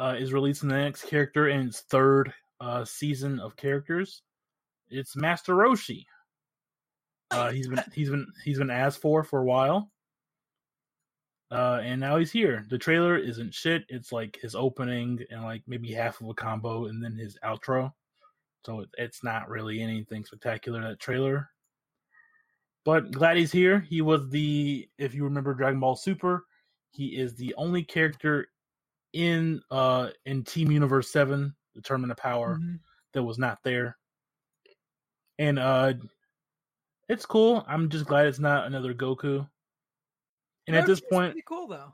uh, 0.00 0.14
is 0.18 0.32
releasing 0.32 0.68
the 0.68 0.76
next 0.76 1.06
character 1.08 1.48
in 1.48 1.68
its 1.68 1.80
third 1.82 2.32
uh, 2.60 2.84
season 2.84 3.40
of 3.40 3.56
characters. 3.56 4.22
It's 4.90 5.16
Master 5.16 5.54
Roshi. 5.54 6.04
Uh, 7.30 7.50
he's 7.50 7.68
been 7.68 7.82
he's 7.92 8.10
been 8.10 8.26
he's 8.44 8.58
been 8.58 8.70
asked 8.70 9.00
for 9.00 9.24
for 9.24 9.40
a 9.40 9.44
while, 9.44 9.90
uh, 11.50 11.80
and 11.82 12.00
now 12.00 12.16
he's 12.16 12.30
here. 12.30 12.64
The 12.68 12.78
trailer 12.78 13.16
isn't 13.16 13.54
shit. 13.54 13.84
It's 13.88 14.12
like 14.12 14.38
his 14.40 14.54
opening 14.54 15.20
and 15.30 15.42
like 15.42 15.62
maybe 15.66 15.92
half 15.92 16.20
of 16.20 16.28
a 16.28 16.34
combo, 16.34 16.86
and 16.86 17.02
then 17.02 17.16
his 17.16 17.36
outro. 17.44 17.92
So 18.64 18.80
it, 18.80 18.88
it's 18.98 19.24
not 19.24 19.48
really 19.48 19.80
anything 19.80 20.24
spectacular. 20.24 20.82
That 20.82 21.00
trailer, 21.00 21.48
but 22.84 23.10
glad 23.10 23.36
he's 23.36 23.52
here. 23.52 23.80
He 23.80 24.00
was 24.00 24.28
the 24.28 24.88
if 24.98 25.14
you 25.14 25.24
remember 25.24 25.54
Dragon 25.54 25.80
Ball 25.80 25.96
Super, 25.96 26.44
he 26.90 27.16
is 27.16 27.34
the 27.34 27.54
only 27.56 27.82
character 27.82 28.48
in 29.14 29.62
uh 29.70 30.10
in 30.26 30.44
Team 30.44 30.70
Universe 30.70 31.10
Seven, 31.10 31.54
the 31.74 31.80
Tournament 31.80 32.10
of 32.10 32.16
Power, 32.18 32.58
Mhm. 32.58 32.80
that 33.14 33.22
was 33.22 33.38
not 33.38 33.62
there. 33.62 33.96
And 35.38 35.58
uh 35.58 35.94
it's 37.08 37.24
cool. 37.26 37.64
I'm 37.68 37.88
just 37.88 38.06
glad 38.06 38.26
it's 38.26 38.38
not 38.38 38.66
another 38.66 38.92
Goku. 38.94 39.48
And 40.66 40.76
at 40.76 40.86
this 40.86 41.00
point, 41.00 41.36
cool 41.46 41.66
though. 41.68 41.92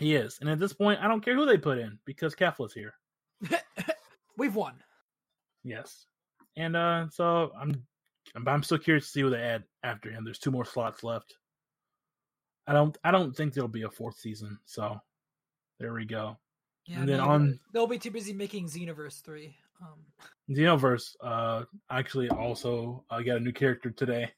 he 0.00 0.14
is. 0.14 0.38
And 0.40 0.48
at 0.48 0.58
this 0.58 0.72
point, 0.72 1.00
I 1.00 1.08
don't 1.08 1.20
care 1.24 1.34
who 1.34 1.44
they 1.46 1.58
put 1.58 1.78
in 1.78 1.98
because 2.04 2.34
Kefla's 2.34 2.72
here. 2.72 2.94
We've 4.38 4.54
won. 4.54 4.74
Yes. 5.64 6.06
And 6.56 6.76
uh 6.76 7.08
so 7.10 7.52
I'm 7.60 7.86
I'm, 8.34 8.48
I'm 8.48 8.62
still 8.62 8.78
curious 8.78 9.04
to 9.06 9.10
see 9.10 9.22
what 9.24 9.30
they 9.30 9.42
add 9.42 9.64
after 9.82 10.10
him. 10.10 10.24
There's 10.24 10.38
two 10.38 10.50
more 10.50 10.64
slots 10.64 11.04
left. 11.04 11.36
I 12.66 12.72
don't 12.72 12.96
I 13.04 13.10
don't 13.10 13.36
think 13.36 13.52
there'll 13.52 13.68
be 13.68 13.82
a 13.82 13.90
fourth 13.90 14.16
season. 14.18 14.58
So 14.64 14.98
there 15.80 15.92
we 15.92 16.06
go. 16.06 16.38
Yeah, 16.86 17.00
And 17.00 17.08
then 17.08 17.20
on- 17.20 17.60
they'll 17.72 17.86
be 17.86 17.98
too 17.98 18.10
busy 18.10 18.32
making 18.32 18.66
Xenoverse 18.66 19.22
three. 19.22 19.56
Um, 19.80 20.04
Xenoverse 20.50 21.16
uh 21.22 21.64
actually 21.90 22.28
also 22.30 23.04
uh, 23.10 23.20
got 23.20 23.36
a 23.38 23.40
new 23.40 23.52
character 23.52 23.90
today. 23.90 24.30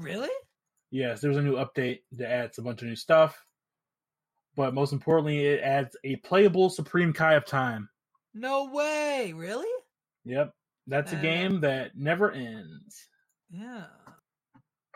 really? 0.00 0.30
Yes, 0.90 1.20
there's 1.20 1.36
a 1.36 1.42
new 1.42 1.54
update 1.54 2.00
that 2.12 2.30
adds 2.30 2.58
a 2.58 2.62
bunch 2.62 2.82
of 2.82 2.88
new 2.88 2.96
stuff. 2.96 3.44
But 4.56 4.74
most 4.74 4.92
importantly, 4.92 5.44
it 5.46 5.60
adds 5.60 5.96
a 6.04 6.16
playable 6.16 6.70
Supreme 6.70 7.12
Kai 7.12 7.34
of 7.34 7.44
Time. 7.46 7.88
No 8.34 8.66
way! 8.70 9.32
Really? 9.34 9.66
Yep. 10.24 10.52
That's 10.86 11.12
a 11.12 11.16
Uh, 11.18 11.22
game 11.22 11.60
that 11.60 11.96
never 11.96 12.30
ends. 12.30 13.08
Yeah. 13.50 13.86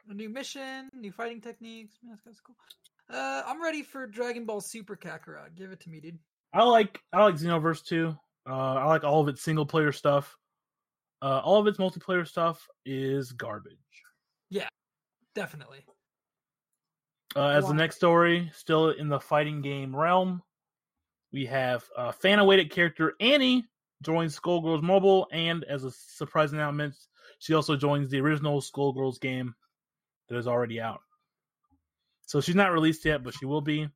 A 0.09 0.14
new 0.14 0.29
mission, 0.29 0.89
new 0.95 1.11
fighting 1.12 1.41
techniques. 1.41 1.97
Man, 2.03 2.18
that's 2.25 2.25
kind 2.25 2.37
of 2.37 2.45
cool. 2.45 3.16
Uh, 3.16 3.43
I'm 3.47 3.61
ready 3.62 3.83
for 3.83 4.07
Dragon 4.07 4.45
Ball 4.45 4.61
Super 4.61 4.97
Kakarot. 4.97 5.55
Give 5.57 5.72
it 5.72 5.81
to 5.81 5.91
me, 5.91 6.01
dude. 6.01 6.18
I 6.53 6.64
like 6.64 7.01
I 7.12 7.22
like 7.24 7.34
Xenoverse 7.34 7.84
too. 7.84 8.16
Uh, 8.49 8.74
I 8.74 8.84
like 8.84 9.05
all 9.05 9.20
of 9.20 9.28
its 9.28 9.42
single 9.42 9.66
player 9.66 9.92
stuff. 9.92 10.36
Uh, 11.20 11.40
all 11.44 11.61
of 11.61 11.66
its 11.66 11.78
multiplayer 11.78 12.26
stuff 12.26 12.66
is 12.86 13.32
garbage. 13.32 13.76
Yeah, 14.51 14.68
definitely. 15.34 15.84
Uh, 17.36 17.49
as 17.49 17.66
the 17.66 17.74
next 17.74 17.96
story, 17.96 18.51
still 18.55 18.90
in 18.90 19.09
the 19.09 19.20
fighting 19.20 19.61
game 19.61 19.94
realm, 19.94 20.42
we 21.32 21.44
have 21.44 21.84
uh, 21.96 22.12
fan 22.12 22.38
awaited 22.38 22.70
character 22.70 23.14
Annie 23.20 23.66
joins 24.03 24.38
Skullgirls 24.38 24.82
Mobile, 24.82 25.28
and 25.32 25.64
as 25.64 25.84
a 25.84 25.90
surprise 25.90 26.53
announcement, 26.53 26.94
she 27.38 27.55
also 27.55 27.76
joins 27.76 28.11
the 28.11 28.20
original 28.20 28.61
Skullgirls 28.61 29.20
game 29.20 29.55
that 30.28 30.38
is 30.38 30.46
already 30.46 30.80
out. 30.80 31.01
So 32.26 32.40
she's 32.40 32.55
not 32.55 32.72
released 32.72 33.05
yet, 33.05 33.22
but 33.22 33.34
she 33.34 33.46
will 33.46 33.61
be. 33.61 33.88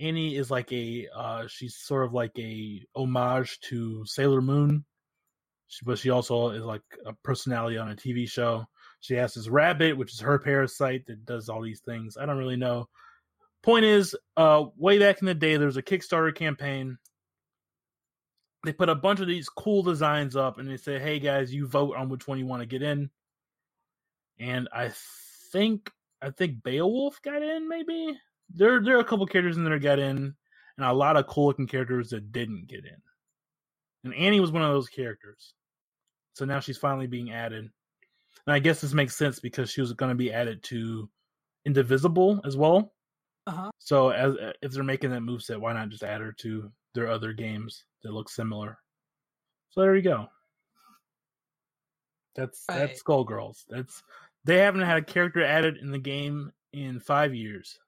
Annie 0.00 0.36
is 0.36 0.50
like 0.50 0.72
a 0.72 1.08
uh, 1.14 1.46
she's 1.46 1.76
sort 1.76 2.06
of 2.06 2.14
like 2.14 2.32
a 2.38 2.82
homage 2.96 3.60
to 3.60 4.04
Sailor 4.06 4.40
Moon, 4.40 4.84
she, 5.68 5.84
but 5.84 5.98
she 5.98 6.10
also 6.10 6.50
is 6.50 6.62
like 6.62 6.82
a 7.04 7.12
personality 7.22 7.76
on 7.76 7.90
a 7.90 7.96
TV 7.96 8.28
show. 8.28 8.64
She 9.00 9.14
has 9.14 9.34
this 9.34 9.48
rabbit, 9.48 9.96
which 9.96 10.12
is 10.12 10.20
her 10.20 10.38
parasite 10.38 11.06
that 11.06 11.24
does 11.24 11.48
all 11.48 11.62
these 11.62 11.80
things. 11.80 12.16
I 12.16 12.26
don't 12.26 12.38
really 12.38 12.56
know. 12.56 12.88
Point 13.62 13.84
is, 13.84 14.16
uh, 14.36 14.64
way 14.76 14.98
back 14.98 15.20
in 15.20 15.26
the 15.26 15.34
day, 15.34 15.56
there 15.56 15.66
was 15.66 15.76
a 15.76 15.82
Kickstarter 15.82 16.34
campaign. 16.34 16.96
They 18.64 18.72
put 18.72 18.88
a 18.88 18.94
bunch 18.94 19.20
of 19.20 19.26
these 19.26 19.48
cool 19.48 19.82
designs 19.82 20.34
up, 20.34 20.58
and 20.58 20.68
they 20.68 20.76
said, 20.78 21.02
"Hey 21.02 21.18
guys, 21.18 21.52
you 21.52 21.66
vote 21.66 21.94
on 21.96 22.08
which 22.08 22.26
one 22.26 22.38
you 22.38 22.46
want 22.46 22.62
to 22.62 22.66
get 22.66 22.82
in." 22.82 23.10
And 24.38 24.68
I 24.72 24.92
think 25.52 25.90
I 26.22 26.30
think 26.30 26.62
Beowulf 26.62 27.20
got 27.22 27.42
in, 27.42 27.68
maybe 27.68 28.18
there 28.54 28.80
there 28.82 28.96
are 28.96 29.00
a 29.00 29.04
couple 29.04 29.26
characters 29.26 29.56
in 29.56 29.64
there 29.64 29.74
that 29.78 29.82
got 29.82 29.98
in, 29.98 30.34
and 30.76 30.86
a 30.86 30.92
lot 30.92 31.16
of 31.16 31.26
cool 31.26 31.46
looking 31.46 31.66
characters 31.66 32.10
that 32.10 32.32
didn't 32.32 32.66
get 32.66 32.84
in. 32.84 32.96
And 34.04 34.14
Annie 34.14 34.40
was 34.40 34.52
one 34.52 34.62
of 34.62 34.72
those 34.72 34.88
characters. 34.88 35.54
So 36.34 36.44
now 36.44 36.60
she's 36.60 36.78
finally 36.78 37.06
being 37.06 37.32
added. 37.32 37.68
And 38.46 38.54
I 38.54 38.58
guess 38.58 38.80
this 38.80 38.94
makes 38.94 39.16
sense 39.16 39.40
because 39.40 39.70
she 39.70 39.80
was 39.82 39.92
going 39.92 40.08
to 40.08 40.14
be 40.14 40.32
added 40.32 40.62
to 40.64 41.08
Indivisible 41.66 42.40
as 42.44 42.56
well. 42.56 42.94
Uh-huh. 43.46 43.70
So 43.78 44.10
as 44.10 44.34
if 44.62 44.72
they're 44.72 44.82
making 44.82 45.10
that 45.10 45.20
move 45.20 45.42
set, 45.42 45.60
why 45.60 45.72
not 45.74 45.90
just 45.90 46.02
add 46.02 46.20
her 46.20 46.32
to 46.40 46.70
their 46.94 47.08
other 47.08 47.32
games 47.32 47.84
that 48.02 48.12
look 48.12 48.30
similar? 48.30 48.78
So 49.70 49.82
there 49.82 49.94
you 49.94 50.02
go. 50.02 50.28
That's 52.34 52.64
Right. 52.68 52.78
that's 52.78 53.02
Skullgirls. 53.02 53.64
That's 53.68 54.02
they 54.44 54.58
haven't 54.58 54.82
had 54.82 54.96
a 54.96 55.02
character 55.02 55.44
added 55.44 55.76
in 55.76 55.90
the 55.90 55.98
game 55.98 56.52
in 56.72 57.00
five 57.00 57.34
years. 57.34 57.78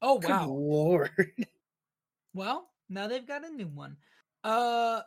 Oh 0.00 0.20
wow, 0.22 0.46
Good 0.46 0.52
lord. 0.52 1.10
Well, 2.34 2.68
now 2.88 3.08
they've 3.08 3.26
got 3.26 3.44
a 3.44 3.50
new 3.50 3.66
one. 3.66 3.96
Uh 4.44 5.00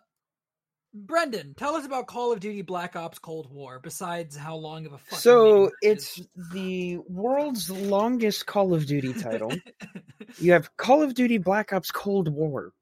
Brendon, 0.93 1.53
tell 1.55 1.75
us 1.75 1.85
about 1.85 2.07
Call 2.07 2.33
of 2.33 2.41
Duty 2.41 2.61
Black 2.63 2.97
Ops 2.97 3.17
Cold 3.17 3.49
War, 3.49 3.79
besides 3.81 4.35
how 4.35 4.55
long 4.55 4.85
of 4.85 4.91
a 4.91 4.97
fucking 4.97 5.19
So 5.19 5.71
it's 5.81 6.17
is. 6.19 6.27
the 6.51 6.97
world's 7.07 7.69
longest 7.69 8.45
Call 8.45 8.73
of 8.73 8.85
Duty 8.85 9.13
title. 9.13 9.53
you 10.37 10.51
have 10.51 10.75
Call 10.75 11.01
of 11.01 11.13
Duty 11.13 11.37
Black 11.37 11.71
Ops 11.71 11.91
Cold 11.91 12.27
War. 12.27 12.73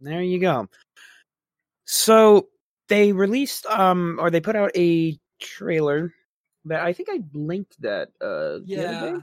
There 0.00 0.22
you 0.22 0.38
go. 0.38 0.68
So 1.86 2.48
they 2.88 3.12
released 3.12 3.66
um 3.66 4.18
or 4.20 4.30
they 4.30 4.40
put 4.40 4.54
out 4.54 4.70
a 4.76 5.18
trailer 5.40 6.12
that 6.66 6.80
I 6.80 6.92
think 6.92 7.08
I 7.10 7.20
linked 7.32 7.80
that 7.82 8.08
uh 8.20 8.58
the 8.64 8.86
other 8.86 9.08
yeah. 9.08 9.18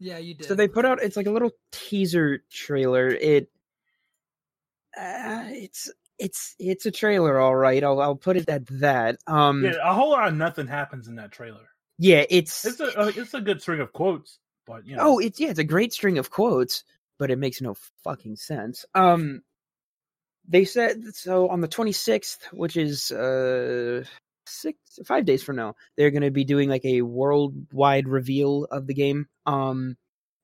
Day. 0.00 0.06
Yeah, 0.06 0.18
you 0.18 0.34
did. 0.34 0.46
So 0.46 0.54
they 0.54 0.68
put 0.68 0.84
out 0.84 1.02
it's 1.02 1.16
like 1.16 1.26
a 1.26 1.30
little 1.30 1.52
teaser 1.72 2.42
trailer. 2.50 3.08
It 3.08 3.48
uh, 4.98 5.44
it's 5.48 5.90
it's 6.18 6.54
it's 6.58 6.86
a 6.86 6.90
trailer 6.90 7.38
all 7.38 7.54
right. 7.54 7.82
I'll 7.82 8.00
I'll 8.00 8.16
put 8.16 8.36
it 8.36 8.48
at 8.48 8.66
that. 8.80 9.18
Um 9.26 9.62
Yeah, 9.64 9.72
a 9.82 9.92
whole 9.94 10.10
lot 10.10 10.28
of 10.28 10.34
nothing 10.34 10.66
happens 10.66 11.08
in 11.08 11.16
that 11.16 11.32
trailer. 11.32 11.68
yeah, 11.98 12.24
it's 12.28 12.64
It's 12.64 12.80
a 12.80 12.98
uh, 12.98 13.12
it's 13.14 13.34
a 13.34 13.40
good 13.40 13.60
string 13.60 13.80
of 13.80 13.92
quotes, 13.92 14.38
but 14.66 14.86
you 14.86 14.96
know. 14.96 15.02
Oh, 15.04 15.18
it's 15.18 15.38
yeah, 15.38 15.50
it's 15.50 15.58
a 15.58 15.64
great 15.64 15.92
string 15.92 16.18
of 16.18 16.30
quotes, 16.30 16.84
but 17.18 17.30
it 17.30 17.36
makes 17.38 17.60
no 17.60 17.74
fucking 18.04 18.36
sense. 18.36 18.84
Um 18.94 19.42
they 20.48 20.64
said 20.64 21.02
so 21.14 21.48
on 21.48 21.60
the 21.60 21.68
26th, 21.68 22.52
which 22.52 22.76
is 22.76 23.10
uh 23.10 24.04
6 24.48 24.78
5 25.04 25.24
days 25.24 25.42
from 25.42 25.56
now, 25.56 25.74
they're 25.96 26.10
going 26.10 26.22
to 26.22 26.30
be 26.30 26.44
doing 26.44 26.68
like 26.68 26.84
a 26.84 27.02
worldwide 27.02 28.08
reveal 28.08 28.64
of 28.64 28.86
the 28.86 28.94
game. 28.94 29.26
Um 29.46 29.96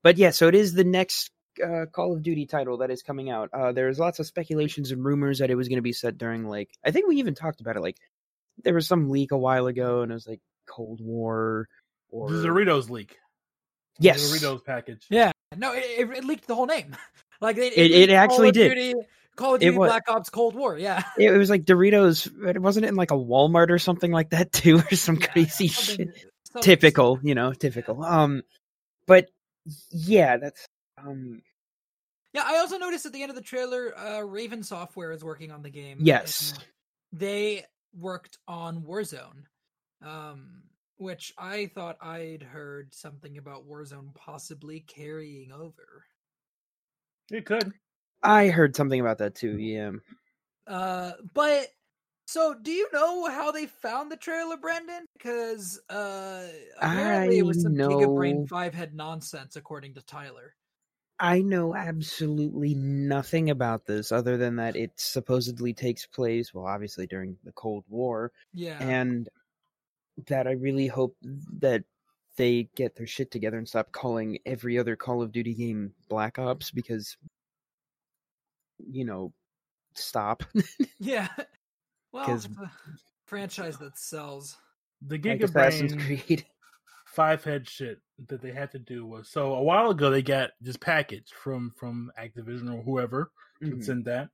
but 0.03 0.17
yeah, 0.17 0.31
so 0.31 0.47
it 0.49 0.55
is 0.55 0.73
the 0.73 0.83
next 0.83 1.31
uh, 1.63 1.85
Call 1.91 2.13
of 2.13 2.23
Duty 2.23 2.45
title 2.45 2.77
that 2.79 2.91
is 2.91 3.03
coming 3.03 3.29
out. 3.29 3.49
Uh 3.53 3.71
there's 3.71 3.99
lots 3.99 4.19
of 4.19 4.25
speculations 4.25 4.91
and 4.91 5.03
rumors 5.05 5.39
that 5.39 5.49
it 5.51 5.55
was 5.55 5.67
going 5.69 5.77
to 5.77 5.81
be 5.83 5.93
set 5.93 6.17
during 6.17 6.45
like 6.47 6.69
I 6.83 6.91
think 6.91 7.07
we 7.07 7.17
even 7.17 7.35
talked 7.35 7.61
about 7.61 7.75
it 7.77 7.81
like 7.81 7.97
there 8.63 8.73
was 8.73 8.87
some 8.87 9.09
leak 9.09 9.31
a 9.31 9.37
while 9.37 9.67
ago 9.67 10.01
and 10.01 10.11
it 10.11 10.15
was 10.15 10.27
like 10.27 10.41
Cold 10.67 10.99
War 11.01 11.67
or 12.09 12.31
the 12.31 12.47
Doritos 12.47 12.89
leak. 12.89 13.17
Yes. 13.99 14.31
The 14.31 14.37
Doritos 14.45 14.63
package. 14.65 15.05
Yeah. 15.09 15.31
No, 15.55 15.73
it, 15.73 15.83
it, 15.85 16.09
it 16.17 16.23
leaked 16.25 16.47
the 16.47 16.55
whole 16.55 16.65
name. 16.67 16.95
Like 17.41 17.57
they, 17.57 17.67
It- 17.67 17.91
it 17.91 17.97
leaked 17.97 18.09
Call 18.11 18.17
actually 18.19 18.47
of 18.49 18.53
did. 18.53 18.95
Duty, 19.35 19.45
Call 19.45 19.55
of 19.55 19.61
Duty 19.61 19.77
wa- 19.77 19.87
Black 19.87 20.03
Ops 20.09 20.29
Cold 20.29 20.55
War. 20.55 20.77
Yeah. 20.77 21.03
It 21.17 21.31
was 21.31 21.49
like 21.49 21.63
Doritos. 21.65 22.27
It 22.47 22.61
wasn't 22.61 22.85
it 22.85 22.89
in 22.89 22.95
like 22.95 23.11
a 23.11 23.15
Walmart 23.15 23.69
or 23.69 23.79
something 23.79 24.11
like 24.11 24.29
that 24.31 24.51
too, 24.53 24.77
or 24.79 24.95
some 24.95 25.15
Yeah, 25.17 25.27
crazy 25.27 25.67
something- 25.67 26.07
shit. 26.13 26.27
something- 26.45 26.61
Typical, 26.63 27.19
you 27.23 27.35
know, 27.35 27.53
typical. 27.53 28.03
Um, 28.03 28.43
but 29.07 29.29
yeah, 29.91 30.37
that's 30.37 30.65
um, 30.97 31.41
Yeah, 32.33 32.43
I 32.45 32.57
also 32.57 32.77
noticed 32.77 33.05
at 33.05 33.13
the 33.13 33.21
end 33.23 33.29
of 33.31 33.35
the 33.35 33.41
trailer, 33.41 33.97
uh, 33.97 34.21
Raven 34.21 34.63
Software 34.63 35.11
is 35.11 35.23
working 35.23 35.51
on 35.51 35.61
the 35.63 35.69
game. 35.69 35.97
Yes. 36.01 36.53
They 37.11 37.65
worked 37.97 38.37
on 38.47 38.81
Warzone, 38.83 39.43
um, 40.03 40.63
which 40.97 41.33
I 41.37 41.67
thought 41.73 41.97
I'd 42.01 42.43
heard 42.43 42.93
something 42.93 43.37
about 43.37 43.67
Warzone 43.67 44.13
possibly 44.15 44.79
carrying 44.81 45.51
over. 45.51 46.05
It 47.31 47.45
could. 47.45 47.73
I 48.23 48.47
heard 48.47 48.75
something 48.75 48.99
about 48.99 49.17
that 49.19 49.35
too. 49.35 49.57
Yeah, 49.57 49.91
Uh, 50.65 51.11
but 51.33 51.67
so 52.25 52.53
do 52.53 52.71
you 52.71 52.87
know 52.93 53.29
how 53.29 53.51
they 53.51 53.67
found 53.67 54.11
the 54.11 54.17
trailer, 54.17 54.57
Brendon? 54.57 55.05
Because 55.17 55.79
uh, 55.89 56.47
apparently 56.79 57.39
it 57.39 57.45
was 57.45 57.61
some 57.61 57.73
I 57.73 57.83
Giga 57.83 58.15
Brain 58.15 58.47
Five 58.47 58.73
head 58.73 58.95
nonsense, 58.95 59.55
according 59.55 59.95
to 59.95 60.01
Tyler. 60.01 60.55
I 61.19 61.41
know 61.41 61.75
absolutely 61.75 62.73
nothing 62.73 63.49
about 63.49 63.85
this 63.85 64.11
other 64.11 64.35
than 64.35 64.55
that 64.55 64.75
it 64.75 64.91
supposedly 64.95 65.73
takes 65.73 66.05
place. 66.05 66.53
Well, 66.53 66.65
obviously 66.65 67.07
during 67.07 67.37
the 67.43 67.51
Cold 67.51 67.83
War, 67.87 68.31
Yeah, 68.53 68.77
and 68.79 69.29
that 70.27 70.47
I 70.47 70.51
really 70.51 70.87
hope 70.87 71.15
that 71.59 71.83
they 72.35 72.69
get 72.75 72.95
their 72.95 73.07
shit 73.07 73.31
together 73.31 73.57
and 73.57 73.67
stop 73.67 73.91
calling 73.91 74.39
every 74.45 74.79
other 74.79 74.95
Call 74.95 75.21
of 75.21 75.31
Duty 75.31 75.53
game 75.53 75.93
Black 76.09 76.39
Ops 76.39 76.71
because 76.71 77.15
you 78.91 79.05
know 79.05 79.33
stop 79.95 80.43
yeah. 80.99 81.27
Well, 82.11 82.25
'Cause- 82.25 82.45
it's 82.45 82.57
a 82.59 82.71
franchise 83.25 83.77
that 83.79 83.97
sells. 83.97 84.57
The 85.01 85.17
like 85.17 85.41
Assassin's 85.41 85.93
Gigabrain 85.95 86.25
Creed. 86.25 86.45
five 87.07 87.43
head 87.43 87.67
shit 87.67 87.99
that 88.27 88.41
they 88.41 88.51
had 88.51 88.71
to 88.71 88.79
do 88.79 89.05
was 89.05 89.29
so 89.29 89.55
a 89.55 89.63
while 89.63 89.89
ago 89.89 90.09
they 90.11 90.21
got 90.21 90.51
this 90.61 90.77
package 90.77 91.29
from 91.31 91.71
from 91.75 92.11
Activision 92.19 92.71
or 92.73 92.81
whoever 92.83 93.31
would 93.61 93.79
Mhm. 93.79 93.83
send 93.83 94.05
that, 94.05 94.29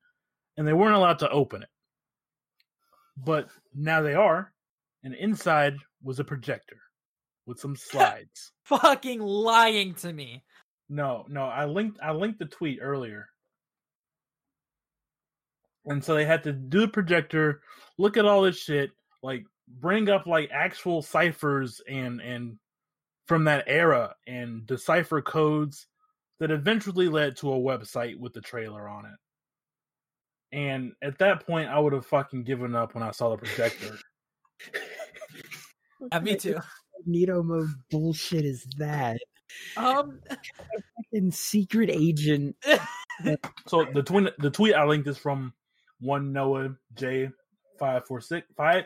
and 0.58 0.68
they 0.68 0.74
weren't 0.74 0.96
allowed 0.96 1.20
to 1.20 1.30
open 1.30 1.64
it. 1.64 1.70
But 3.18 3.50
now 3.74 4.02
they 4.02 4.14
are, 4.14 4.54
and 5.04 5.14
inside 5.16 5.78
was 6.04 6.20
a 6.20 6.24
projector 6.26 6.82
with 7.46 7.60
some 7.60 7.76
slides. 7.78 8.52
Fucking 8.64 9.20
lying 9.22 9.96
to 9.96 10.12
me. 10.14 10.44
No, 10.90 11.26
no, 11.30 11.46
I 11.46 11.66
linked 11.66 12.00
I 12.02 12.12
linked 12.12 12.40
the 12.40 12.46
tweet 12.46 12.80
earlier. 12.82 13.30
And 15.90 16.04
so 16.04 16.14
they 16.14 16.26
had 16.26 16.44
to 16.44 16.54
do 16.54 16.82
the 16.82 16.88
projector, 16.88 17.62
look 17.98 18.16
at 18.16 18.26
all 18.26 18.44
this 18.44 18.58
shit, 18.58 18.92
like 19.24 19.44
bring 19.68 20.10
up 20.10 20.26
like 20.26 20.50
actual 20.54 21.02
ciphers 21.02 21.82
and 21.88 22.22
and 22.22 22.58
from 23.28 23.44
that 23.44 23.66
era 23.68 24.16
and 24.28 24.66
decipher 24.66 25.22
codes 25.22 25.88
that 26.40 26.52
eventually 26.52 27.10
led 27.10 27.36
to 27.38 27.52
a 27.52 27.58
website 27.60 28.18
with 28.18 28.34
the 28.34 28.42
trailer 28.42 28.88
on 28.88 29.06
it. 29.06 30.56
And 30.56 30.94
at 31.04 31.20
that 31.20 31.46
point 31.46 31.70
I 31.70 31.80
would 31.80 31.94
have 31.94 32.06
fucking 32.06 32.44
given 32.44 32.76
up 32.76 32.96
when 32.96 33.04
I 33.04 33.12
saw 33.12 33.30
the 33.32 33.38
projector. 33.38 33.98
Uh, 36.14 36.20
me 36.22 36.34
too. 36.34 36.58
Magneto 37.06 37.44
mode 37.44 37.68
bullshit 37.92 38.46
is 38.46 38.66
that? 38.78 39.20
Um, 39.76 40.22
In 41.12 41.30
secret 41.32 41.90
agent. 41.90 42.56
So 43.68 43.86
the 43.94 44.02
twin 44.02 44.30
the 44.38 44.50
tweet 44.50 44.76
I 44.76 44.86
linked 44.86 45.06
is 45.06 45.18
from 45.18 45.54
one 46.00 46.32
Noah 46.34 46.76
J 46.96 47.30
five 47.78 48.06
four 48.06 48.22
six 48.22 48.48
five 48.56 48.86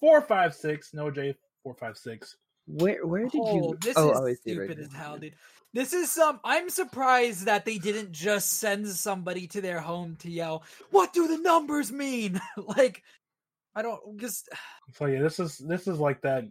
four 0.00 0.20
five 0.20 0.54
six 0.54 0.92
Noah 0.94 1.12
J 1.12 1.34
four 1.62 1.74
five 1.74 1.96
six. 1.96 2.36
Where 2.66 3.06
where 3.06 3.28
did 3.28 3.40
oh, 3.42 3.54
you? 3.54 3.78
this 3.80 3.96
oh, 3.96 4.10
is 4.10 4.18
oh, 4.18 4.26
I 4.26 4.28
see 4.28 4.32
it 4.32 4.38
stupid 4.38 4.68
right 4.68 4.78
as 4.78 4.92
hell, 4.92 5.18
dude. 5.18 5.34
This 5.74 5.94
is 5.94 6.10
some. 6.10 6.38
I'm 6.44 6.68
surprised 6.68 7.46
that 7.46 7.64
they 7.64 7.78
didn't 7.78 8.12
just 8.12 8.58
send 8.58 8.86
somebody 8.88 9.46
to 9.48 9.60
their 9.60 9.80
home 9.80 10.16
to 10.16 10.30
yell, 10.30 10.64
"What 10.90 11.12
do 11.12 11.26
the 11.26 11.38
numbers 11.38 11.90
mean?" 11.90 12.40
like, 12.56 13.02
I 13.74 13.82
don't 13.82 14.18
just. 14.18 14.48
So 14.94 15.06
yeah, 15.06 15.22
this 15.22 15.38
is 15.38 15.56
this 15.56 15.86
is 15.86 15.98
like 15.98 16.20
that. 16.22 16.44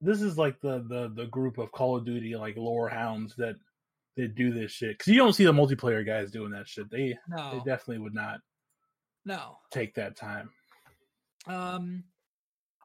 This 0.00 0.22
is 0.22 0.38
like 0.38 0.58
the 0.60 0.82
the 0.88 1.12
the 1.14 1.26
group 1.26 1.58
of 1.58 1.72
Call 1.72 1.96
of 1.96 2.06
Duty 2.06 2.34
like 2.34 2.56
lore 2.56 2.88
hounds 2.88 3.34
that 3.36 3.56
that 4.16 4.34
do 4.34 4.52
this 4.52 4.72
shit 4.72 4.98
because 4.98 5.12
you 5.12 5.18
don't 5.18 5.32
see 5.32 5.44
the 5.44 5.52
multiplayer 5.52 6.04
guys 6.04 6.30
doing 6.30 6.50
that 6.52 6.68
shit. 6.68 6.90
They 6.90 7.16
they 7.28 7.58
definitely 7.64 7.98
would 7.98 8.14
not. 8.14 8.40
No. 9.24 9.58
take 9.70 9.94
that 9.94 10.16
time. 10.16 10.50
Um, 11.46 12.04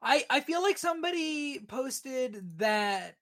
I 0.02 0.24
I 0.30 0.40
feel 0.40 0.62
like 0.62 0.78
somebody 0.78 1.58
posted 1.60 2.58
that 2.58 3.16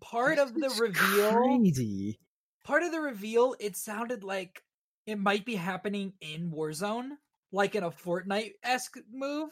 part 0.00 0.38
of 0.38 0.54
the 0.54 0.68
reveal, 0.80 1.32
Crazy. 1.32 2.18
part 2.64 2.82
of 2.82 2.92
the 2.92 3.00
reveal, 3.00 3.54
it 3.58 3.76
sounded 3.76 4.24
like 4.24 4.62
it 5.06 5.18
might 5.18 5.44
be 5.44 5.54
happening 5.54 6.12
in 6.20 6.50
Warzone, 6.50 7.10
like 7.52 7.74
in 7.74 7.84
a 7.84 7.90
Fortnite 7.90 8.52
esque 8.62 8.98
move. 9.12 9.50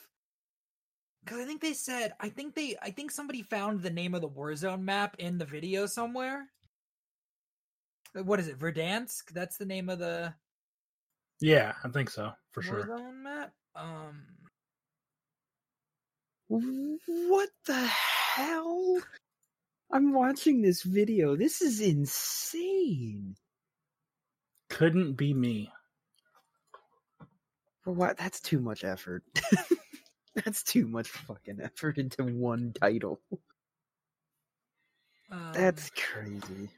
Because 1.25 1.41
I 1.41 1.45
think 1.45 1.61
they 1.61 1.73
said, 1.73 2.13
I 2.21 2.29
think 2.29 2.55
they, 2.55 2.77
I 2.81 2.91
think 2.91 3.11
somebody 3.11 3.43
found 3.43 3.83
the 3.83 3.91
name 3.91 4.15
of 4.15 4.21
the 4.21 4.29
Warzone 4.29 4.83
map 4.83 5.17
in 5.19 5.39
the 5.39 5.45
video 5.45 5.87
somewhere. 5.87 6.47
Uh, 8.15 8.23
What 8.25 8.41
is 8.41 8.49
it? 8.49 8.59
Verdansk? 8.59 9.31
That's 9.33 9.57
the 9.57 9.65
name 9.67 9.89
of 9.89 9.99
the 9.99 10.35
Yeah, 11.41 11.73
I 11.85 11.89
think 11.89 12.11
so 12.11 12.33
for 12.53 12.63
sure. 12.63 12.85
Warzone 12.87 13.23
map. 13.23 13.53
Um, 13.75 14.23
What 16.49 17.49
the 17.67 17.87
hell? 17.87 18.99
I'm 19.93 20.13
watching 20.13 20.63
this 20.63 20.83
video. 20.83 21.37
This 21.37 21.63
is 21.63 21.81
insane. 21.81 23.37
Couldn't 24.69 25.13
be 25.15 25.33
me. 25.33 25.73
For 27.83 27.93
what? 27.93 28.17
That's 28.17 28.41
too 28.41 28.61
much 28.61 28.85
effort. 28.85 29.23
That's 30.35 30.63
too 30.65 30.87
much 30.89 31.09
fucking 31.09 31.61
effort 31.63 31.99
into 31.99 32.25
one 32.25 32.73
title. 32.81 33.21
um, 35.31 35.53
That's 35.53 35.91
crazy. 35.91 36.69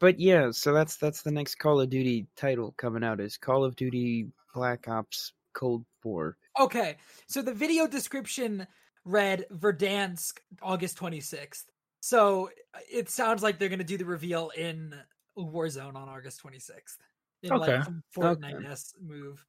But 0.00 0.18
yeah, 0.18 0.50
so 0.50 0.72
that's 0.72 0.96
that's 0.96 1.22
the 1.22 1.30
next 1.30 1.56
Call 1.56 1.80
of 1.80 1.90
Duty 1.90 2.26
title 2.34 2.74
coming 2.78 3.04
out 3.04 3.20
is 3.20 3.36
Call 3.36 3.64
of 3.64 3.76
Duty 3.76 4.28
Black 4.54 4.88
Ops 4.88 5.34
Cold 5.52 5.84
War. 6.02 6.38
Okay, 6.58 6.96
so 7.28 7.42
the 7.42 7.52
video 7.52 7.86
description 7.86 8.66
read 9.04 9.44
Verdansk 9.52 10.38
August 10.62 10.98
26th. 10.98 11.64
So 12.00 12.48
uh, 12.74 12.78
it 12.90 13.10
sounds 13.10 13.42
like 13.42 13.58
they're 13.58 13.68
going 13.68 13.78
to 13.78 13.84
do 13.84 13.98
the 13.98 14.06
reveal 14.06 14.50
in 14.56 14.94
Warzone 15.38 15.96
on 15.96 16.08
August 16.08 16.42
26th. 16.42 16.96
In 17.42 17.52
Okay. 17.52 17.76
like 17.76 17.84
some 17.84 18.02
Fortnite 18.16 18.70
s 18.70 18.94
move. 19.00 19.44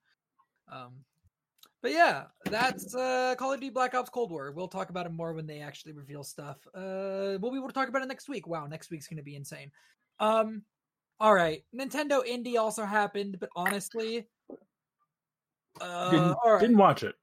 Um, 0.72 1.04
but 1.82 1.92
yeah, 1.92 2.26
that's 2.46 2.94
uh, 2.94 3.36
Call 3.38 3.54
of 3.54 3.60
Duty 3.60 3.72
Black 3.72 3.96
Ops 3.96 4.10
Cold 4.10 4.32
War. 4.32 4.52
We'll 4.52 4.68
talk 4.68 4.90
about 4.90 5.06
it 5.06 5.14
more 5.14 5.34
when 5.34 5.48
they 5.48 5.62
actually 5.62 5.94
reveal 5.94 6.24
stuff. 6.24 6.58
Uh, 6.76 7.40
we'll 7.40 7.52
be 7.52 7.58
able 7.58 7.68
to 7.68 7.74
talk 7.74 7.88
about 7.88 8.02
it 8.02 8.08
next 8.08 8.30
week. 8.30 8.48
Wow, 8.48 8.68
next 8.68 8.92
week's 8.92 9.08
going 9.08 9.18
to 9.18 9.24
be 9.24 9.36
insane. 9.36 9.72
Um, 10.22 10.64
all 11.20 11.34
right, 11.34 11.64
Nintendo 11.76 12.26
Indie 12.26 12.58
also 12.58 12.86
happened, 12.86 13.38
but 13.40 13.50
honestly, 13.56 14.28
uh, 15.82 16.12
Didn't, 16.12 16.38
right. 16.46 16.60
didn't 16.62 16.78
watch 16.78 17.04
it. 17.04 17.16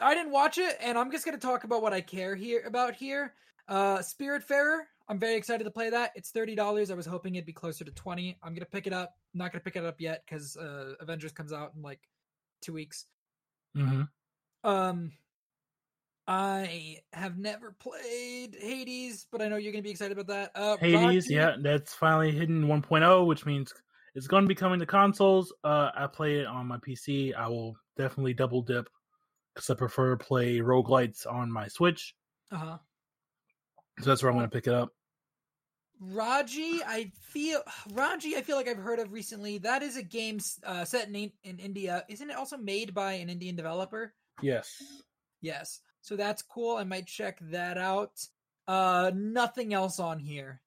I 0.00 0.14
didn't 0.14 0.32
watch 0.32 0.58
it, 0.58 0.76
and 0.80 0.96
I'm 0.96 1.10
just 1.12 1.24
gonna 1.24 1.36
talk 1.36 1.64
about 1.64 1.82
what 1.82 1.92
I 1.92 2.00
care 2.00 2.34
here 2.34 2.62
about 2.66 2.94
here. 2.94 3.34
Uh 3.68 3.98
Spiritfarer. 3.98 4.80
I'm 5.08 5.18
very 5.18 5.34
excited 5.34 5.64
to 5.64 5.70
play 5.70 5.90
that. 5.90 6.12
It's 6.14 6.30
thirty 6.30 6.54
dollars. 6.54 6.90
I 6.90 6.94
was 6.94 7.06
hoping 7.06 7.34
it'd 7.34 7.46
be 7.46 7.52
closer 7.52 7.84
to 7.84 7.90
twenty. 7.92 8.38
I'm 8.42 8.54
gonna 8.54 8.66
pick 8.66 8.86
it 8.86 8.92
up. 8.92 9.14
I'm 9.34 9.38
not 9.38 9.52
gonna 9.52 9.62
pick 9.62 9.76
it 9.76 9.84
up 9.84 10.00
yet 10.00 10.22
because 10.26 10.56
uh 10.56 10.94
Avengers 11.00 11.32
comes 11.32 11.52
out 11.52 11.72
in 11.76 11.82
like 11.82 12.00
two 12.60 12.72
weeks. 12.72 13.06
hmm 13.74 14.02
Um 14.64 15.12
I 16.26 16.98
have 17.12 17.36
never 17.38 17.72
played 17.78 18.56
Hades, 18.58 19.26
but 19.30 19.42
I 19.42 19.48
know 19.48 19.56
you're 19.56 19.72
gonna 19.72 19.82
be 19.82 19.90
excited 19.90 20.18
about 20.18 20.28
that. 20.28 20.52
Uh 20.54 20.76
Hades, 20.78 21.24
Rocky- 21.26 21.34
yeah, 21.34 21.56
that's 21.60 21.94
finally 21.94 22.32
hidden 22.32 22.66
1.0, 22.66 23.26
which 23.26 23.44
means 23.44 23.72
it's 24.14 24.26
going 24.28 24.44
to 24.44 24.48
be 24.48 24.54
coming 24.54 24.78
to 24.80 24.86
consoles. 24.86 25.52
Uh, 25.64 25.90
I 25.94 26.06
play 26.06 26.38
it 26.38 26.46
on 26.46 26.66
my 26.66 26.78
PC. 26.78 27.34
I 27.34 27.48
will 27.48 27.76
definitely 27.96 28.32
double 28.32 28.62
dip 28.62 28.88
because 29.54 29.68
I 29.70 29.74
prefer 29.74 30.16
to 30.16 30.24
play 30.24 30.58
roguelites 30.58 31.26
on 31.26 31.50
my 31.50 31.66
Switch. 31.68 32.14
Uh-huh. 32.52 32.78
So 34.00 34.10
that's 34.10 34.22
where 34.22 34.30
I'm 34.30 34.38
going 34.38 34.48
to 34.48 34.54
pick 34.54 34.66
it 34.66 34.72
up. 34.72 34.90
Raji, 36.00 36.80
I 36.86 37.12
feel 37.22 37.62
Raji. 37.92 38.36
I 38.36 38.42
feel 38.42 38.56
like 38.56 38.68
I've 38.68 38.78
heard 38.78 38.98
of 38.98 39.12
recently. 39.12 39.58
That 39.58 39.82
is 39.82 39.96
a 39.96 40.02
game 40.02 40.38
uh, 40.64 40.84
set 40.84 41.08
in 41.08 41.32
in 41.44 41.58
India. 41.58 42.04
Isn't 42.08 42.30
it 42.30 42.36
also 42.36 42.56
made 42.56 42.94
by 42.94 43.14
an 43.14 43.30
Indian 43.30 43.56
developer? 43.56 44.12
Yes. 44.42 44.82
Yes. 45.40 45.80
So 46.04 46.16
that's 46.16 46.42
cool. 46.42 46.76
I 46.76 46.84
might 46.84 47.06
check 47.06 47.38
that 47.50 47.78
out. 47.78 48.12
Uh 48.68 49.10
nothing 49.14 49.72
else 49.72 49.98
on 49.98 50.18
here. 50.18 50.60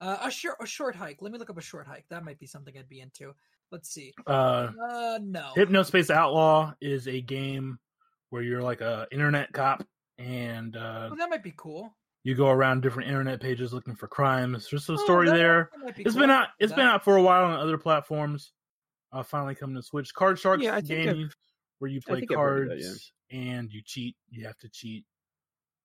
Uh 0.00 0.18
a 0.22 0.30
short 0.30 0.56
a 0.60 0.66
short 0.66 0.94
hike. 0.94 1.18
Let 1.20 1.32
me 1.32 1.38
look 1.38 1.50
up 1.50 1.58
a 1.58 1.62
short 1.62 1.86
hike. 1.88 2.04
That 2.10 2.24
might 2.24 2.38
be 2.38 2.46
something 2.46 2.76
I'd 2.78 2.88
be 2.88 3.00
into. 3.00 3.34
Let's 3.72 3.90
see. 3.90 4.12
Uh, 4.26 4.68
Uh 4.88 5.18
no. 5.20 5.50
Hypnospace 5.56 6.10
Outlaw 6.10 6.74
is 6.80 7.08
a 7.08 7.20
game 7.20 7.78
where 8.30 8.42
you're 8.42 8.62
like 8.62 8.82
a 8.82 9.08
internet 9.10 9.52
cop 9.52 9.84
and 10.18 10.76
uh, 10.76 11.08
Oh, 11.10 11.16
that 11.16 11.28
might 11.28 11.42
be 11.42 11.54
cool. 11.56 11.92
you 12.22 12.36
go 12.36 12.48
around 12.50 12.82
different 12.82 13.08
internet 13.08 13.40
pages 13.40 13.72
looking 13.72 13.96
for 13.96 14.06
crimes. 14.06 14.68
There's 14.70 14.88
a 14.88 14.92
Oh, 14.92 14.96
story 14.96 15.26
that- 15.26 15.34
there. 15.34 15.70
that 15.72 15.84
might 15.86 15.96
be 15.96 16.02
It's 16.04 16.12
cool. 16.12 16.20
been 16.20 16.30
out. 16.30 16.48
It's 16.60 16.70
That- 16.70 16.76
been 16.76 16.86
out 16.86 17.02
for 17.02 17.16
a 17.16 17.22
while 17.22 17.44
on 17.46 17.58
other 17.58 17.78
platforms. 17.78 18.52
Uh, 19.12 19.24
finally 19.24 19.56
coming 19.56 19.74
to 19.76 19.82
Switch. 19.82 20.14
Card 20.14 20.38
Sharks 20.38 20.62
Yeah, 20.62 20.74
I 20.76 20.80
think 20.80 21.08
I've- 21.08 21.18
game 21.18 21.30
where 21.84 21.90
you 21.90 22.00
play 22.00 22.20
think 22.20 22.32
I've 22.32 22.38
heard 22.38 22.68
cards 22.68 23.12
that, 23.30 23.36
and 23.36 23.70
you 23.70 23.82
cheat. 23.84 24.16
You 24.30 24.46
have 24.46 24.56
to 24.60 24.70
cheat. 24.70 25.04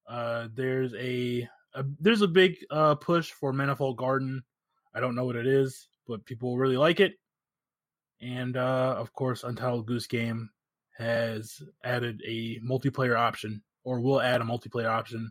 Uh, 0.07 0.47
there's 0.53 0.93
a, 0.93 1.45
a 1.73 1.83
there's 1.99 2.21
a 2.21 2.27
big 2.27 2.55
uh, 2.71 2.95
push 2.95 3.31
for 3.31 3.51
Manifold 3.51 3.97
Garden. 3.97 4.41
I 4.95 5.01
don't 5.01 5.13
know 5.13 5.25
what 5.25 5.35
it 5.35 5.45
is, 5.45 5.89
but 6.07 6.23
people 6.23 6.57
really 6.57 6.77
like 6.77 7.01
it. 7.01 7.15
And 8.21 8.55
uh, 8.55 8.95
of 8.97 9.11
course, 9.11 9.43
Untitled 9.43 9.87
Goose 9.87 10.07
Game 10.07 10.49
has 10.97 11.61
added 11.83 12.21
a 12.25 12.61
multiplayer 12.61 13.19
option, 13.19 13.61
or 13.83 13.99
will 13.99 14.21
add 14.21 14.39
a 14.39 14.45
multiplayer 14.45 14.89
option. 14.89 15.29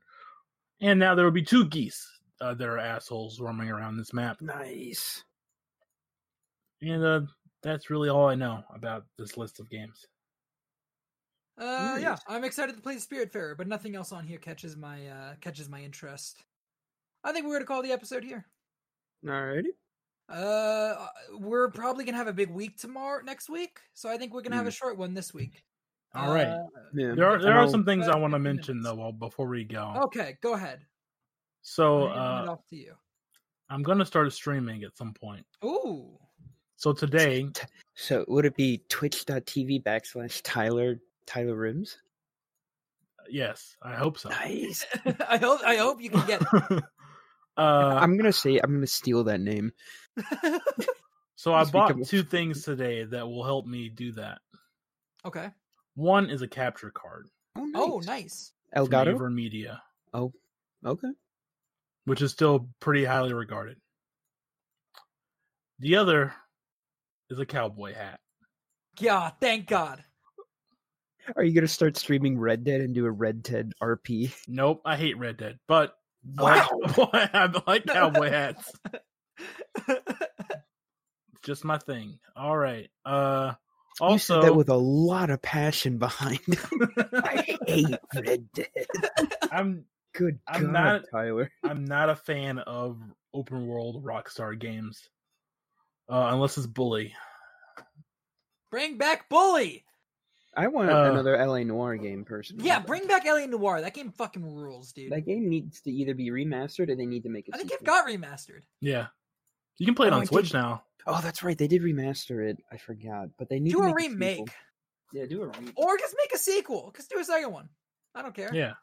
And 0.83 1.01
now 1.01 1.15
there 1.15 1.25
will 1.25 1.33
be 1.33 1.43
two 1.43 1.67
geese 1.67 2.07
uh, 2.43 2.53
that 2.53 2.69
are 2.69 2.79
assholes 2.79 3.41
roaming 3.41 3.71
around 3.71 3.97
this 3.97 4.13
map. 4.13 4.43
Nice. 4.43 5.25
And 6.83 7.03
uh, 7.03 7.21
that's 7.63 7.89
really 7.89 8.11
all 8.11 8.29
I 8.29 8.35
know 8.35 8.65
about 8.75 9.07
this 9.17 9.39
list 9.39 9.61
of 9.61 9.71
games. 9.71 10.07
Uh 11.59 11.99
yeah, 12.01 12.17
I'm 12.29 12.45
excited 12.45 12.77
to 12.77 12.83
play 12.83 12.95
the 12.95 13.01
Spiritfarer, 13.01 13.57
but 13.57 13.67
nothing 13.67 13.97
else 13.97 14.13
on 14.13 14.25
here 14.27 14.39
catches 14.39 14.77
my 14.77 15.07
uh 15.09 15.35
catches 15.41 15.69
my 15.69 15.81
interest. 15.81 16.45
I 17.25 17.33
think 17.33 17.47
we're 17.47 17.55
gonna 17.55 17.65
call 17.67 17.83
the 17.83 17.93
episode 17.93 18.23
here. 18.25 18.47
Alrighty. 19.27 19.71
Uh, 20.29 21.07
we're 21.39 21.71
probably 21.71 22.05
gonna 22.05 22.17
have 22.19 22.29
a 22.29 22.33
big 22.33 22.51
week 22.51 22.77
tomorrow, 22.79 23.23
next 23.25 23.49
week. 23.49 23.81
So 23.95 24.09
I 24.11 24.19
think 24.19 24.33
we're 24.35 24.43
gonna 24.43 24.57
have 24.57 24.67
a 24.67 24.71
short 24.71 24.99
one 24.99 25.15
this 25.15 25.33
week. 25.35 25.65
All 26.15 26.33
right. 26.33 26.47
Uh, 26.47 26.67
Yeah. 26.95 27.15
There 27.15 27.27
are 27.29 27.41
there 27.41 27.59
are 27.59 27.69
some 27.69 27.85
things 27.85 28.07
I 28.09 28.17
want 28.17 28.33
to 28.35 28.39
mention 28.39 28.81
though 28.83 28.95
while- 28.95 29.13
before 29.13 29.49
we 29.49 29.65
go. 29.65 29.95
okay, 30.05 30.37
go 30.43 30.55
ahead. 30.55 30.87
So 31.63 32.09
I'm 32.09 32.17
handing 32.19 32.45
it 32.45 32.49
uh, 32.49 32.53
off 32.53 32.67
to 32.69 32.77
you. 32.77 32.95
I'm 33.71 33.83
gonna 33.83 34.07
start 34.07 34.33
streaming 34.33 34.85
at 34.85 34.97
some 34.97 35.13
point. 35.13 35.45
Ooh, 35.65 36.19
So 36.77 36.93
today, 36.93 37.49
So 37.95 38.25
would 38.29 38.45
it 38.47 38.55
be 38.55 38.85
twitch.tv 38.89 39.83
backslash 39.83 40.41
Tyler 40.45 41.01
Tyler 41.29 41.55
Rims? 41.55 41.99
yes, 43.31 43.77
I 43.83 43.95
hope 43.95 44.19
so. 44.19 44.31
Nice. 44.31 44.87
I 45.29 45.37
hope 45.37 45.61
I 45.65 45.77
hope 45.77 46.01
you 46.03 46.09
can 46.11 46.27
get. 46.27 46.43
uh, 47.57 47.61
I'm 47.61 48.17
gonna 48.17 48.33
say 48.33 48.59
I'm 48.59 48.73
gonna 48.75 48.87
steal 48.87 49.25
that 49.25 49.41
name. 49.41 49.73
so 51.37 51.53
I 51.53 51.65
bought 51.65 51.89
become- 51.89 52.05
two 52.05 52.23
things 52.23 52.63
today 52.65 53.05
that 53.05 53.29
will 53.29 53.45
help 53.45 53.67
me 53.67 53.91
do 53.91 54.13
that. 54.13 54.39
okay. 55.27 55.51
One 55.95 56.31
is 56.31 56.41
a 56.43 56.49
capture 56.49 56.91
card 56.91 57.27
Oh, 57.57 58.01
nice. 58.07 58.53
from 58.73 58.87
Elgato. 58.87 59.09
Aver 59.15 59.31
Media, 59.31 59.83
Oh, 60.15 60.33
Okay. 60.87 61.09
which 62.05 62.23
is 62.23 62.31
still 62.33 62.69
pretty 62.81 63.05
highly 63.05 63.33
regarded. 63.35 63.77
The 65.81 65.97
other 65.97 66.33
is 67.31 67.39
a 67.41 67.47
cowboy 67.47 67.95
hat. 67.95 68.21
Yeah, 69.01 69.31
thank 69.41 69.67
God. 69.67 70.03
Are 71.37 71.43
you 71.45 71.53
gonna 71.55 71.69
start 71.69 71.97
streaming 71.97 72.39
Red 72.39 72.65
Dead 72.65 72.81
and 72.81 72.95
do 72.95 73.05
a 73.07 73.11
Red 73.11 73.43
Dead 73.43 73.73
RP? 73.83 74.33
Nope, 74.47 74.83
I 74.85 74.97
hate 74.97 75.19
Red 75.19 75.37
Dead, 75.37 75.59
but 75.67 75.95
I 76.39 76.43
Wow. 76.43 76.69
like, 77.13 77.35
I 77.35 77.63
like 77.67 77.87
cowboy 77.87 78.31
hats. 78.31 78.73
Just 81.43 81.65
my 81.65 81.79
thing. 81.79 82.19
All 82.37 82.57
right. 82.57 82.89
Uh 83.05 83.55
you 84.01 84.07
also 84.07 84.41
said 84.41 84.49
that 84.49 84.55
with 84.55 84.69
a 84.69 84.77
lot 84.77 85.31
of 85.31 85.43
passion 85.43 85.99
behind. 85.99 86.39
it. 86.47 86.59
I 87.15 87.57
hate 87.67 87.97
Red 88.15 88.53
Dead. 88.53 88.69
I'm 89.51 89.85
Good 90.15 90.39
I'm 90.49 90.65
God, 90.65 90.73
not- 90.73 91.03
Tyler. 91.13 91.51
I'm 91.65 91.85
not 91.85 92.11
a 92.11 92.17
fan 92.17 92.59
of 92.59 92.99
open 93.35 93.67
world 93.67 94.05
Rockstar 94.05 94.59
games. 94.59 95.09
Uh 96.09 96.29
unless 96.33 96.59
it's 96.59 96.67
Bully. 96.67 97.15
bring 98.71 98.99
back 98.99 99.29
Bully. 99.29 99.85
I 100.59 100.67
want 100.67 100.91
Uh, 100.91 101.11
another 101.13 101.37
LA 101.37 101.63
Noire 101.63 101.97
game, 101.97 102.25
personally. 102.25 102.67
Yeah, 102.67 102.81
bring 102.81 103.07
back 103.07 103.25
LA 103.25 103.47
Noire. 103.47 103.81
That 103.81 103.95
game 103.95 104.11
fucking 104.11 104.45
rules, 104.45 104.93
dude. 104.93 105.13
That 105.13 105.21
game 105.21 105.49
needs 105.49 105.81
to 105.83 105.91
either 105.91 106.15
be 106.15 106.31
remastered 106.31 106.89
or 106.91 106.97
they 106.97 107.07
need 107.07 107.23
to 107.23 107.29
make 107.29 107.47
it. 107.49 107.55
I 107.55 107.59
think 107.59 107.71
it 107.71 107.85
got 107.85 108.07
remastered. 108.07 108.63
Yeah. 108.81 109.07
You 109.79 109.87
can 109.87 109.95
play 109.95 110.09
it 110.09 110.13
Oh, 110.13 110.17
on 110.17 110.23
I 110.23 110.25
Switch 110.25 110.47
did- 110.51 110.55
now. 110.55 110.83
Oh, 111.07 111.21
that's 111.23 111.43
right. 111.43 111.57
They 111.57 111.69
did 111.69 111.83
remaster 111.83 112.45
it. 112.51 112.59
I 112.73 112.77
forgot, 112.77 113.29
but 113.39 113.49
they 113.49 113.61
need 113.61 113.71
Do 113.71 113.79
to 113.79 113.85
a 113.85 113.87
make 113.87 113.97
remake. 113.97 114.39
sequel. 114.39 114.55
Yeah, 115.13 115.27
do 115.27 115.43
a 115.43 115.47
remake, 115.47 115.73
or 115.79 115.97
just 115.97 116.15
make 116.19 116.35
a 116.35 116.39
sequel. 116.39 116.93
Just 116.97 117.09
do 117.11 117.19
a 117.21 117.25
second 117.25 117.53
one. 117.53 117.69
I 118.15 118.23
don't 118.23 118.35
care. 118.35 118.51
Yeah. 118.53 118.75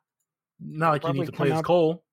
Not 0.60 0.92
like 0.92 1.04
you 1.04 1.14
need 1.14 1.26
to 1.26 1.32
come 1.34 1.38
play 1.38 1.52
as 1.52 1.60
out- 1.60 1.66
Cole 1.66 2.04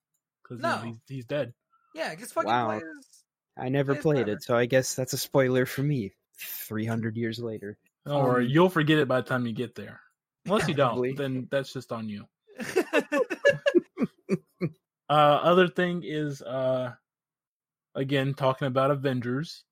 because 0.43 0.61
No. 0.61 0.77
he's, 0.79 0.97
he's 1.07 1.25
dead. 1.25 1.55
Yeah, 1.95 2.15
just 2.17 2.35
fucking 2.35 2.49
Wow. 2.51 2.67
play 2.67 2.77
as 2.79 3.23
I 3.57 3.69
never 3.69 3.93
It's 3.93 4.03
played 4.03 4.27
better. 4.27 4.33
it, 4.39 4.43
so 4.43 4.57
I 4.57 4.67
guess 4.67 4.95
that's 4.97 5.13
a 5.13 5.19
spoiler 5.19 5.65
for 5.67 5.83
me. 5.83 6.13
Three 6.39 6.85
hundred 6.87 7.17
years 7.17 7.39
later. 7.39 7.79
Don't 8.07 8.25
worry, 8.25 8.45
Um, 8.47 8.51
you'll 8.51 8.69
forget 8.69 8.99
it 8.99 9.07
by 9.09 9.21
the 9.21 9.29
time 9.29 9.47
you 9.47 9.53
get 9.53 9.75
there. 9.75 10.01
Unless 10.47 10.67
you 10.69 10.75
don't, 10.75 10.89
Probably. 10.91 11.13
then 11.13 11.47
that's 11.51 11.73
just 11.73 11.93
on 11.93 12.09
you. 12.09 12.27
Uh, 15.09 15.41
other 15.43 15.69
thing 15.69 16.03
is, 16.07 16.41
uh, 16.41 16.91
again, 17.95 18.33
talking 18.33 18.67
about 18.67 18.91
Avengers, 18.91 19.65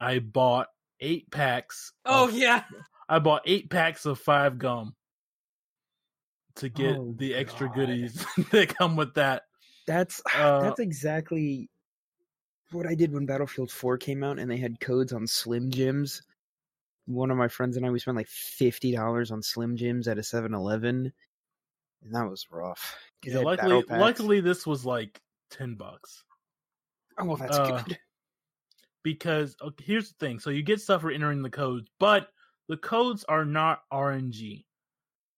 I 0.00 0.20
bought 0.20 0.68
eight 1.00 1.28
packs. 1.32 1.92
oh 2.04 2.28
of- 2.28 2.34
yeah. 2.34 2.62
I 3.08 3.18
bought 3.18 3.42
eight 3.46 3.68
packs 3.68 4.06
of 4.06 4.20
five 4.20 4.58
gum 4.58 4.94
to 6.56 6.68
get 6.68 6.96
Oh, 6.96 7.14
the 7.18 7.34
extra 7.34 7.66
God. 7.66 7.74
goodies 7.76 8.24
that 8.52 8.76
come 8.76 8.94
with 8.94 9.14
that. 9.14 9.42
That's 9.88 10.22
Uh, 10.36 10.60
that's 10.60 10.78
exactly 10.78 11.68
what 12.70 12.86
I 12.86 12.94
did 12.94 13.12
when 13.12 13.26
Battlefield 13.26 13.72
4 13.72 13.96
came 13.98 14.22
out 14.22 14.38
and 14.38 14.48
they 14.48 14.58
had 14.58 14.78
codes 14.78 15.12
on 15.12 15.26
Slim 15.26 15.68
Jims. 15.70 16.22
One 17.08 17.30
of 17.30 17.36
my 17.38 17.48
friends 17.48 17.76
and 17.76 17.86
I 17.86 17.90
we 17.90 17.98
spent 17.98 18.16
like 18.16 18.28
fifty 18.28 18.92
dollars 18.92 19.30
on 19.30 19.42
Slim 19.42 19.76
Jims 19.76 20.06
at 20.08 20.18
a 20.18 20.20
7-Eleven. 20.20 21.12
And 22.02 22.14
that 22.14 22.28
was 22.30 22.46
rough. 22.50 22.96
Yeah, 23.24 23.38
luckily, 23.40 23.82
luckily, 23.90 24.40
this 24.40 24.66
was 24.66 24.84
like 24.84 25.20
ten 25.50 25.74
bucks 25.74 26.22
Oh 27.18 27.24
well 27.24 27.36
that's 27.36 27.56
uh, 27.56 27.82
good. 27.82 27.98
because 29.02 29.56
okay, 29.60 29.84
here's 29.84 30.10
the 30.12 30.14
thing: 30.24 30.38
so 30.38 30.50
you 30.50 30.62
get 30.62 30.80
stuff 30.80 31.00
for 31.00 31.10
entering 31.10 31.42
the 31.42 31.50
codes, 31.50 31.88
but 31.98 32.28
the 32.68 32.76
codes 32.76 33.24
are 33.28 33.44
not 33.44 33.80
RNG. 33.92 34.64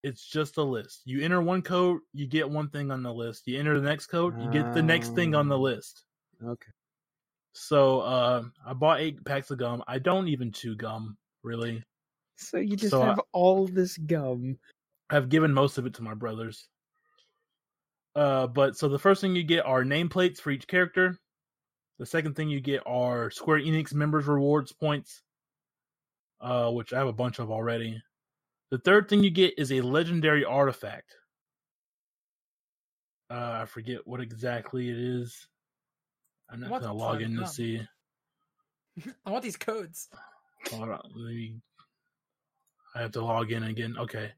It's 0.02 0.26
just 0.26 0.56
a 0.56 0.62
list. 0.62 1.02
You 1.04 1.22
enter 1.22 1.40
one 1.40 1.62
code, 1.62 2.00
you 2.12 2.26
get 2.26 2.50
one 2.50 2.68
thing 2.68 2.90
on 2.90 3.02
the 3.02 3.12
list. 3.14 3.46
You 3.46 3.58
enter 3.58 3.78
the 3.80 3.88
next 3.88 4.06
code, 4.08 4.40
you 4.42 4.50
get 4.50 4.74
the 4.74 4.82
next 4.82 5.14
thing 5.14 5.34
on 5.34 5.48
the 5.48 5.58
Oh. 5.58 5.62
list. 5.62 6.04
Okay. 6.44 6.72
So 7.52 8.00
uh, 8.00 8.42
I 8.66 8.72
bought 8.74 9.00
eight 9.00 9.24
packs 9.24 9.50
of 9.50 9.58
gum. 9.58 9.82
I 9.86 9.98
don't 9.98 10.28
even 10.28 10.52
chew 10.52 10.74
gum 10.74 11.16
really. 11.42 11.82
So 12.36 12.58
you 12.58 12.76
just 12.76 12.90
So, 12.90 13.02
have 13.02 13.20
all 13.32 13.66
this 13.66 13.96
gum. 13.96 14.58
I've 15.10 15.28
given 15.28 15.52
most 15.52 15.78
of 15.78 15.86
it 15.86 15.94
to 15.94 16.02
my 16.02 16.14
brothers. 16.14 16.68
Uh, 18.14 18.46
but 18.46 18.76
so 18.76 18.88
the 18.88 18.98
first 18.98 19.20
thing 19.20 19.36
you 19.36 19.42
get 19.42 19.64
are 19.66 19.84
nameplates 19.84 20.38
for 20.38 20.50
each 20.50 20.66
character. 20.66 21.16
The 21.98 22.06
second 22.06 22.34
thing 22.34 22.48
you 22.48 22.60
get 22.60 22.82
are 22.86 23.30
Square 23.30 23.60
Enix 23.60 23.92
members 23.92 24.26
rewards 24.26 24.72
points, 24.72 25.22
uh, 26.40 26.70
which 26.70 26.92
I 26.92 26.98
have 26.98 27.08
a 27.08 27.12
bunch 27.12 27.38
of 27.38 27.50
already. 27.50 28.02
The 28.70 28.78
third 28.78 29.08
thing 29.08 29.22
you 29.22 29.30
get 29.30 29.58
is 29.58 29.72
a 29.72 29.80
legendary 29.80 30.44
artifact. 30.44 31.14
Uh, 33.30 33.60
I 33.62 33.64
forget 33.66 34.06
what 34.06 34.20
exactly 34.20 34.88
it 34.88 34.96
is. 34.96 35.46
I'm 36.48 36.60
not 36.60 36.70
What 36.70 36.82
gonna 36.82 36.94
log 36.94 37.22
in 37.22 37.36
to 37.36 37.46
see. 37.46 37.80
I 39.26 39.30
want 39.30 39.44
these 39.44 39.56
codes. 39.56 40.08
Hold 40.68 40.88
on, 40.90 41.00
let 41.14 41.34
me. 41.34 41.56
I 42.94 43.02
have 43.02 43.12
to 43.12 43.24
log 43.24 43.52
in 43.52 43.62
again. 43.62 43.96
Okay, 43.98 44.30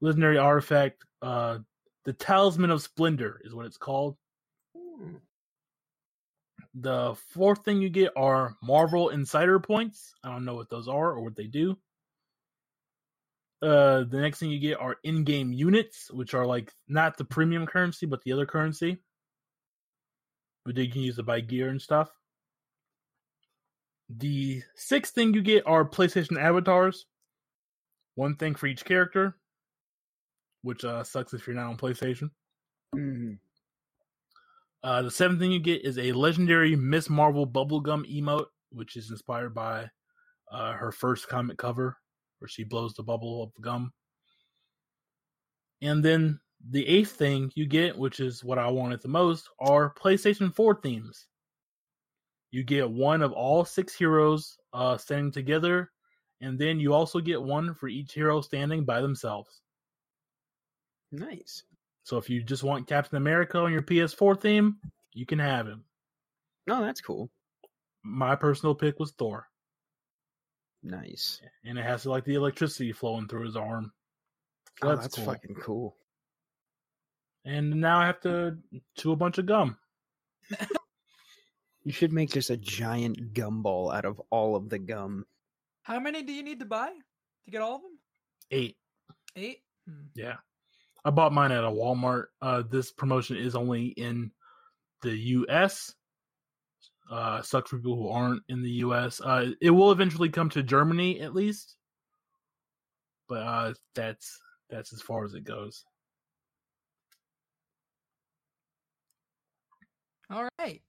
legendary 0.00 0.38
artifact. 0.38 1.04
Uh, 1.22 1.58
the 2.04 2.12
Talisman 2.12 2.70
of 2.70 2.82
Splendor 2.82 3.40
is 3.44 3.54
what 3.54 3.66
it's 3.66 3.78
called. 3.78 4.16
The 6.74 7.14
fourth 7.32 7.64
thing 7.64 7.80
you 7.80 7.88
get 7.88 8.12
are 8.16 8.54
Marvel 8.62 9.08
Insider 9.08 9.58
points. 9.58 10.14
I 10.22 10.30
don't 10.30 10.44
know 10.44 10.54
what 10.54 10.68
those 10.68 10.88
are 10.88 11.12
or 11.12 11.22
what 11.22 11.34
they 11.34 11.46
do. 11.46 11.76
Uh, 13.62 14.04
the 14.04 14.20
next 14.20 14.38
thing 14.38 14.50
you 14.50 14.58
get 14.60 14.78
are 14.78 14.96
in-game 15.02 15.52
units, 15.52 16.10
which 16.12 16.34
are 16.34 16.44
like 16.44 16.70
not 16.86 17.16
the 17.16 17.24
premium 17.24 17.66
currency, 17.66 18.04
but 18.04 18.22
the 18.22 18.32
other 18.32 18.44
currency. 18.44 18.98
But 20.66 20.76
you 20.76 20.90
can 20.90 21.00
use 21.00 21.16
to 21.16 21.22
buy 21.22 21.40
gear 21.40 21.70
and 21.70 21.80
stuff. 21.80 22.10
The 24.08 24.62
sixth 24.74 25.14
thing 25.14 25.34
you 25.34 25.42
get 25.42 25.66
are 25.66 25.84
PlayStation 25.84 26.40
avatars. 26.40 27.06
One 28.14 28.36
thing 28.36 28.54
for 28.54 28.66
each 28.66 28.84
character, 28.84 29.36
which 30.62 30.84
uh, 30.84 31.02
sucks 31.02 31.34
if 31.34 31.46
you're 31.46 31.56
not 31.56 31.66
on 31.66 31.76
PlayStation. 31.76 32.30
Mhm. 32.94 33.38
Uh, 34.82 35.02
the 35.02 35.10
seventh 35.10 35.40
thing 35.40 35.50
you 35.50 35.58
get 35.58 35.84
is 35.84 35.98
a 35.98 36.12
legendary 36.12 36.76
Miss 36.76 37.10
Marvel 37.10 37.46
bubblegum 37.46 38.04
emote, 38.08 38.46
which 38.70 38.96
is 38.96 39.10
inspired 39.10 39.52
by 39.52 39.90
uh, 40.52 40.72
her 40.74 40.92
first 40.92 41.28
comic 41.28 41.58
cover, 41.58 41.96
where 42.38 42.48
she 42.48 42.62
blows 42.62 42.94
the 42.94 43.02
bubble 43.02 43.42
of 43.42 43.50
gum. 43.60 43.92
And 45.82 46.04
then 46.04 46.38
the 46.70 46.86
eighth 46.86 47.12
thing 47.12 47.50
you 47.54 47.66
get, 47.66 47.98
which 47.98 48.20
is 48.20 48.44
what 48.44 48.58
I 48.58 48.68
wanted 48.68 49.02
the 49.02 49.08
most, 49.08 49.48
are 49.58 49.92
PlayStation 49.94 50.54
4 50.54 50.80
themes. 50.80 51.26
You 52.50 52.62
get 52.64 52.88
one 52.88 53.22
of 53.22 53.32
all 53.32 53.64
six 53.64 53.94
heroes 53.94 54.56
uh, 54.72 54.96
standing 54.96 55.32
together, 55.32 55.90
and 56.40 56.58
then 56.58 56.78
you 56.80 56.94
also 56.94 57.20
get 57.20 57.42
one 57.42 57.74
for 57.74 57.88
each 57.88 58.12
hero 58.12 58.40
standing 58.40 58.84
by 58.84 59.00
themselves. 59.00 59.60
Nice. 61.12 61.64
So 62.04 62.18
if 62.18 62.30
you 62.30 62.42
just 62.42 62.62
want 62.62 62.86
Captain 62.86 63.16
America 63.16 63.58
on 63.58 63.72
your 63.72 63.82
PS4 63.82 64.40
theme, 64.40 64.76
you 65.12 65.26
can 65.26 65.38
have 65.38 65.66
him. 65.66 65.84
No, 66.66 66.82
that's 66.82 67.00
cool. 67.00 67.30
My 68.02 68.36
personal 68.36 68.74
pick 68.74 69.00
was 69.00 69.12
Thor, 69.12 69.48
Nice. 70.82 71.40
and 71.64 71.78
it 71.78 71.84
has 71.84 72.06
like 72.06 72.24
the 72.24 72.34
electricity 72.34 72.92
flowing 72.92 73.26
through 73.26 73.46
his 73.46 73.56
arm. 73.56 73.92
So 74.80 74.86
oh, 74.86 74.90
that's, 74.90 75.02
that's 75.02 75.14
cool. 75.16 75.24
fucking 75.24 75.56
cool. 75.56 75.96
And 77.44 77.80
now 77.80 77.98
I 77.98 78.06
have 78.06 78.20
to 78.20 78.58
chew 78.96 79.12
a 79.12 79.16
bunch 79.16 79.38
of 79.38 79.46
gum. 79.46 79.76
You 81.86 81.92
should 81.92 82.12
make 82.12 82.30
just 82.32 82.50
a 82.50 82.56
giant 82.56 83.32
gumball 83.32 83.94
out 83.94 84.04
of 84.04 84.20
all 84.30 84.56
of 84.56 84.68
the 84.68 84.78
gum. 84.80 85.24
How 85.84 86.00
many 86.00 86.24
do 86.24 86.32
you 86.32 86.42
need 86.42 86.58
to 86.58 86.66
buy 86.66 86.88
to 86.88 87.50
get 87.52 87.62
all 87.62 87.76
of 87.76 87.82
them? 87.82 87.96
Eight. 88.50 88.76
Eight. 89.36 89.58
Hmm. 89.88 90.06
Yeah. 90.16 90.34
I 91.04 91.10
bought 91.10 91.32
mine 91.32 91.52
at 91.52 91.62
a 91.62 91.68
Walmart. 91.68 92.24
Uh, 92.42 92.64
this 92.68 92.90
promotion 92.90 93.36
is 93.36 93.54
only 93.54 93.86
in 93.86 94.32
the 95.02 95.16
U.S. 95.16 95.94
Uh, 97.08 97.40
sucks 97.42 97.70
for 97.70 97.76
people 97.76 97.94
who 97.94 98.08
aren't 98.08 98.42
in 98.48 98.64
the 98.64 98.70
U.S. 98.82 99.20
Uh, 99.20 99.52
it 99.60 99.70
will 99.70 99.92
eventually 99.92 100.28
come 100.28 100.50
to 100.50 100.64
Germany 100.64 101.20
at 101.20 101.36
least, 101.36 101.76
but 103.28 103.42
uh, 103.44 103.74
that's 103.94 104.40
that's 104.70 104.92
as 104.92 105.02
far 105.02 105.24
as 105.24 105.34
it 105.34 105.44
goes. 105.44 105.84
All 110.28 110.48
right. 110.58 110.82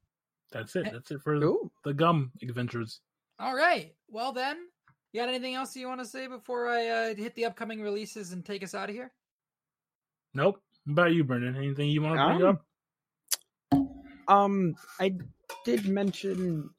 That's 0.52 0.76
it. 0.76 0.88
Eh, 0.88 0.90
That's 0.94 1.12
it 1.12 1.22
for 1.22 1.40
Cool. 1.40 1.72
the 1.84 1.94
gum 1.94 2.32
adventures. 2.42 3.02
All 3.40 3.56
right. 3.56 3.94
Well 4.10 4.32
then, 4.32 4.58
you 5.12 5.22
got 5.22 5.30
anything 5.30 5.56
else 5.56 5.76
you 5.76 5.88
want 5.88 6.00
to 6.00 6.06
say 6.06 6.28
before 6.28 6.68
I 6.70 6.88
uh, 6.88 7.16
hit 7.16 7.36
the 7.36 7.46
upcoming 7.46 7.82
releases 7.82 8.32
and 8.32 8.46
take 8.46 8.64
us 8.64 8.74
out 8.74 8.90
of 8.90 8.96
here? 8.96 9.12
Nope. 10.34 10.62
What 10.86 10.92
about 10.94 11.14
you, 11.14 11.24
Brendon? 11.24 11.56
Anything 11.56 11.90
you 11.90 12.02
want 12.02 12.18
to 12.20 12.26
bring 12.26 12.44
Um, 12.44 12.50
up? 12.50 12.64
Um, 14.28 14.76
I 15.00 15.18
did 15.66 15.88
mention 15.88 16.70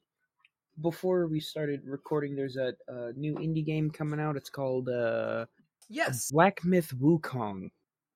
before 0.81 1.27
we 1.27 1.39
started 1.39 1.81
recording. 1.85 2.35
There's 2.35 2.57
a, 2.57 2.73
a 2.87 3.13
new 3.13 3.35
indie 3.35 3.65
game 3.65 3.89
coming 3.89 4.19
out. 4.19 4.35
It's 4.37 4.49
called 4.49 4.89
uh, 4.89 5.45
Yes. 5.89 6.29
Black 6.31 6.63
Myth 6.63 6.93
Wukong. 6.99 7.69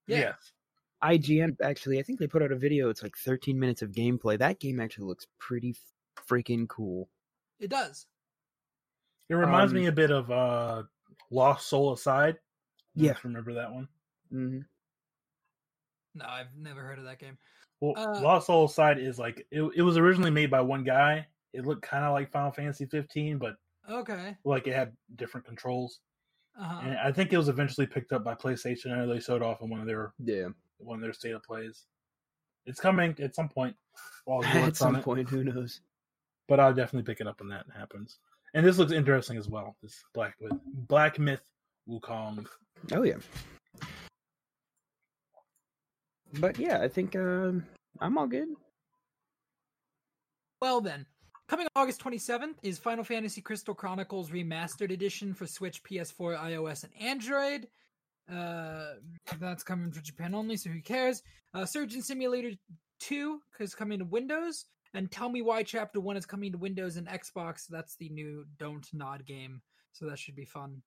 Yeah. 0.08 0.34
IGN 1.04 1.58
actually, 1.62 2.00
I 2.00 2.04
think 2.04 2.20
they 2.20 2.28
put 2.28 2.42
out 2.42 2.52
a 2.52 2.56
video. 2.56 2.90
It's 2.90 3.04
like 3.04 3.16
13 3.18 3.60
minutes 3.60 3.82
of 3.82 3.92
gameplay. 3.92 4.38
That 4.38 4.60
game 4.60 4.80
actually 4.80 5.06
looks 5.08 5.28
pretty 5.40 5.76
freaking 6.30 6.68
cool. 6.68 7.10
It 7.60 7.70
does. 7.70 8.08
It 9.30 9.36
reminds 9.36 9.72
um, 9.74 9.80
me 9.80 9.88
a 9.88 9.92
bit 9.92 10.12
of 10.12 10.30
uh, 10.32 10.84
Lost 11.32 11.68
Soul 11.68 11.94
Aside. 11.94 12.38
You 12.96 13.08
Yeah. 13.08 13.14
remember 13.24 13.54
that 13.54 13.72
one? 13.74 13.88
Mm-hmm. 14.34 14.60
No, 16.16 16.26
I've 16.26 16.56
never 16.58 16.82
heard 16.84 17.00
of 17.00 17.06
that 17.06 17.20
game. 17.20 17.38
Well, 17.80 17.94
Uh, 17.98 18.22
Lost 18.22 18.48
Soul 18.48 18.66
Aside 18.66 19.00
is 19.00 19.18
like 19.20 19.46
it, 19.52 19.62
it 19.76 19.82
was 19.82 19.98
originally 19.98 20.32
made 20.32 20.52
by 20.52 20.62
one 20.62 20.84
guy. 20.84 21.28
It 21.54 21.66
looked 21.66 21.82
kind 21.84 22.06
of 22.06 22.14
like 22.14 22.32
Final 22.32 22.52
Fantasy 22.52 22.86
15, 22.86 23.38
but 23.40 23.56
Okay. 23.90 24.36
like 24.44 24.68
it 24.68 24.74
had 24.76 24.96
different 25.16 25.46
controls. 25.46 26.00
Uh-huh. 26.58 26.82
And 26.84 26.98
I 26.98 27.12
think 27.12 27.34
it 27.34 27.38
was 27.38 27.50
eventually 27.50 27.88
picked 27.88 28.14
up 28.14 28.24
by 28.24 28.36
PlayStation. 28.36 28.92
and 28.92 29.12
they 29.12 29.20
showed 29.20 29.42
off 29.42 29.62
in 29.62 29.70
one 29.70 29.80
of 29.82 29.88
their 29.88 30.14
Yeah. 30.20 30.50
One 30.86 30.98
of 30.98 31.02
their 31.02 31.14
state 31.14 31.34
of 31.34 31.44
plays. 31.44 31.84
It's 32.66 32.80
coming 32.80 33.16
at 33.22 33.36
some 33.36 33.50
point. 33.50 33.76
While 34.26 34.42
he 34.42 34.50
At 34.58 34.64
works 34.64 34.82
on 34.82 34.94
some 34.94 34.96
it, 34.98 35.04
point, 35.04 35.30
who 35.30 35.44
knows? 35.44 35.82
but 36.48 36.60
I'll 36.60 36.74
definitely 36.74 37.12
pick 37.12 37.22
it 37.22 37.28
up 37.28 37.40
when 37.40 37.50
that 37.50 37.66
happens. 37.76 38.20
And 38.54 38.66
this 38.66 38.78
looks 38.78 38.92
interesting 38.92 39.38
as 39.38 39.48
well. 39.48 39.76
This 39.82 40.04
Black 40.14 40.36
Myth, 40.42 40.60
Black 40.88 41.18
Myth 41.20 41.42
Wukong. 41.90 42.46
Oh 42.94 43.04
yeah. 43.04 43.16
But 46.40 46.58
yeah, 46.60 46.82
I 46.82 46.88
think 46.88 47.16
um, 47.16 47.66
I'm 48.00 48.18
all 48.18 48.28
good. 48.28 48.50
Well 50.62 50.82
then, 50.82 51.06
coming 51.48 51.68
August 51.76 52.04
27th 52.04 52.56
is 52.64 52.78
Final 52.78 53.04
Fantasy 53.04 53.42
Crystal 53.42 53.74
Chronicles 53.76 54.30
Remastered 54.32 54.92
Edition 54.92 55.34
for 55.34 55.46
Switch, 55.46 55.84
PS4, 55.84 56.40
iOS, 56.40 56.84
and 56.84 56.94
Android. 57.00 57.68
Uh, 58.32 58.94
that's 59.40 59.64
coming 59.64 59.92
for 59.92 60.02
Japan 60.02 60.34
only, 60.34 60.58
so 60.58 60.70
who 60.70 60.82
cares? 60.82 61.22
Uh, 61.54 61.66
Surgeon 61.66 62.02
Simulator 62.02 62.52
2 63.00 63.40
is 63.60 63.76
coming 63.76 64.00
to 64.00 64.06
Windows, 64.06 64.66
and 64.94 65.12
Tell 65.12 65.30
Me 65.30 65.42
Why 65.42 65.64
Chapter 65.64 66.00
1 66.00 66.18
is 66.18 66.26
coming 66.26 66.52
to 66.52 66.58
Windows 66.58 66.98
and 66.98 67.08
Xbox. 67.08 67.66
That's 67.70 67.96
the 67.98 68.10
new 68.10 68.46
Don't 68.58 68.88
Nod 68.94 69.26
game, 69.26 69.62
so 69.92 70.06
that 70.08 70.20
should 70.20 70.36
be 70.36 70.46
fun. 70.46 70.82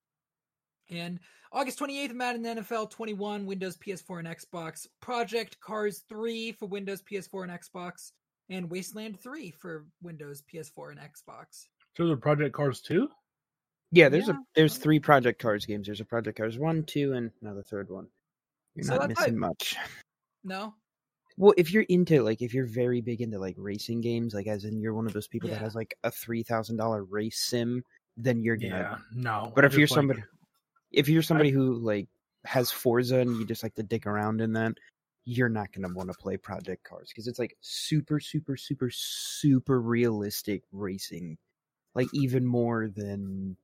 And 0.90 1.18
August 1.52 1.78
28th, 1.80 2.14
Madden 2.14 2.44
NFL 2.44 2.90
21, 2.90 3.44
Windows, 3.44 3.76
PS4, 3.76 4.20
and 4.20 4.28
Xbox. 4.28 4.86
Project 5.00 5.58
Cars 5.60 6.04
3 6.08 6.52
for 6.52 6.66
Windows, 6.66 7.02
PS4, 7.02 7.44
and 7.44 7.52
Xbox. 7.52 8.12
And 8.50 8.70
Wasteland 8.70 9.20
3 9.20 9.50
for 9.50 9.86
Windows, 10.02 10.42
PS4, 10.52 10.92
and 10.92 11.00
Xbox. 11.00 11.66
So 11.96 12.06
the 12.06 12.16
Project 12.16 12.54
Cars 12.54 12.80
2? 12.82 13.08
Yeah, 13.92 14.08
there's 14.08 14.28
Yeah. 14.28 14.34
a 14.34 14.38
there's 14.54 14.78
three 14.78 14.98
Project 15.00 15.40
Cars 15.40 15.64
games. 15.64 15.86
There's 15.86 16.00
a 16.00 16.04
Project 16.04 16.38
Cars 16.38 16.58
one, 16.58 16.84
two, 16.84 17.12
and 17.14 17.30
now 17.40 17.54
the 17.54 17.62
third 17.62 17.90
one. 17.90 18.08
You're 18.74 18.84
So 18.84 18.96
not 18.96 19.08
missing 19.08 19.38
much. 19.38 19.76
No? 20.44 20.74
Well, 21.38 21.54
if 21.56 21.72
you're 21.72 21.84
into 21.84 22.22
like 22.22 22.42
if 22.42 22.54
you're 22.54 22.66
very 22.66 23.00
big 23.00 23.20
into 23.20 23.38
like 23.38 23.54
racing 23.58 24.00
games, 24.00 24.34
like 24.34 24.46
as 24.46 24.64
in 24.64 24.80
you're 24.80 24.94
one 24.94 25.06
of 25.06 25.12
those 25.12 25.28
people 25.28 25.48
that 25.50 25.60
has 25.60 25.74
like 25.74 25.96
a 26.02 26.10
three 26.10 26.42
thousand 26.42 26.76
dollar 26.76 27.04
race 27.04 27.38
sim, 27.38 27.84
then 28.16 28.42
you're 28.42 28.56
gonna. 28.56 28.74
Yeah, 28.74 28.98
no. 29.14 29.52
But 29.54 29.64
if 29.64 29.74
you're 29.74 29.86
just 29.86 29.92
like- 29.92 29.98
somebody, 29.98 30.22
if 30.92 31.08
you're 31.08 31.22
somebody 31.22 31.50
who 31.50 31.74
like 31.74 32.08
has 32.44 32.70
Forza 32.70 33.18
and 33.18 33.36
you 33.36 33.44
just 33.46 33.62
like 33.62 33.74
to 33.74 33.82
dick 33.82 34.06
around 34.06 34.40
in 34.40 34.52
that, 34.54 34.78
you're 35.24 35.48
not 35.48 35.72
gonna 35.72 35.92
want 35.92 36.10
to 36.10 36.14
play 36.18 36.36
Project 36.36 36.84
Cars 36.84 37.08
because 37.08 37.28
it's 37.28 37.38
like 37.38 37.56
super, 37.60 38.18
super, 38.18 38.56
super, 38.56 38.88
super 38.90 39.80
realistic 39.80 40.62
racing, 40.72 41.38
like 41.94 42.08
even 42.14 42.44
more 42.44 42.88
than. 42.88 43.56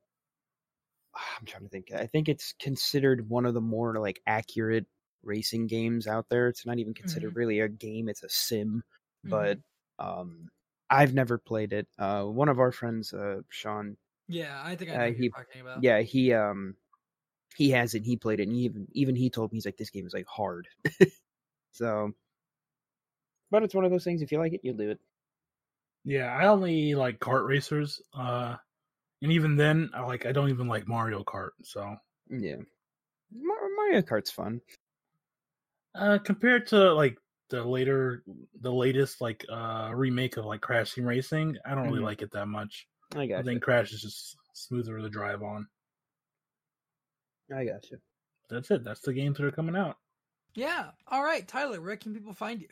I'm 1.40 1.46
trying 1.46 1.62
to 1.64 1.68
think. 1.68 1.92
I 1.92 2.06
think 2.06 2.28
it's 2.28 2.54
considered 2.60 3.28
one 3.28 3.46
of 3.46 3.54
the 3.54 3.60
more 3.60 3.98
like 3.98 4.20
accurate 4.26 4.86
racing 5.22 5.66
games 5.66 6.06
out 6.06 6.28
there. 6.28 6.48
It's 6.48 6.66
not 6.66 6.78
even 6.78 6.94
considered 6.94 7.36
really 7.36 7.60
a 7.60 7.68
game; 7.68 8.08
it's 8.08 8.22
a 8.22 8.28
sim. 8.28 8.82
But 9.24 9.58
um, 9.98 10.48
I've 10.90 11.14
never 11.14 11.38
played 11.38 11.72
it. 11.72 11.86
Uh, 11.98 12.24
one 12.24 12.48
of 12.48 12.58
our 12.58 12.72
friends, 12.72 13.12
uh, 13.12 13.42
Sean, 13.50 13.96
Yeah, 14.28 14.60
I 14.64 14.76
think 14.76 14.90
I 14.90 14.94
Uh, 14.96 14.98
know 14.98 15.06
what 15.08 15.16
he- 15.16 15.32
you're 15.34 15.44
talking 15.44 15.60
about. 15.60 15.82
yeah, 15.82 16.00
he 16.00 16.32
um 16.32 16.76
he 17.56 17.70
has 17.70 17.94
it. 17.94 18.04
He 18.04 18.16
played 18.16 18.40
it, 18.40 18.44
and 18.48 18.52
he 18.56 18.62
even 18.64 18.88
even 18.92 19.16
he 19.16 19.30
told 19.30 19.52
me 19.52 19.56
he's 19.56 19.66
like 19.66 19.76
this 19.76 19.90
game 19.90 20.06
is 20.06 20.14
like 20.14 20.26
hard. 20.26 20.68
so, 21.72 22.12
but 23.50 23.62
it's 23.62 23.74
one 23.74 23.84
of 23.84 23.90
those 23.90 24.04
things. 24.04 24.22
If 24.22 24.32
you 24.32 24.38
like 24.38 24.52
it, 24.52 24.60
you'll 24.64 24.76
do 24.76 24.90
it. 24.90 25.00
Yeah, 26.04 26.32
I 26.32 26.46
only 26.48 26.94
like 26.94 27.18
kart 27.20 27.46
racers. 27.46 28.00
Uh 28.12 28.56
and 29.22 29.32
even 29.32 29.56
then 29.56 29.88
I 29.94 30.02
like 30.02 30.26
I 30.26 30.32
don't 30.32 30.50
even 30.50 30.68
like 30.68 30.86
Mario 30.86 31.22
Kart. 31.24 31.50
So 31.62 31.96
Yeah, 32.28 32.56
Mario 33.32 34.02
Kart's 34.02 34.30
fun. 34.30 34.60
uh 35.94 36.18
compared 36.18 36.66
to 36.68 36.92
like 36.94 37.16
the 37.50 37.62
later 37.62 38.22
the 38.60 38.72
latest 38.72 39.20
like 39.20 39.44
uh 39.50 39.90
remake 39.94 40.36
of 40.36 40.44
like 40.44 40.60
Crash 40.60 40.94
Team 40.94 41.04
Racing, 41.04 41.56
I 41.64 41.74
don't 41.74 41.84
really 41.84 42.00
Mhm. 42.00 42.04
like 42.04 42.22
it 42.22 42.30
that 42.32 42.46
much. 42.46 42.88
I 43.14 43.26
got. 43.26 43.34
I 43.34 43.38
got 43.38 43.44
think 43.44 43.62
Crash 43.62 43.92
is 43.92 44.00
just 44.02 44.36
smoother 44.54 44.98
to 44.98 45.08
drive 45.08 45.42
on. 45.42 45.66
I 47.54 47.64
got 47.64 47.90
you. 47.90 47.98
That's 48.48 48.70
it. 48.70 48.84
That's 48.84 49.00
the 49.00 49.12
games 49.12 49.36
that 49.38 49.44
are 49.46 49.50
coming 49.50 49.76
out. 49.76 49.98
Yeah. 50.54 50.90
All 51.08 51.22
right, 51.22 51.46
Tyler, 51.46 51.80
where 51.80 51.96
can 51.96 52.14
people 52.14 52.32
find 52.32 52.60
you? 52.60 52.68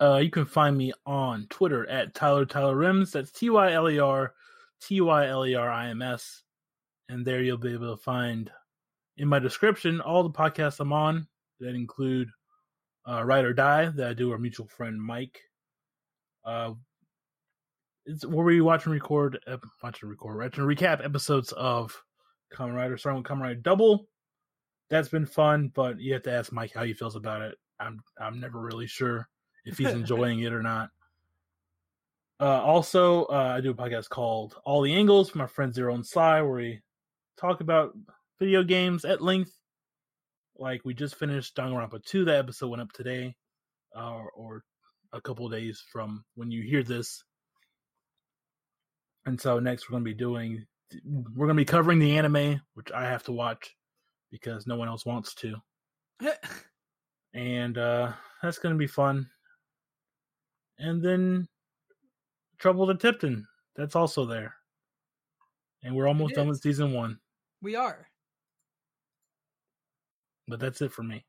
Uh, 0.00 0.16
you 0.16 0.30
can 0.30 0.44
find 0.44 0.76
me 0.76 0.92
on 1.06 1.46
Twitter 1.48 1.88
at 1.88 2.14
Tyler 2.14 2.44
Tyler 2.44 2.76
Rims. 2.76 3.12
That's 3.12 3.30
T 3.30 3.48
Y 3.48 3.72
L 3.72 3.88
E 3.88 3.98
R 3.98 4.34
T 4.80 5.00
Y 5.00 5.26
L 5.26 5.46
E 5.46 5.54
R 5.54 5.70
I 5.70 5.88
M 5.88 6.02
S. 6.02 6.42
And 7.08 7.24
there 7.24 7.42
you'll 7.42 7.56
be 7.56 7.72
able 7.72 7.96
to 7.96 8.02
find 8.02 8.50
in 9.16 9.28
my 9.28 9.38
description 9.38 10.00
all 10.00 10.22
the 10.22 10.30
podcasts 10.30 10.80
I'm 10.80 10.92
on 10.92 11.26
that 11.60 11.74
include 11.74 12.28
uh, 13.08 13.24
Ride 13.24 13.44
or 13.44 13.52
Die 13.52 13.86
that 13.86 14.08
I 14.08 14.12
do 14.14 14.26
with 14.26 14.34
our 14.34 14.38
mutual 14.38 14.68
friend 14.68 15.00
Mike. 15.00 15.40
Uh, 16.44 16.72
it's 18.06 18.24
where 18.24 18.44
we 18.44 18.60
watch 18.60 18.86
and 18.86 18.94
record, 18.94 19.38
ep- 19.46 19.64
watch 19.82 20.02
and 20.02 20.10
record, 20.10 20.38
watch 20.38 20.58
and 20.58 20.66
recap 20.66 21.04
episodes 21.04 21.52
of 21.52 22.00
Kamen 22.54 22.74
Rider, 22.74 22.96
starting 22.96 23.22
with 23.22 23.30
Kamen 23.30 23.42
Rider 23.42 23.60
Double. 23.60 24.08
That's 24.90 25.08
been 25.08 25.26
fun, 25.26 25.70
but 25.74 26.00
you 26.00 26.14
have 26.14 26.22
to 26.22 26.32
ask 26.32 26.52
Mike 26.52 26.72
how 26.74 26.84
he 26.84 26.94
feels 26.94 27.16
about 27.16 27.42
it. 27.42 27.56
I'm 27.80 28.00
I'm 28.18 28.40
never 28.40 28.60
really 28.60 28.86
sure 28.86 29.28
if 29.64 29.76
he's 29.76 29.88
enjoying 29.92 30.40
it 30.40 30.52
or 30.52 30.62
not. 30.62 30.90
Uh, 32.40 32.62
also, 32.62 33.24
uh, 33.24 33.54
I 33.56 33.60
do 33.60 33.70
a 33.70 33.74
podcast 33.74 34.08
called 34.08 34.56
All 34.64 34.82
the 34.82 34.94
Angles 34.94 35.30
from 35.30 35.40
my 35.40 35.46
friend 35.46 35.74
Zero 35.74 35.94
and 35.94 36.06
Sly, 36.06 36.40
where 36.42 36.52
we 36.52 36.80
talk 37.36 37.60
about 37.60 37.96
video 38.38 38.62
games 38.62 39.04
at 39.04 39.20
length. 39.20 39.52
Like 40.56 40.82
we 40.84 40.94
just 40.94 41.16
finished 41.16 41.56
Danganronpa 41.56 42.04
2. 42.04 42.24
That 42.24 42.36
episode 42.36 42.68
went 42.68 42.82
up 42.82 42.92
today, 42.92 43.34
uh, 43.96 44.22
or 44.34 44.62
a 45.12 45.20
couple 45.20 45.46
of 45.46 45.52
days 45.52 45.82
from 45.92 46.24
when 46.34 46.50
you 46.50 46.62
hear 46.62 46.82
this. 46.82 47.22
And 49.26 49.40
so 49.40 49.58
next 49.58 49.88
we're 49.88 49.94
going 49.94 50.04
to 50.04 50.10
be 50.10 50.14
doing, 50.14 50.64
we're 51.04 51.46
going 51.46 51.56
to 51.56 51.60
be 51.60 51.64
covering 51.64 51.98
the 51.98 52.16
anime, 52.16 52.60
which 52.74 52.92
I 52.92 53.04
have 53.04 53.24
to 53.24 53.32
watch 53.32 53.74
because 54.30 54.66
no 54.66 54.76
one 54.76 54.88
else 54.88 55.06
wants 55.06 55.34
to 55.34 55.56
and 57.34 57.78
uh 57.78 58.12
that's 58.42 58.58
gonna 58.58 58.74
be 58.74 58.86
fun. 58.86 59.28
And 60.78 61.02
then 61.02 61.48
Trouble 62.58 62.86
to 62.88 62.94
Tipton, 62.94 63.46
that's 63.76 63.94
also 63.96 64.24
there. 64.26 64.54
And 65.82 65.94
we're 65.94 66.08
almost 66.08 66.34
done 66.34 66.48
with 66.48 66.60
season 66.60 66.92
one, 66.92 67.20
we 67.62 67.76
are. 67.76 68.08
but 70.48 70.58
that's 70.58 70.82
it 70.82 70.92
for 70.92 71.02
me. 71.04 71.24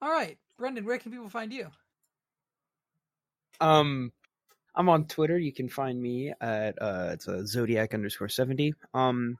All 0.00 0.10
right, 0.10 0.38
Brendon, 0.56 0.84
where 0.84 0.98
can 0.98 1.10
people 1.10 1.28
find 1.28 1.52
you? 1.52 1.68
Um, 3.60 4.12
I'm 4.76 4.88
on 4.88 5.06
Twitter. 5.06 5.38
You 5.38 5.52
can 5.52 5.68
find 5.68 6.00
me 6.00 6.32
at 6.40 6.80
uh, 6.80 7.10
it's 7.12 7.26
a 7.26 7.46
Zodiac 7.46 7.94
underscore 7.94 8.28
seventy. 8.28 8.74
Um, 8.94 9.38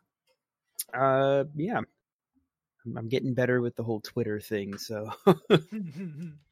uh, 0.93 1.45
yeah, 1.55 1.79
I'm, 1.79 2.97
I'm 2.97 3.09
getting 3.09 3.35
better 3.35 3.61
with 3.61 3.77
the 3.77 3.85
whole 3.85 4.01
Twitter 4.01 4.41
thing, 4.41 4.77
so 4.79 5.11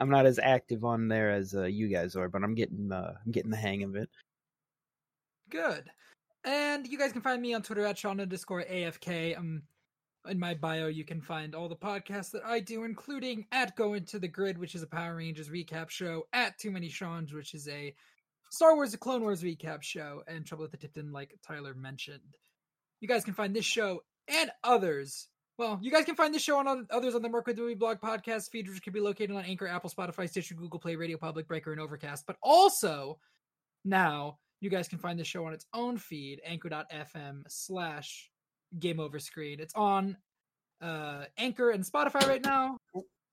I'm 0.00 0.10
not 0.10 0.26
as 0.26 0.38
active 0.38 0.84
on 0.84 1.08
there 1.08 1.30
as 1.30 1.54
uh, 1.54 1.64
you 1.64 1.88
guys 1.88 2.16
are, 2.16 2.28
but 2.28 2.42
I'm 2.42 2.54
getting 2.54 2.92
uh, 2.92 3.14
I'm 3.24 3.32
getting 3.32 3.50
the 3.50 3.56
hang 3.56 3.82
of 3.82 3.96
it. 3.96 4.08
Good. 5.50 5.90
And 6.44 6.86
you 6.86 6.98
guys 6.98 7.12
can 7.12 7.22
find 7.22 7.42
me 7.42 7.54
on 7.54 7.62
Twitter 7.62 7.84
at 7.84 7.98
Shawn 7.98 8.20
underscore 8.20 8.62
AFK. 8.62 9.36
Um, 9.36 9.62
in 10.28 10.38
my 10.38 10.54
bio, 10.54 10.86
you 10.86 11.04
can 11.04 11.20
find 11.20 11.54
all 11.54 11.68
the 11.68 11.76
podcasts 11.76 12.30
that 12.32 12.44
I 12.44 12.60
do, 12.60 12.84
including 12.84 13.46
at 13.50 13.76
Go 13.76 13.94
Into 13.94 14.18
the 14.18 14.28
Grid, 14.28 14.58
which 14.58 14.74
is 14.74 14.82
a 14.82 14.86
Power 14.86 15.16
Rangers 15.16 15.48
recap 15.48 15.90
show, 15.90 16.24
at 16.32 16.58
Too 16.58 16.70
Many 16.70 16.88
Sean's, 16.88 17.32
which 17.32 17.54
is 17.54 17.68
a 17.68 17.94
Star 18.50 18.74
Wars 18.74 18.92
The 18.92 18.98
Clone 18.98 19.22
Wars 19.22 19.42
recap 19.42 19.82
show, 19.82 20.22
and 20.26 20.44
Trouble 20.44 20.64
with 20.64 20.72
the 20.72 20.76
Tipton, 20.76 21.12
like 21.12 21.34
Tyler 21.46 21.74
mentioned. 21.74 22.36
You 23.00 23.08
guys 23.08 23.24
can 23.24 23.34
find 23.34 23.54
this 23.54 23.64
show 23.64 24.02
and 24.26 24.50
others. 24.62 25.28
Well, 25.58 25.76
you 25.82 25.90
guys 25.90 26.04
can 26.04 26.14
find 26.14 26.32
this 26.32 26.42
show 26.42 26.56
on 26.56 26.86
others 26.88 27.16
on 27.16 27.22
the 27.22 27.28
Merc 27.28 27.48
with 27.48 27.58
Movie 27.58 27.74
Blog 27.74 27.98
podcast 27.98 28.48
feed, 28.50 28.68
which 28.68 28.80
can 28.80 28.92
be 28.92 29.00
located 29.00 29.32
on 29.32 29.44
Anchor, 29.44 29.66
Apple, 29.66 29.90
Spotify, 29.90 30.28
Stitcher, 30.30 30.54
Google 30.54 30.78
Play, 30.78 30.94
Radio 30.94 31.18
Public, 31.18 31.48
Breaker, 31.48 31.72
and 31.72 31.80
Overcast. 31.80 32.24
But 32.28 32.36
also, 32.44 33.18
now 33.84 34.38
you 34.60 34.70
guys 34.70 34.86
can 34.86 35.00
find 35.00 35.18
the 35.18 35.24
show 35.24 35.44
on 35.46 35.52
its 35.52 35.66
own 35.74 35.98
feed, 35.98 36.40
anchor.fm 36.44 37.42
slash 37.48 38.30
game 38.78 39.00
over 39.00 39.18
screen. 39.18 39.58
It's 39.58 39.74
on 39.74 40.16
uh, 40.80 41.24
Anchor 41.36 41.70
and 41.70 41.82
Spotify 41.82 42.28
right 42.28 42.44
now. 42.44 42.78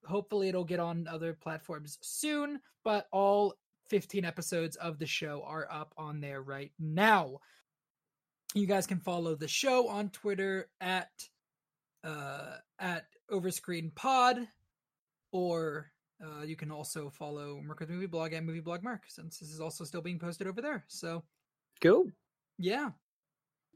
Hopefully, 0.04 0.48
it'll 0.48 0.64
get 0.64 0.80
on 0.80 1.06
other 1.06 1.32
platforms 1.32 1.96
soon, 2.02 2.60
but 2.82 3.06
all 3.12 3.54
15 3.88 4.24
episodes 4.24 4.74
of 4.74 4.98
the 4.98 5.06
show 5.06 5.44
are 5.46 5.68
up 5.70 5.94
on 5.96 6.20
there 6.20 6.42
right 6.42 6.72
now. 6.80 7.38
You 8.52 8.66
guys 8.66 8.88
can 8.88 8.98
follow 8.98 9.36
the 9.36 9.46
show 9.46 9.86
on 9.86 10.08
Twitter 10.10 10.68
at 10.80 11.10
uh, 12.06 12.56
at 12.78 13.06
Overscreen 13.30 13.94
Pod, 13.94 14.46
or 15.32 15.90
uh, 16.24 16.42
you 16.42 16.56
can 16.56 16.70
also 16.70 17.10
follow 17.10 17.60
with 17.78 17.90
Movie 17.90 18.06
Blog 18.06 18.32
at 18.32 18.44
Movie 18.44 18.60
Blog 18.60 18.82
Merc, 18.82 19.02
since 19.08 19.38
this 19.38 19.50
is 19.50 19.60
also 19.60 19.84
still 19.84 20.00
being 20.02 20.18
posted 20.18 20.46
over 20.46 20.62
there. 20.62 20.84
So 20.88 21.24
Cool. 21.82 22.06
yeah, 22.58 22.90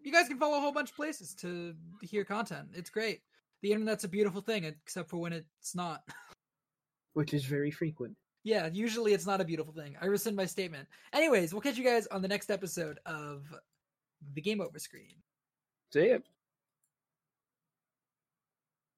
you 0.03 0.13
guys 0.13 0.29
can 0.29 0.39
follow 0.39 0.57
a 0.59 0.61
whole 0.61 0.73
bunch 0.73 0.91
of 0.91 0.97
places 0.97 1.35
to 1.37 1.75
hear 2.03 2.25
content. 2.25 2.69
It's 2.75 2.89
great. 2.91 3.21
The 3.63 3.73
internet's 3.73 4.05
a 4.05 4.09
beautiful 4.09 4.41
thing, 4.41 4.65
except 4.65 5.11
for 5.11 5.19
when 5.19 5.33
it's 5.35 5.75
not. 5.75 6.03
Which 7.13 7.35
is 7.35 7.45
very 7.45 7.71
frequent. 7.71 8.17
yeah, 8.45 8.71
usually 8.73 9.13
it's 9.13 9.27
not 9.27 9.41
a 9.41 9.45
beautiful 9.45 9.73
thing. 9.75 9.97
I 10.01 10.07
rescind 10.07 10.37
my 10.37 10.47
statement. 10.47 10.89
Anyways, 11.13 11.53
we'll 11.53 11.61
catch 11.61 11.77
you 11.77 11.85
guys 11.85 12.07
on 12.07 12.23
the 12.23 12.29
next 12.29 12.51
episode 12.51 12.99
of 13.05 13.45
the 14.33 14.41
Game 14.41 14.61
Over 14.63 14.79
Screen. 14.79 15.17
See 15.93 16.09
ya. 16.11 16.19